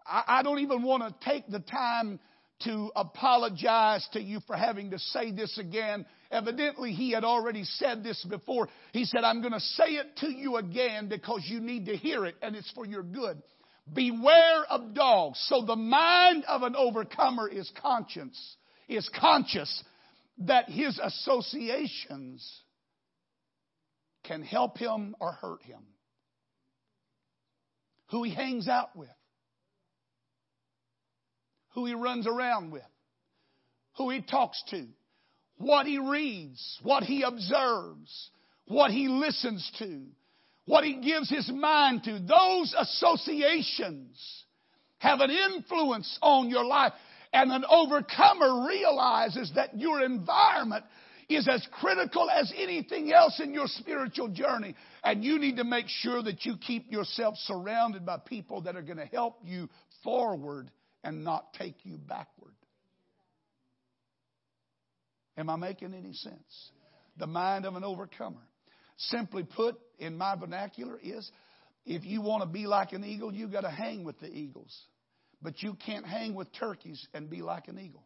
I, 0.05 0.43
don't 0.43 0.59
even 0.59 0.83
want 0.83 1.03
to 1.03 1.29
take 1.29 1.47
the 1.47 1.59
time 1.59 2.19
to 2.63 2.91
apologize 2.95 4.07
to 4.13 4.21
you 4.21 4.39
for 4.47 4.55
having 4.55 4.91
to 4.91 4.99
say 4.99 5.31
this 5.31 5.57
again. 5.57 6.05
Evidently, 6.31 6.91
he 6.93 7.11
had 7.11 7.23
already 7.23 7.63
said 7.63 8.03
this 8.03 8.23
before. 8.23 8.69
He 8.93 9.05
said, 9.05 9.23
I'm 9.23 9.41
going 9.41 9.53
to 9.53 9.59
say 9.59 9.85
it 9.85 10.17
to 10.17 10.29
you 10.29 10.57
again 10.57 11.09
because 11.09 11.43
you 11.45 11.59
need 11.59 11.87
to 11.87 11.95
hear 11.95 12.25
it 12.25 12.35
and 12.41 12.55
it's 12.55 12.71
for 12.71 12.85
your 12.85 13.03
good. 13.03 13.41
Beware 13.91 14.63
of 14.69 14.93
dogs. 14.93 15.43
So 15.49 15.63
the 15.65 15.75
mind 15.75 16.45
of 16.47 16.63
an 16.63 16.75
overcomer 16.75 17.47
is 17.47 17.71
conscious, 17.81 18.55
is 18.87 19.09
conscious 19.19 19.83
that 20.39 20.69
his 20.69 20.99
associations 21.01 22.61
can 24.23 24.43
help 24.43 24.77
him 24.77 25.15
or 25.19 25.33
hurt 25.33 25.61
him. 25.63 25.81
Who 28.11 28.23
he 28.23 28.33
hangs 28.33 28.67
out 28.67 28.95
with 28.95 29.09
who 31.75 31.85
he 31.85 31.93
runs 31.93 32.25
around 32.25 32.71
with, 32.71 32.81
who 33.97 34.09
he 34.09 34.21
talks 34.21 34.63
to, 34.71 34.85
what 35.57 35.85
he 35.85 35.99
reads, 35.99 36.79
what 36.81 37.03
he 37.03 37.21
observes, 37.21 38.31
what 38.67 38.91
he 38.91 39.07
listens 39.09 39.69
to, 39.77 40.01
what 40.65 40.83
he 40.83 40.95
gives 41.01 41.29
his 41.29 41.51
mind 41.53 42.03
to. 42.05 42.19
Those 42.19 42.73
associations 42.77 44.45
have 44.99 45.19
an 45.19 45.29
influence 45.29 46.17
on 46.21 46.49
your 46.49 46.65
life. 46.65 46.93
And 47.33 47.51
an 47.51 47.65
overcomer 47.69 48.65
realizes 48.67 49.51
that 49.55 49.77
your 49.77 50.01
environment 50.01 50.85
is 51.27 51.47
as 51.49 51.67
critical 51.79 52.29
as 52.29 52.51
anything 52.55 53.11
else 53.11 53.41
in 53.43 53.53
your 53.53 53.67
spiritual 53.67 54.29
journey. 54.29 54.75
And 55.03 55.23
you 55.23 55.37
need 55.37 55.57
to 55.57 55.65
make 55.65 55.87
sure 55.89 56.23
that 56.23 56.45
you 56.45 56.55
keep 56.55 56.89
yourself 56.89 57.35
surrounded 57.39 58.05
by 58.05 58.17
people 58.25 58.61
that 58.61 58.77
are 58.77 58.81
going 58.81 58.99
to 58.99 59.05
help 59.05 59.39
you 59.43 59.69
forward 60.03 60.71
and 61.05 61.23
not 61.23 61.53
take 61.53 61.75
you 61.83 61.97
backward. 61.97 62.51
Am 65.37 65.49
I 65.49 65.55
making 65.55 65.93
any 65.93 66.13
sense? 66.13 66.71
The 67.17 67.27
mind 67.27 67.65
of 67.65 67.75
an 67.75 67.83
overcomer. 67.83 68.41
Simply 68.97 69.43
put, 69.43 69.75
in 69.99 70.17
my 70.17 70.35
vernacular, 70.35 70.99
is 71.01 71.29
if 71.85 72.03
you 72.05 72.21
want 72.21 72.43
to 72.43 72.49
be 72.49 72.65
like 72.65 72.91
an 72.91 73.05
eagle, 73.05 73.31
you've 73.33 73.51
got 73.51 73.61
to 73.61 73.69
hang 73.69 74.03
with 74.03 74.19
the 74.19 74.27
eagles. 74.27 74.75
But 75.41 75.61
you 75.61 75.77
can't 75.85 76.05
hang 76.05 76.33
with 76.33 76.51
turkeys 76.53 77.05
and 77.13 77.29
be 77.29 77.41
like 77.41 77.67
an 77.67 77.77
eagle. 77.77 78.03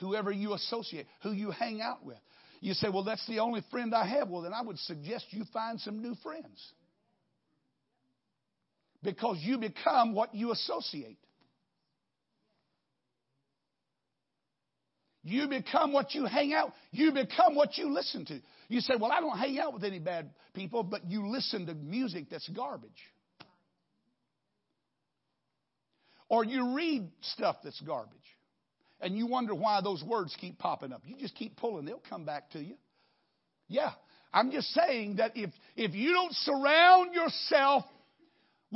Whoever 0.00 0.32
you 0.32 0.52
associate, 0.54 1.06
who 1.22 1.32
you 1.32 1.52
hang 1.52 1.80
out 1.80 2.04
with. 2.04 2.18
You 2.60 2.74
say, 2.74 2.88
well, 2.88 3.04
that's 3.04 3.26
the 3.28 3.38
only 3.38 3.62
friend 3.70 3.94
I 3.94 4.06
have. 4.06 4.28
Well, 4.28 4.42
then 4.42 4.52
I 4.52 4.62
would 4.62 4.78
suggest 4.80 5.26
you 5.30 5.44
find 5.52 5.78
some 5.80 6.02
new 6.02 6.14
friends 6.22 6.72
because 9.06 9.38
you 9.40 9.56
become 9.56 10.14
what 10.14 10.34
you 10.34 10.52
associate. 10.52 11.16
You 15.22 15.48
become 15.48 15.92
what 15.92 16.14
you 16.14 16.26
hang 16.26 16.52
out. 16.52 16.72
You 16.90 17.12
become 17.12 17.54
what 17.54 17.78
you 17.78 17.92
listen 17.92 18.26
to. 18.26 18.40
You 18.68 18.80
say, 18.80 18.94
Well, 19.00 19.10
I 19.10 19.20
don't 19.20 19.38
hang 19.38 19.58
out 19.58 19.72
with 19.72 19.84
any 19.84 19.98
bad 19.98 20.30
people, 20.54 20.82
but 20.82 21.08
you 21.08 21.28
listen 21.28 21.66
to 21.66 21.74
music 21.74 22.26
that's 22.30 22.48
garbage. 22.48 22.90
Or 26.28 26.44
you 26.44 26.74
read 26.74 27.08
stuff 27.34 27.56
that's 27.64 27.80
garbage. 27.80 28.12
And 29.00 29.16
you 29.16 29.26
wonder 29.26 29.54
why 29.54 29.80
those 29.82 30.02
words 30.02 30.36
keep 30.40 30.58
popping 30.58 30.92
up. 30.92 31.02
You 31.04 31.16
just 31.16 31.34
keep 31.36 31.56
pulling, 31.56 31.84
they'll 31.84 32.02
come 32.10 32.24
back 32.24 32.50
to 32.50 32.60
you. 32.60 32.74
Yeah. 33.68 33.90
I'm 34.32 34.50
just 34.50 34.68
saying 34.68 35.16
that 35.16 35.32
if, 35.34 35.50
if 35.76 35.94
you 35.94 36.12
don't 36.12 36.32
surround 36.34 37.14
yourself 37.14 37.84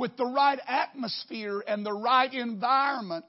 with 0.01 0.17
the 0.17 0.25
right 0.25 0.57
atmosphere 0.67 1.63
and 1.67 1.85
the 1.85 1.93
right 1.93 2.33
environment, 2.33 3.25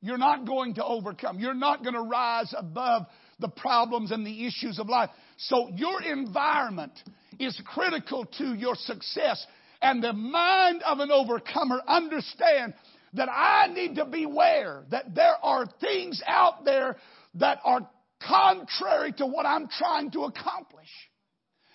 you're 0.00 0.16
not 0.16 0.46
going 0.46 0.74
to 0.74 0.84
overcome. 0.84 1.40
You're 1.40 1.54
not 1.54 1.82
going 1.82 1.94
to 1.94 2.02
rise 2.02 2.54
above 2.56 3.06
the 3.40 3.48
problems 3.48 4.12
and 4.12 4.24
the 4.24 4.46
issues 4.46 4.78
of 4.78 4.88
life. 4.88 5.10
So 5.38 5.70
your 5.74 6.00
environment 6.02 6.92
is 7.40 7.60
critical 7.66 8.26
to 8.38 8.54
your 8.54 8.76
success. 8.76 9.44
And 9.82 10.04
the 10.04 10.12
mind 10.12 10.84
of 10.84 11.00
an 11.00 11.10
overcomer 11.10 11.82
understand 11.88 12.72
that 13.14 13.28
I 13.28 13.66
need 13.66 13.96
to 13.96 14.04
beware 14.04 14.84
that 14.92 15.16
there 15.16 15.34
are 15.42 15.66
things 15.80 16.22
out 16.28 16.64
there 16.64 16.96
that 17.34 17.58
are 17.64 17.90
contrary 18.24 19.12
to 19.14 19.26
what 19.26 19.46
I'm 19.46 19.66
trying 19.66 20.12
to 20.12 20.20
accomplish. 20.20 20.88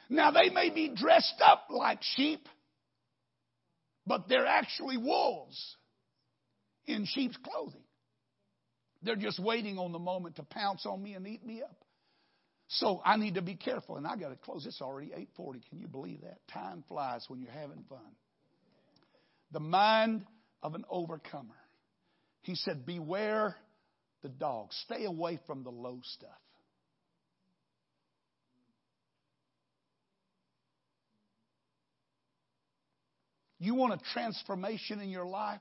Now 0.10 0.32
they 0.32 0.50
may 0.50 0.70
be 0.70 0.94
dressed 0.96 1.42
up 1.46 1.68
like 1.70 2.00
sheep, 2.16 2.48
but 4.06 4.28
they're 4.28 4.48
actually 4.48 4.98
wolves 4.98 5.78
in 6.86 7.06
sheep's 7.06 7.38
clothing. 7.38 7.84
They're 9.04 9.16
just 9.16 9.40
waiting 9.40 9.78
on 9.80 9.92
the 9.92 10.00
moment 10.00 10.36
to 10.36 10.44
pounce 10.44 10.86
on 10.86 11.02
me 11.02 11.14
and 11.14 11.28
eat 11.28 11.46
me 11.46 11.62
up. 11.62 11.76
So 12.68 13.02
I 13.04 13.18
need 13.18 13.36
to 13.36 13.42
be 13.42 13.56
careful, 13.56 13.98
and 13.98 14.08
I 14.08 14.16
got 14.16 14.30
to 14.30 14.36
close. 14.36 14.66
It's 14.66 14.82
already 14.82 15.12
8:40. 15.12 15.62
Can 15.70 15.80
you 15.80 15.88
believe 15.88 16.22
that? 16.22 16.40
Time 16.48 16.84
flies 16.88 17.26
when 17.28 17.42
you're 17.42 17.52
having 17.52 17.84
fun. 17.90 18.16
The 19.52 19.60
mind 19.60 20.26
of 20.64 20.76
an 20.76 20.86
overcomer. 20.90 21.58
He 22.44 22.56
said, 22.56 22.86
"Beware 22.86 23.58
the 24.22 24.30
dog. 24.30 24.72
Stay 24.86 25.06
away 25.06 25.38
from 25.46 25.64
the 25.64 25.72
low 25.72 26.00
stuff." 26.04 26.30
You 33.62 33.76
want 33.76 33.94
a 33.94 34.04
transformation 34.12 35.00
in 35.02 35.10
your 35.10 35.28
life? 35.28 35.60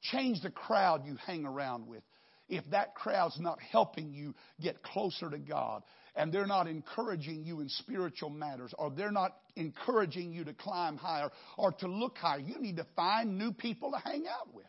Change 0.00 0.40
the 0.40 0.50
crowd 0.50 1.04
you 1.04 1.16
hang 1.26 1.44
around 1.44 1.86
with. 1.86 2.02
If 2.48 2.64
that 2.70 2.94
crowd's 2.94 3.38
not 3.38 3.60
helping 3.60 4.14
you 4.14 4.34
get 4.62 4.82
closer 4.82 5.28
to 5.28 5.38
God, 5.38 5.82
and 6.14 6.32
they're 6.32 6.46
not 6.46 6.66
encouraging 6.66 7.44
you 7.44 7.60
in 7.60 7.68
spiritual 7.68 8.30
matters, 8.30 8.72
or 8.78 8.90
they're 8.90 9.12
not 9.12 9.36
encouraging 9.56 10.32
you 10.32 10.44
to 10.44 10.54
climb 10.54 10.96
higher 10.96 11.28
or 11.58 11.72
to 11.72 11.86
look 11.86 12.16
higher, 12.16 12.38
you 12.38 12.58
need 12.58 12.78
to 12.78 12.86
find 12.96 13.36
new 13.36 13.52
people 13.52 13.90
to 13.90 13.98
hang 13.98 14.24
out 14.26 14.54
with. 14.54 14.64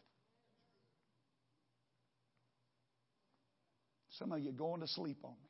Some 4.20 4.34
of 4.34 4.42
you 4.42 4.50
are 4.50 4.52
going 4.52 4.82
to 4.82 4.88
sleep 4.88 5.20
on 5.24 5.32
me 5.32 5.47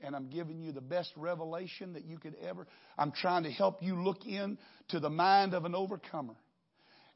and 0.00 0.14
I'm 0.14 0.28
giving 0.28 0.60
you 0.60 0.72
the 0.72 0.80
best 0.80 1.12
revelation 1.16 1.94
that 1.94 2.04
you 2.04 2.18
could 2.18 2.36
ever. 2.42 2.66
I'm 2.98 3.12
trying 3.12 3.44
to 3.44 3.50
help 3.50 3.82
you 3.82 3.96
look 4.02 4.26
in 4.26 4.58
to 4.88 5.00
the 5.00 5.10
mind 5.10 5.54
of 5.54 5.64
an 5.64 5.74
overcomer. 5.74 6.34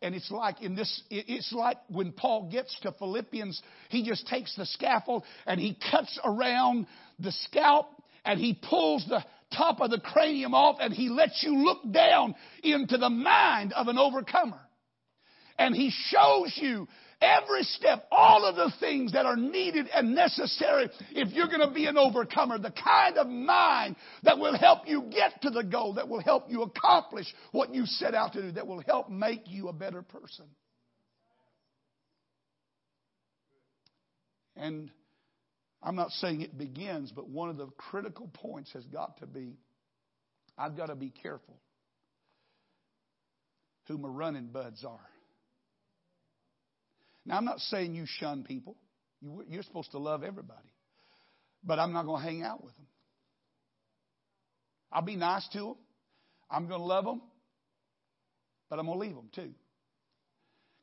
And 0.01 0.15
it's 0.15 0.31
like 0.31 0.63
in 0.63 0.77
this, 0.77 1.03
it's 1.11 1.53
like 1.53 1.79
when 1.89 2.13
Paul 2.13 2.49
gets 2.51 2.79
to 2.81 2.93
Philippians, 2.93 3.61
he 3.89 4.05
just 4.05 4.29
takes 4.29 4.55
the 4.55 4.65
scaffold 4.65 5.25
and 5.45 5.61
he 5.61 5.77
cuts 5.91 6.19
around 6.25 6.87
the 7.19 7.33
scalp 7.33 7.89
and 8.25 8.39
he 8.39 8.55
pulls 8.55 9.05
the 9.09 9.25
top 9.57 9.81
of 9.81 9.91
the 9.91 9.99
cranium 9.99 10.55
off 10.55 10.77
and 10.81 10.95
he 10.95 11.09
lets 11.09 11.43
you 11.43 11.65
look 11.65 11.79
down 11.91 12.37
into 12.63 12.97
the 12.97 13.11
mind 13.11 13.73
of 13.73 13.89
an 13.89 13.99
overcomer. 13.99 14.61
And 15.59 15.75
he 15.75 15.91
shows 15.91 16.53
you 16.55 16.87
every 17.21 17.63
step, 17.63 18.07
all 18.11 18.45
of 18.45 18.57
the 18.57 18.73
things 18.81 19.13
that 19.13 19.27
are 19.27 19.37
needed 19.37 19.89
and 19.93 20.15
necessary 20.15 20.89
if 21.11 21.33
you're 21.33 21.49
going 21.49 21.67
to 21.67 21.71
be 21.73 21.87
an 21.87 21.99
overcomer. 21.99 22.59
The 22.59 22.73
kind 22.73 23.19
of 23.19 23.27
mind 23.27 23.97
that 24.23 24.39
will 24.39 24.57
help 24.57 24.87
you 24.87 25.05
get 25.11 25.43
to 25.43 25.51
the 25.51 25.65
goal, 25.65 25.95
that 25.95 26.09
will 26.09 26.23
help 26.23 26.51
you 26.51 26.63
accomplish 26.63 27.27
what 27.53 27.75
you 27.75 27.87
set 27.87 28.15
out 28.15 28.33
to 28.35 28.43
do, 28.43 28.53
that 28.53 28.67
will 28.67 28.83
help 28.83 29.11
make 29.11 29.43
you 29.47 29.69
a 29.69 29.73
better 29.73 30.03
person. 30.03 30.47
And 34.57 34.91
I'm 35.83 35.95
not 35.95 36.11
saying 36.11 36.41
it 36.41 36.59
begins, 36.59 37.13
but 37.13 37.29
one 37.29 37.49
of 37.49 37.57
the 37.57 37.69
critical 37.77 38.29
points 38.33 38.73
has 38.73 38.85
got 38.87 39.19
to 39.21 39.27
be 39.27 39.57
I've 40.59 40.77
got 40.77 40.87
to 40.87 40.97
be 40.97 41.11
careful 41.11 41.57
who 43.87 43.97
my 43.97 44.09
running 44.09 44.47
buds 44.47 44.85
are. 44.85 45.07
Now, 47.29 47.37
I'm 47.37 47.45
not 47.45 47.61
saying 47.61 47.95
you 47.95 48.07
shun 48.07 48.43
people. 48.43 48.75
You're 49.21 49.63
supposed 49.63 49.91
to 49.91 49.99
love 49.99 50.25
everybody. 50.25 50.73
But 51.63 51.79
I'm 51.79 51.93
not 51.93 52.07
going 52.07 52.23
to 52.23 52.27
hang 52.27 52.43
out 52.43 52.65
with 52.65 52.75
them. 52.75 52.87
I'll 54.91 55.03
be 55.03 55.15
nice 55.15 55.47
to 55.53 55.59
them. 55.59 55.75
I'm 56.51 56.69
going 56.69 56.81
to 56.81 56.87
love 56.87 57.05
them. 57.05 57.21
But 58.71 58.79
I'm 58.79 58.87
going 58.87 58.99
to 58.99 59.07
leave 59.07 59.15
them 59.15 59.29
too. 59.35 59.51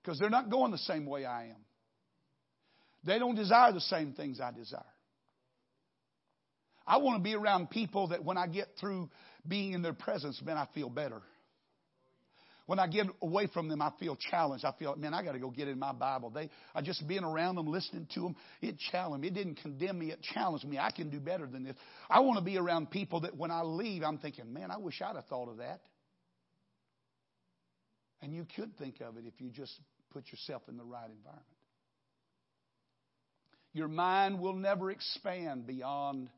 Because 0.04 0.20
they're 0.20 0.30
not 0.30 0.52
going 0.52 0.72
the 0.72 0.78
same 0.78 1.08
way 1.08 1.26
I 1.26 1.46
am. 1.46 1.66
They 3.04 3.18
don't 3.18 3.36
desire 3.36 3.74
the 3.74 3.82
same 3.82 4.14
things 4.14 4.40
I 4.40 4.52
desire. 4.52 4.82
I 6.86 6.98
want 6.98 7.18
to 7.18 7.24
be 7.24 7.34
around 7.34 7.72
people 7.72 8.10
that 8.10 8.24
when 8.24 8.38
I 8.38 8.46
get 8.46 8.68
through 8.80 9.10
being 9.48 9.74
in 9.74 9.82
their 9.82 9.94
presence, 9.94 10.40
man, 10.46 10.58
I 10.58 10.68
feel 10.76 10.90
better. 10.90 11.24
When 12.66 12.80
I 12.80 12.88
get 12.88 13.06
away 13.22 13.48
from 13.54 13.68
them, 13.68 13.82
I 13.82 13.92
feel 14.00 14.16
challenged. 14.16 14.66
I 14.66 14.72
feel, 14.80 14.96
man, 14.96 15.14
I 15.14 15.24
got 15.24 15.34
to 15.34 15.40
go 15.40 15.52
get 15.52 15.68
in 15.68 15.78
my 15.78 15.94
Bible. 15.94 16.32
They, 16.32 16.50
I 16.74 16.82
just 16.82 17.08
being 17.08 17.24
around 17.24 17.56
them, 17.56 17.68
listening 17.68 18.08
to 18.16 18.22
them, 18.22 18.36
it 18.60 18.78
challenged 18.92 19.22
me. 19.22 19.28
It 19.28 19.36
didn't 19.36 19.62
condemn 19.62 20.00
me. 20.00 20.12
It 20.12 20.22
challenged 20.34 20.66
me. 20.66 20.80
I 20.80 20.90
can 20.90 21.12
do 21.12 21.20
better 21.20 21.46
than 21.46 21.64
this. 21.64 21.76
I 22.10 22.22
want 22.22 22.40
to 22.40 22.44
be 22.44 22.58
around 22.58 22.90
people 22.90 23.22
that 23.22 23.38
when 23.38 23.52
I 23.52 23.62
leave, 23.62 24.02
I'm 24.02 24.18
thinking, 24.18 24.52
man, 24.52 24.72
I 24.72 24.78
wish 24.78 25.00
I'd 25.00 25.16
have 25.16 25.26
thought 25.26 25.50
of 25.50 25.58
that. 25.58 25.82
And 28.22 28.34
you 28.34 28.48
could 28.56 28.76
think 28.78 29.02
of 29.02 29.18
it 29.18 29.26
if 29.28 29.40
you 29.40 29.52
just 29.52 29.74
put 30.12 30.32
yourself 30.32 30.64
in 30.68 30.78
the 30.78 30.84
right 30.84 31.10
environment. 31.10 31.46
Your 33.74 33.90
mind 33.90 34.40
will 34.40 34.56
never 34.56 34.90
expand 34.90 35.68
beyond 35.68 36.30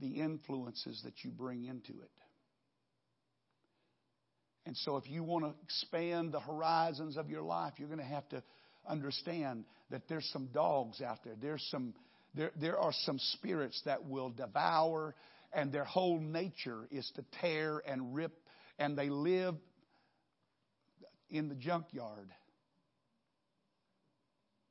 the 0.00 0.20
influences 0.20 1.00
that 1.04 1.12
you 1.22 1.30
bring 1.30 1.64
into 1.64 1.92
it. 1.92 2.10
And 4.66 4.76
so, 4.78 4.96
if 4.96 5.08
you 5.08 5.22
want 5.22 5.44
to 5.44 5.54
expand 5.62 6.32
the 6.32 6.40
horizons 6.40 7.16
of 7.16 7.28
your 7.28 7.42
life, 7.42 7.74
you're 7.78 7.88
going 7.88 8.00
to 8.00 8.04
have 8.04 8.28
to 8.30 8.42
understand 8.88 9.64
that 9.90 10.08
there's 10.08 10.28
some 10.32 10.46
dogs 10.52 11.02
out 11.02 11.18
there. 11.24 11.34
There's 11.40 11.66
some, 11.70 11.94
there, 12.34 12.50
there 12.60 12.78
are 12.78 12.92
some 13.04 13.18
spirits 13.18 13.80
that 13.84 14.06
will 14.06 14.30
devour, 14.30 15.14
and 15.52 15.70
their 15.70 15.84
whole 15.84 16.18
nature 16.18 16.88
is 16.90 17.10
to 17.16 17.24
tear 17.40 17.82
and 17.86 18.14
rip, 18.14 18.32
and 18.78 18.96
they 18.96 19.10
live 19.10 19.54
in 21.30 21.48
the 21.48 21.54
junkyard. 21.54 22.28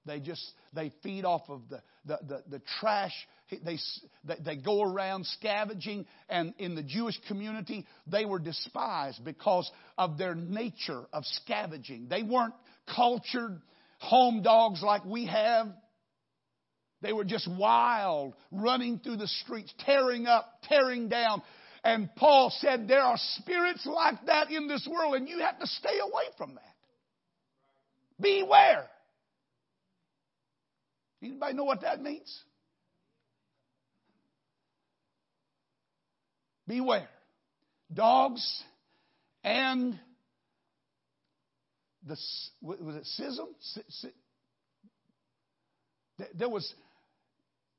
They 0.06 0.20
just 0.20 0.44
they 0.74 0.92
feed 1.02 1.26
off 1.26 1.44
of 1.50 1.62
the 1.70 1.82
the, 2.06 2.20
the, 2.28 2.44
the 2.58 2.62
trash. 2.80 3.14
They, 3.50 3.78
they 4.44 4.56
go 4.56 4.82
around 4.82 5.26
scavenging, 5.28 6.06
and 6.28 6.54
in 6.58 6.76
the 6.76 6.82
Jewish 6.84 7.20
community, 7.28 7.86
they 8.08 8.26
were 8.26 8.40
despised 8.40 9.24
because 9.24 9.70
of 9.98 10.18
their 10.18 10.34
nature 10.34 11.04
of 11.14 11.24
scavenging. 11.44 12.08
They 12.10 12.24
weren't 12.24 12.56
cultured 12.96 13.62
home 14.00 14.42
dogs 14.42 14.82
like 14.82 15.06
we 15.06 15.28
have. 15.28 15.68
They 17.02 17.14
were 17.14 17.26
just 17.26 17.50
wild, 17.50 18.34
running 18.52 19.00
through 19.00 19.18
the 19.18 19.28
streets, 19.28 19.74
tearing 19.86 20.26
up, 20.26 20.50
tearing 20.64 21.10
down. 21.10 21.42
And 21.84 22.10
Paul 22.16 22.52
said 22.60 22.88
there 22.88 23.02
are 23.02 23.18
spirits 23.18 23.86
like 23.86 24.26
that 24.26 24.50
in 24.50 24.68
this 24.68 24.88
world, 24.90 25.16
and 25.16 25.28
you 25.28 25.40
have 25.40 25.60
to 25.60 25.68
stay 25.68 26.00
away 26.00 26.24
from 26.38 26.56
that. 26.56 26.62
Beware. 28.20 28.88
Anybody 31.24 31.54
know 31.54 31.64
what 31.64 31.82
that 31.82 32.02
means? 32.02 32.44
Beware. 36.68 37.10
Dogs 37.94 38.64
and 39.44 40.00
the 42.06 42.18
was 42.62 42.96
it 42.96 43.06
schism? 43.06 43.48
There 46.36 46.50
was 46.50 46.74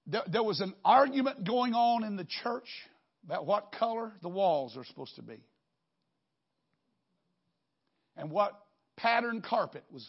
there 0.07 0.42
was 0.42 0.61
an 0.61 0.74
argument 0.84 1.45
going 1.45 1.74
on 1.74 2.05
in 2.05 2.16
the 2.16 2.26
church 2.42 2.68
about 3.24 3.47
what 3.47 3.72
color 3.72 4.12
the 4.22 4.28
walls 4.28 4.76
are 4.76 4.84
supposed 4.84 5.16
to 5.16 5.22
be, 5.22 5.42
and 8.16 8.30
what 8.30 8.53
pattern 8.97 9.42
carpet 9.42 9.84
was 9.90 10.09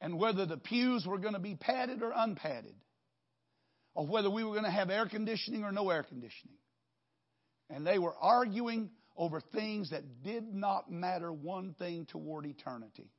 and 0.00 0.18
whether 0.18 0.46
the 0.46 0.56
pews 0.56 1.06
were 1.06 1.18
going 1.18 1.34
to 1.34 1.40
be 1.40 1.54
padded 1.54 2.02
or 2.02 2.12
unpadded, 2.14 2.74
or 3.94 4.06
whether 4.06 4.30
we 4.30 4.44
were 4.44 4.52
going 4.52 4.64
to 4.64 4.70
have 4.70 4.90
air 4.90 5.06
conditioning 5.06 5.64
or 5.64 5.72
no 5.72 5.90
air 5.90 6.02
conditioning. 6.02 6.56
And 7.68 7.86
they 7.86 7.98
were 7.98 8.14
arguing 8.20 8.90
over 9.16 9.40
things 9.40 9.90
that 9.90 10.22
did 10.22 10.54
not 10.54 10.90
matter 10.90 11.32
one 11.32 11.74
thing 11.78 12.06
toward 12.06 12.46
eternity. 12.46 13.10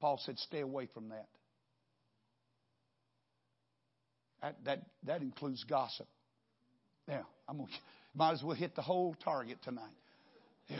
Paul 0.00 0.20
said, 0.24 0.38
stay 0.38 0.60
away 0.60 0.88
from 0.92 1.10
that. 1.10 1.28
That, 4.42 4.56
that, 4.64 4.82
that 5.04 5.22
includes 5.22 5.64
gossip. 5.64 6.06
Now, 7.08 7.26
I'm 7.48 7.58
gonna, 7.58 7.68
might 8.14 8.32
as 8.32 8.42
well 8.42 8.56
hit 8.56 8.74
the 8.74 8.82
whole 8.82 9.14
target 9.24 9.58
tonight. 9.62 9.84
Yeah. 10.68 10.78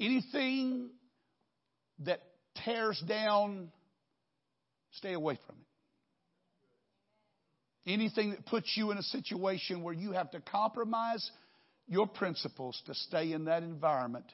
Anything 0.00 0.90
that 2.00 2.20
tears 2.64 3.02
down, 3.06 3.70
stay 4.92 5.12
away 5.12 5.38
from 5.46 5.56
it. 5.56 5.66
Anything 7.92 8.30
that 8.30 8.46
puts 8.46 8.72
you 8.76 8.92
in 8.92 8.98
a 8.98 9.02
situation 9.02 9.82
where 9.82 9.92
you 9.92 10.12
have 10.12 10.30
to 10.30 10.40
compromise 10.40 11.30
your 11.86 12.06
principles 12.06 12.80
to 12.86 12.94
stay 12.94 13.32
in 13.32 13.44
that 13.44 13.62
environment, 13.62 14.24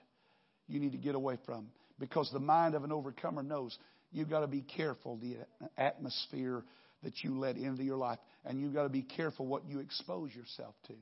you 0.68 0.78
need 0.78 0.92
to 0.92 0.98
get 0.98 1.16
away 1.16 1.36
from. 1.44 1.68
Because 1.98 2.30
the 2.32 2.40
mind 2.40 2.74
of 2.74 2.84
an 2.84 2.92
overcomer 2.92 3.42
knows 3.42 3.76
you've 4.12 4.30
got 4.30 4.40
to 4.40 4.46
be 4.46 4.62
careful 4.62 5.16
the 5.16 5.36
atmosphere 5.76 6.62
that 7.02 7.24
you 7.24 7.38
let 7.38 7.56
into 7.56 7.82
your 7.82 7.96
life. 7.96 8.18
And 8.44 8.61
you've 8.61 8.72
got 8.72 8.84
to 8.84 8.88
be 8.88 9.02
careful 9.02 9.46
what 9.46 9.68
you 9.68 9.80
expose 9.80 10.34
yourself 10.34 10.74
to 10.86 10.94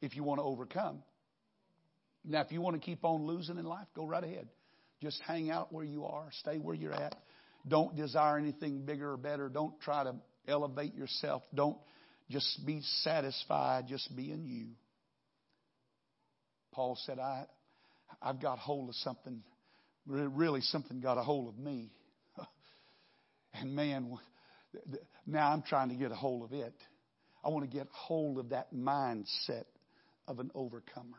if 0.00 0.14
you 0.14 0.22
want 0.22 0.38
to 0.38 0.44
overcome. 0.44 1.02
Now, 2.24 2.40
if 2.40 2.52
you 2.52 2.60
want 2.60 2.76
to 2.76 2.80
keep 2.80 3.04
on 3.04 3.26
losing 3.26 3.58
in 3.58 3.64
life, 3.64 3.86
go 3.94 4.06
right 4.06 4.24
ahead. 4.24 4.48
Just 5.02 5.20
hang 5.26 5.50
out 5.50 5.72
where 5.72 5.84
you 5.84 6.04
are, 6.04 6.28
stay 6.40 6.58
where 6.58 6.74
you're 6.74 6.92
at. 6.94 7.14
Don't 7.66 7.96
desire 7.96 8.38
anything 8.38 8.84
bigger 8.84 9.12
or 9.12 9.16
better. 9.16 9.48
Don't 9.48 9.78
try 9.80 10.04
to 10.04 10.14
elevate 10.46 10.94
yourself. 10.94 11.42
Don't 11.54 11.78
just 12.30 12.64
be 12.66 12.80
satisfied 13.02 13.86
just 13.88 14.14
being 14.14 14.44
you. 14.44 14.68
Paul 16.72 16.98
said, 17.06 17.18
I, 17.18 17.46
I've 18.20 18.40
got 18.40 18.58
hold 18.58 18.88
of 18.88 18.94
something. 18.96 19.42
Really, 20.06 20.60
something 20.60 21.00
got 21.00 21.18
a 21.18 21.22
hold 21.22 21.48
of 21.48 21.58
me. 21.58 21.90
And 23.56 23.76
man, 23.76 24.18
now 25.28 25.52
I'm 25.52 25.62
trying 25.62 25.90
to 25.90 25.94
get 25.94 26.10
a 26.10 26.16
hold 26.16 26.42
of 26.42 26.52
it. 26.52 26.74
I 27.44 27.50
want 27.50 27.70
to 27.70 27.76
get 27.76 27.86
hold 27.92 28.38
of 28.38 28.48
that 28.48 28.74
mindset 28.74 29.66
of 30.26 30.40
an 30.40 30.50
overcomer. 30.56 31.18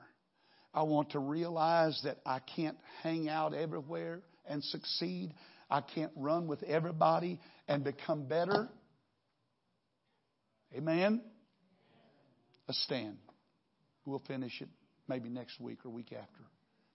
I 0.76 0.84
want 0.84 1.12
to 1.12 1.20
realize 1.20 2.00
that 2.04 2.18
I 2.26 2.40
can't 2.56 2.78
hang 3.02 3.30
out 3.30 3.54
everywhere 3.54 4.20
and 4.46 4.62
succeed. 4.62 5.34
I 5.70 5.80
can't 5.80 6.12
run 6.18 6.48
with 6.48 6.62
everybody 6.64 7.40
and 7.70 7.82
become 7.82 8.28
better. 8.28 8.68
Amen? 10.76 11.22
Let's 12.68 12.84
stand. 12.84 13.16
We'll 14.06 14.22
finish 14.28 14.62
it 14.62 14.68
maybe 15.08 15.30
next 15.30 15.62
week 15.62 15.80
or 15.86 15.92
week 15.92 16.12
after. 16.12 16.42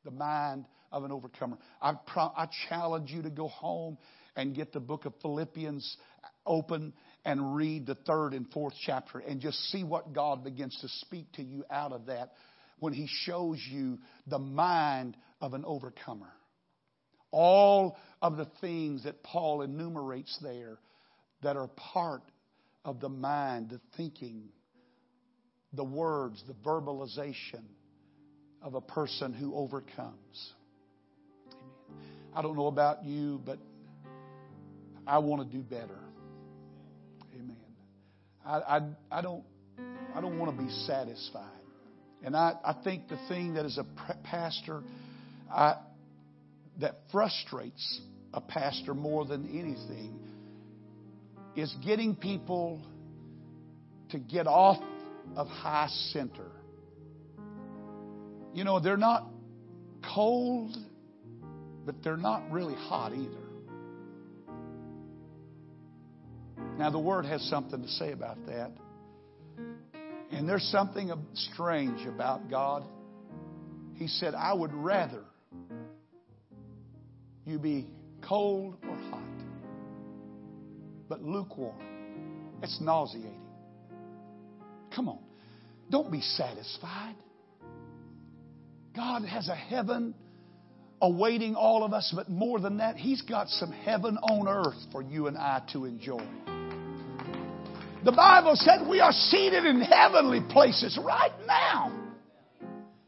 The 0.04 0.10
mind 0.10 0.66
of 0.92 1.04
an 1.04 1.10
overcomer. 1.10 1.56
I, 1.80 1.94
pro- 2.06 2.32
I 2.36 2.48
challenge 2.68 3.10
you 3.10 3.22
to 3.22 3.30
go 3.30 3.48
home 3.48 3.96
and 4.36 4.54
get 4.54 4.72
the 4.72 4.80
book 4.80 5.06
of 5.06 5.14
Philippians 5.22 5.96
open 6.44 6.92
and 7.24 7.54
read 7.54 7.86
the 7.86 7.94
third 7.94 8.34
and 8.34 8.50
fourth 8.52 8.74
chapter 8.84 9.20
and 9.20 9.40
just 9.40 9.58
see 9.70 9.84
what 9.84 10.12
God 10.12 10.44
begins 10.44 10.76
to 10.82 10.88
speak 11.06 11.32
to 11.32 11.42
you 11.42 11.64
out 11.70 11.92
of 11.92 12.06
that 12.06 12.32
when 12.80 12.92
he 12.92 13.06
shows 13.08 13.58
you 13.70 13.98
the 14.26 14.38
mind 14.38 15.16
of 15.40 15.54
an 15.54 15.64
overcomer. 15.64 16.32
All 17.30 17.96
of 18.20 18.36
the 18.36 18.48
things 18.60 19.04
that 19.04 19.22
Paul 19.22 19.62
enumerates 19.62 20.36
there 20.42 20.78
that 21.42 21.56
are 21.56 21.68
part 21.68 22.22
of 22.84 23.00
the 23.00 23.08
mind, 23.08 23.70
the 23.70 23.80
thinking, 23.96 24.48
the 25.72 25.84
words, 25.84 26.42
the 26.46 26.54
verbalization 26.54 27.62
of 28.62 28.74
a 28.74 28.80
person 28.80 29.32
who 29.32 29.54
overcomes. 29.54 30.52
I 32.34 32.42
don't 32.42 32.56
know 32.56 32.66
about 32.66 33.04
you, 33.04 33.40
but 33.44 33.58
I 35.06 35.18
want 35.18 35.48
to 35.48 35.56
do 35.56 35.62
better. 35.62 35.98
Amen. 37.34 37.56
I, 38.44 38.58
I, 38.58 38.80
I 39.10 39.22
don't 39.22 39.44
I 40.14 40.20
don't 40.20 40.38
want 40.38 40.56
to 40.56 40.62
be 40.62 40.70
satisfied. 40.86 41.59
And 42.22 42.36
I, 42.36 42.54
I 42.64 42.74
think 42.84 43.08
the 43.08 43.18
thing 43.28 43.54
that 43.54 43.64
is 43.64 43.78
a 43.78 43.86
pastor 44.24 44.82
I, 45.50 45.76
that 46.80 46.96
frustrates 47.10 48.00
a 48.32 48.40
pastor 48.40 48.94
more 48.94 49.24
than 49.24 49.48
anything 49.48 50.18
is 51.56 51.74
getting 51.84 52.14
people 52.14 52.80
to 54.10 54.18
get 54.18 54.46
off 54.46 54.82
of 55.36 55.46
high 55.48 55.88
center. 56.12 56.50
You 58.54 58.64
know, 58.64 58.80
they're 58.80 58.96
not 58.96 59.26
cold, 60.14 60.76
but 61.84 61.96
they're 62.02 62.16
not 62.16 62.50
really 62.50 62.74
hot 62.74 63.12
either. 63.12 63.50
Now, 66.78 66.90
the 66.90 66.98
Word 66.98 67.26
has 67.26 67.42
something 67.42 67.82
to 67.82 67.88
say 67.88 68.12
about 68.12 68.38
that. 68.46 68.72
And 70.30 70.48
there's 70.48 70.64
something 70.70 71.12
strange 71.34 72.06
about 72.06 72.48
God. 72.48 72.84
He 73.94 74.06
said, 74.06 74.34
I 74.34 74.54
would 74.54 74.72
rather 74.72 75.24
you 77.44 77.58
be 77.58 77.86
cold 78.22 78.76
or 78.88 78.96
hot, 79.10 79.22
but 81.08 81.22
lukewarm. 81.22 81.76
It's 82.62 82.80
nauseating. 82.80 83.40
Come 84.94 85.08
on. 85.08 85.18
Don't 85.90 86.12
be 86.12 86.20
satisfied. 86.20 87.16
God 88.94 89.24
has 89.24 89.48
a 89.48 89.54
heaven 89.54 90.14
awaiting 91.00 91.54
all 91.54 91.84
of 91.84 91.92
us, 91.92 92.12
but 92.14 92.28
more 92.28 92.60
than 92.60 92.78
that, 92.78 92.96
He's 92.96 93.22
got 93.22 93.48
some 93.48 93.72
heaven 93.72 94.16
on 94.18 94.46
earth 94.46 94.78
for 94.92 95.02
you 95.02 95.26
and 95.26 95.36
I 95.36 95.62
to 95.72 95.86
enjoy. 95.86 96.24
The 98.05 98.12
Bible 98.12 98.53
said 98.55 98.88
we 98.88 99.01
are 99.01 99.12
seated 99.12 99.66
in 99.66 99.80
heavenly 99.82 100.40
places 100.48 100.98
right 101.05 101.32
now. 101.46 101.92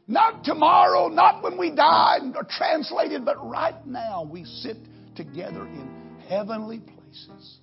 Not 0.07 0.43
tomorrow, 0.43 1.07
not 1.07 1.41
when 1.41 1.57
we 1.57 1.71
die 1.71 2.19
or 2.35 2.43
translated, 2.43 3.25
but 3.25 3.43
right 3.43 3.85
now 3.87 4.23
we 4.29 4.45
sit 4.45 4.77
together 5.15 5.65
in 5.65 6.19
heavenly 6.27 6.79
places. 6.79 7.57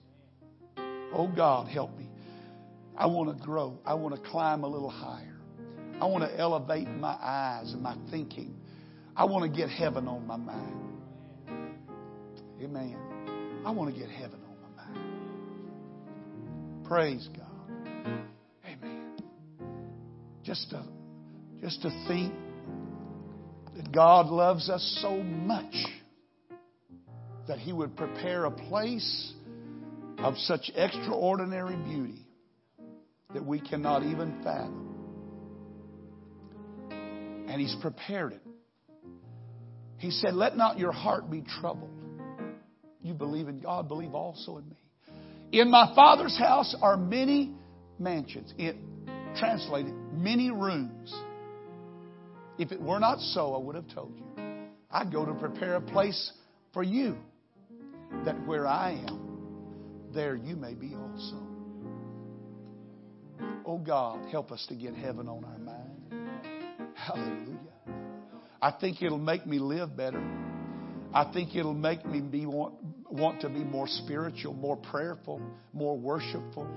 Oh 1.12 1.31
God, 1.35 1.68
help 1.68 1.97
me. 1.97 2.09
I 2.97 3.07
want 3.07 3.37
to 3.37 3.45
grow. 3.45 3.78
I 3.85 3.95
want 3.95 4.14
to 4.14 4.31
climb 4.31 4.64
a 4.64 4.68
little 4.68 4.91
higher. 4.91 5.39
I 6.01 6.07
want 6.07 6.24
to 6.24 6.39
elevate 6.39 6.89
my 6.89 7.16
eyes 7.20 7.72
and 7.72 7.83
my 7.83 7.97
thinking. 8.11 8.57
I 9.14 9.24
want 9.24 9.51
to 9.51 9.57
get 9.57 9.68
heaven 9.68 10.09
on 10.09 10.26
my 10.26 10.37
mind. 10.37 10.99
Amen. 12.61 12.97
I 13.64 13.70
want 13.70 13.95
to 13.95 14.01
get 14.01 14.11
heaven. 14.11 14.39
Praise 16.91 17.28
God. 17.36 17.47
Amen. 18.66 19.12
Just 20.43 20.70
to, 20.70 20.82
just 21.61 21.80
to 21.82 22.05
think 22.09 22.34
that 23.76 23.93
God 23.93 24.26
loves 24.26 24.68
us 24.68 24.99
so 25.01 25.22
much 25.22 25.72
that 27.47 27.61
He 27.61 27.72
would 27.72 27.97
prepare 27.97 28.45
a 28.45 28.51
place 28.51 29.32
of 30.18 30.36
such 30.38 30.68
extraordinary 30.74 31.76
beauty 31.76 32.26
that 33.34 33.47
we 33.47 33.61
cannot 33.61 34.03
even 34.03 34.43
fathom. 34.43 34.88
And 37.47 37.61
He's 37.61 37.76
prepared 37.80 38.32
it. 38.32 38.43
He 39.99 40.11
said, 40.11 40.34
Let 40.34 40.57
not 40.57 40.76
your 40.76 40.91
heart 40.91 41.30
be 41.30 41.45
troubled. 41.61 42.03
You 43.01 43.14
believe 43.14 43.47
in 43.47 43.61
God, 43.61 43.86
believe 43.86 44.12
also 44.12 44.59
in 44.59 44.68
me. 44.68 44.89
In 45.53 45.70
my 45.70 45.92
Father's 45.94 46.38
house 46.38 46.76
are 46.80 46.96
many 46.96 47.55
mansions. 47.98 48.55
It 48.57 48.76
translated, 49.36 49.94
many 50.12 50.51
rooms. 50.51 51.12
If 52.59 52.72
it 52.72 52.80
were 52.80 53.01
not 53.01 53.18
so, 53.20 53.55
I 53.55 53.59
would 53.59 53.74
have 53.74 53.88
told 53.92 54.16
you. 54.16 54.24
I 54.90 55.05
go 55.05 55.24
to 55.24 55.34
prepare 55.34 55.76
a 55.76 55.80
place 55.80 56.32
for 56.72 56.82
you, 56.82 57.16
that 58.24 58.46
where 58.46 58.66
I 58.66 58.92
am, 59.09 60.11
there 60.12 60.36
you 60.36 60.57
may 60.57 60.74
be 60.74 60.94
also. 60.94 61.36
Oh 63.64 63.78
God, 63.78 64.30
help 64.30 64.53
us 64.53 64.64
to 64.68 64.74
get 64.74 64.94
heaven 64.94 65.28
on 65.28 65.44
our 65.44 65.59
mind. 65.59 66.30
Hallelujah. 66.94 67.57
I 68.61 68.72
think 68.72 69.03
it'll 69.03 69.18
make 69.18 69.46
me 69.46 69.59
live 69.59 69.96
better. 69.96 70.22
I 71.12 71.30
think 71.32 71.56
it'll 71.56 71.74
make 71.74 72.06
me 72.06 72.20
be 72.20 72.46
want, 72.46 72.74
want 73.11 73.40
to 73.40 73.48
be 73.48 73.64
more 73.64 73.86
spiritual, 73.88 74.54
more 74.54 74.76
prayerful, 74.76 75.40
more 75.72 75.98
worshipful. 75.98 76.68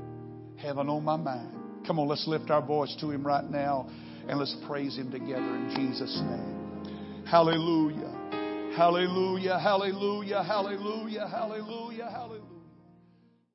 Heaven 0.58 0.90
on 0.90 1.04
my 1.04 1.18
mind. 1.18 1.86
Come 1.86 2.00
on, 2.00 2.08
let's 2.08 2.28
lift 2.28 2.50
our 2.50 2.66
voice 2.66 2.96
to 3.02 3.12
Him 3.12 3.26
right 3.26 3.44
now 3.44 3.90
and 4.28 4.40
let's 4.40 4.56
praise 4.68 4.98
Him 4.98 5.12
together 5.12 5.56
in 5.56 5.74
Jesus' 5.76 6.22
name. 6.24 7.26
Hallelujah. 7.30 8.74
Hallelujah. 8.76 9.60
Hallelujah. 9.60 10.44
Hallelujah. 10.44 11.28
Hallelujah. 11.28 12.10
Hallelujah. 12.10 12.53